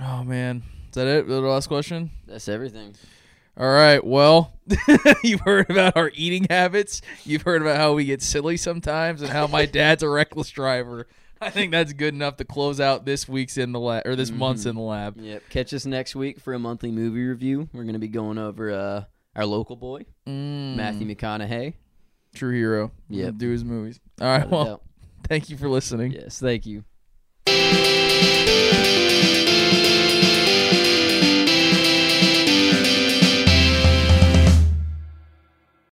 oh 0.00 0.24
man, 0.24 0.62
is 0.88 0.94
that 0.94 1.06
it? 1.06 1.28
The 1.28 1.40
last 1.40 1.66
question. 1.66 2.10
that's 2.26 2.48
everything. 2.48 2.94
All 3.54 3.68
right. 3.68 4.02
Well, 4.02 4.54
you've 5.22 5.40
heard 5.40 5.68
about 5.68 5.94
our 5.94 6.10
eating 6.14 6.46
habits. 6.48 7.02
You've 7.24 7.42
heard 7.42 7.60
about 7.60 7.76
how 7.76 7.92
we 7.92 8.06
get 8.06 8.22
silly 8.22 8.56
sometimes, 8.56 9.20
and 9.20 9.30
how 9.30 9.46
my 9.46 9.66
dad's 9.66 10.02
a 10.02 10.08
reckless 10.08 10.48
driver. 10.48 11.06
I 11.42 11.50
think 11.50 11.72
that's 11.72 11.92
good 11.92 12.14
enough 12.14 12.36
to 12.36 12.44
close 12.44 12.78
out 12.80 13.04
this 13.04 13.28
week's 13.28 13.58
in 13.58 13.72
the 13.72 13.80
lab 13.80 14.06
or 14.06 14.14
this 14.16 14.30
month's 14.30 14.64
in 14.64 14.76
the 14.76 14.80
lab. 14.82 15.16
Yep. 15.18 15.42
Catch 15.50 15.74
us 15.74 15.84
next 15.84 16.14
week 16.14 16.38
for 16.40 16.54
a 16.54 16.58
monthly 16.58 16.90
movie 16.92 17.24
review. 17.26 17.68
We're 17.72 17.84
gonna 17.84 17.98
be 17.98 18.08
going 18.08 18.38
over 18.38 18.70
uh, 18.70 19.04
our 19.34 19.44
local 19.44 19.76
boy, 19.76 20.04
Mm, 20.26 20.76
Matthew 20.76 21.06
McConaughey. 21.08 21.74
true 22.34 22.54
hero. 22.54 22.92
Yeah. 23.08 23.30
do 23.36 23.50
his 23.50 23.64
movies. 23.64 23.98
All 24.20 24.28
right. 24.28 24.48
Well, 24.48 24.82
thank 25.28 25.50
you 25.50 25.56
for 25.56 25.68
listening. 25.68 26.12
yes, 26.12 26.38
thank 26.38 26.64
you. 26.66 26.84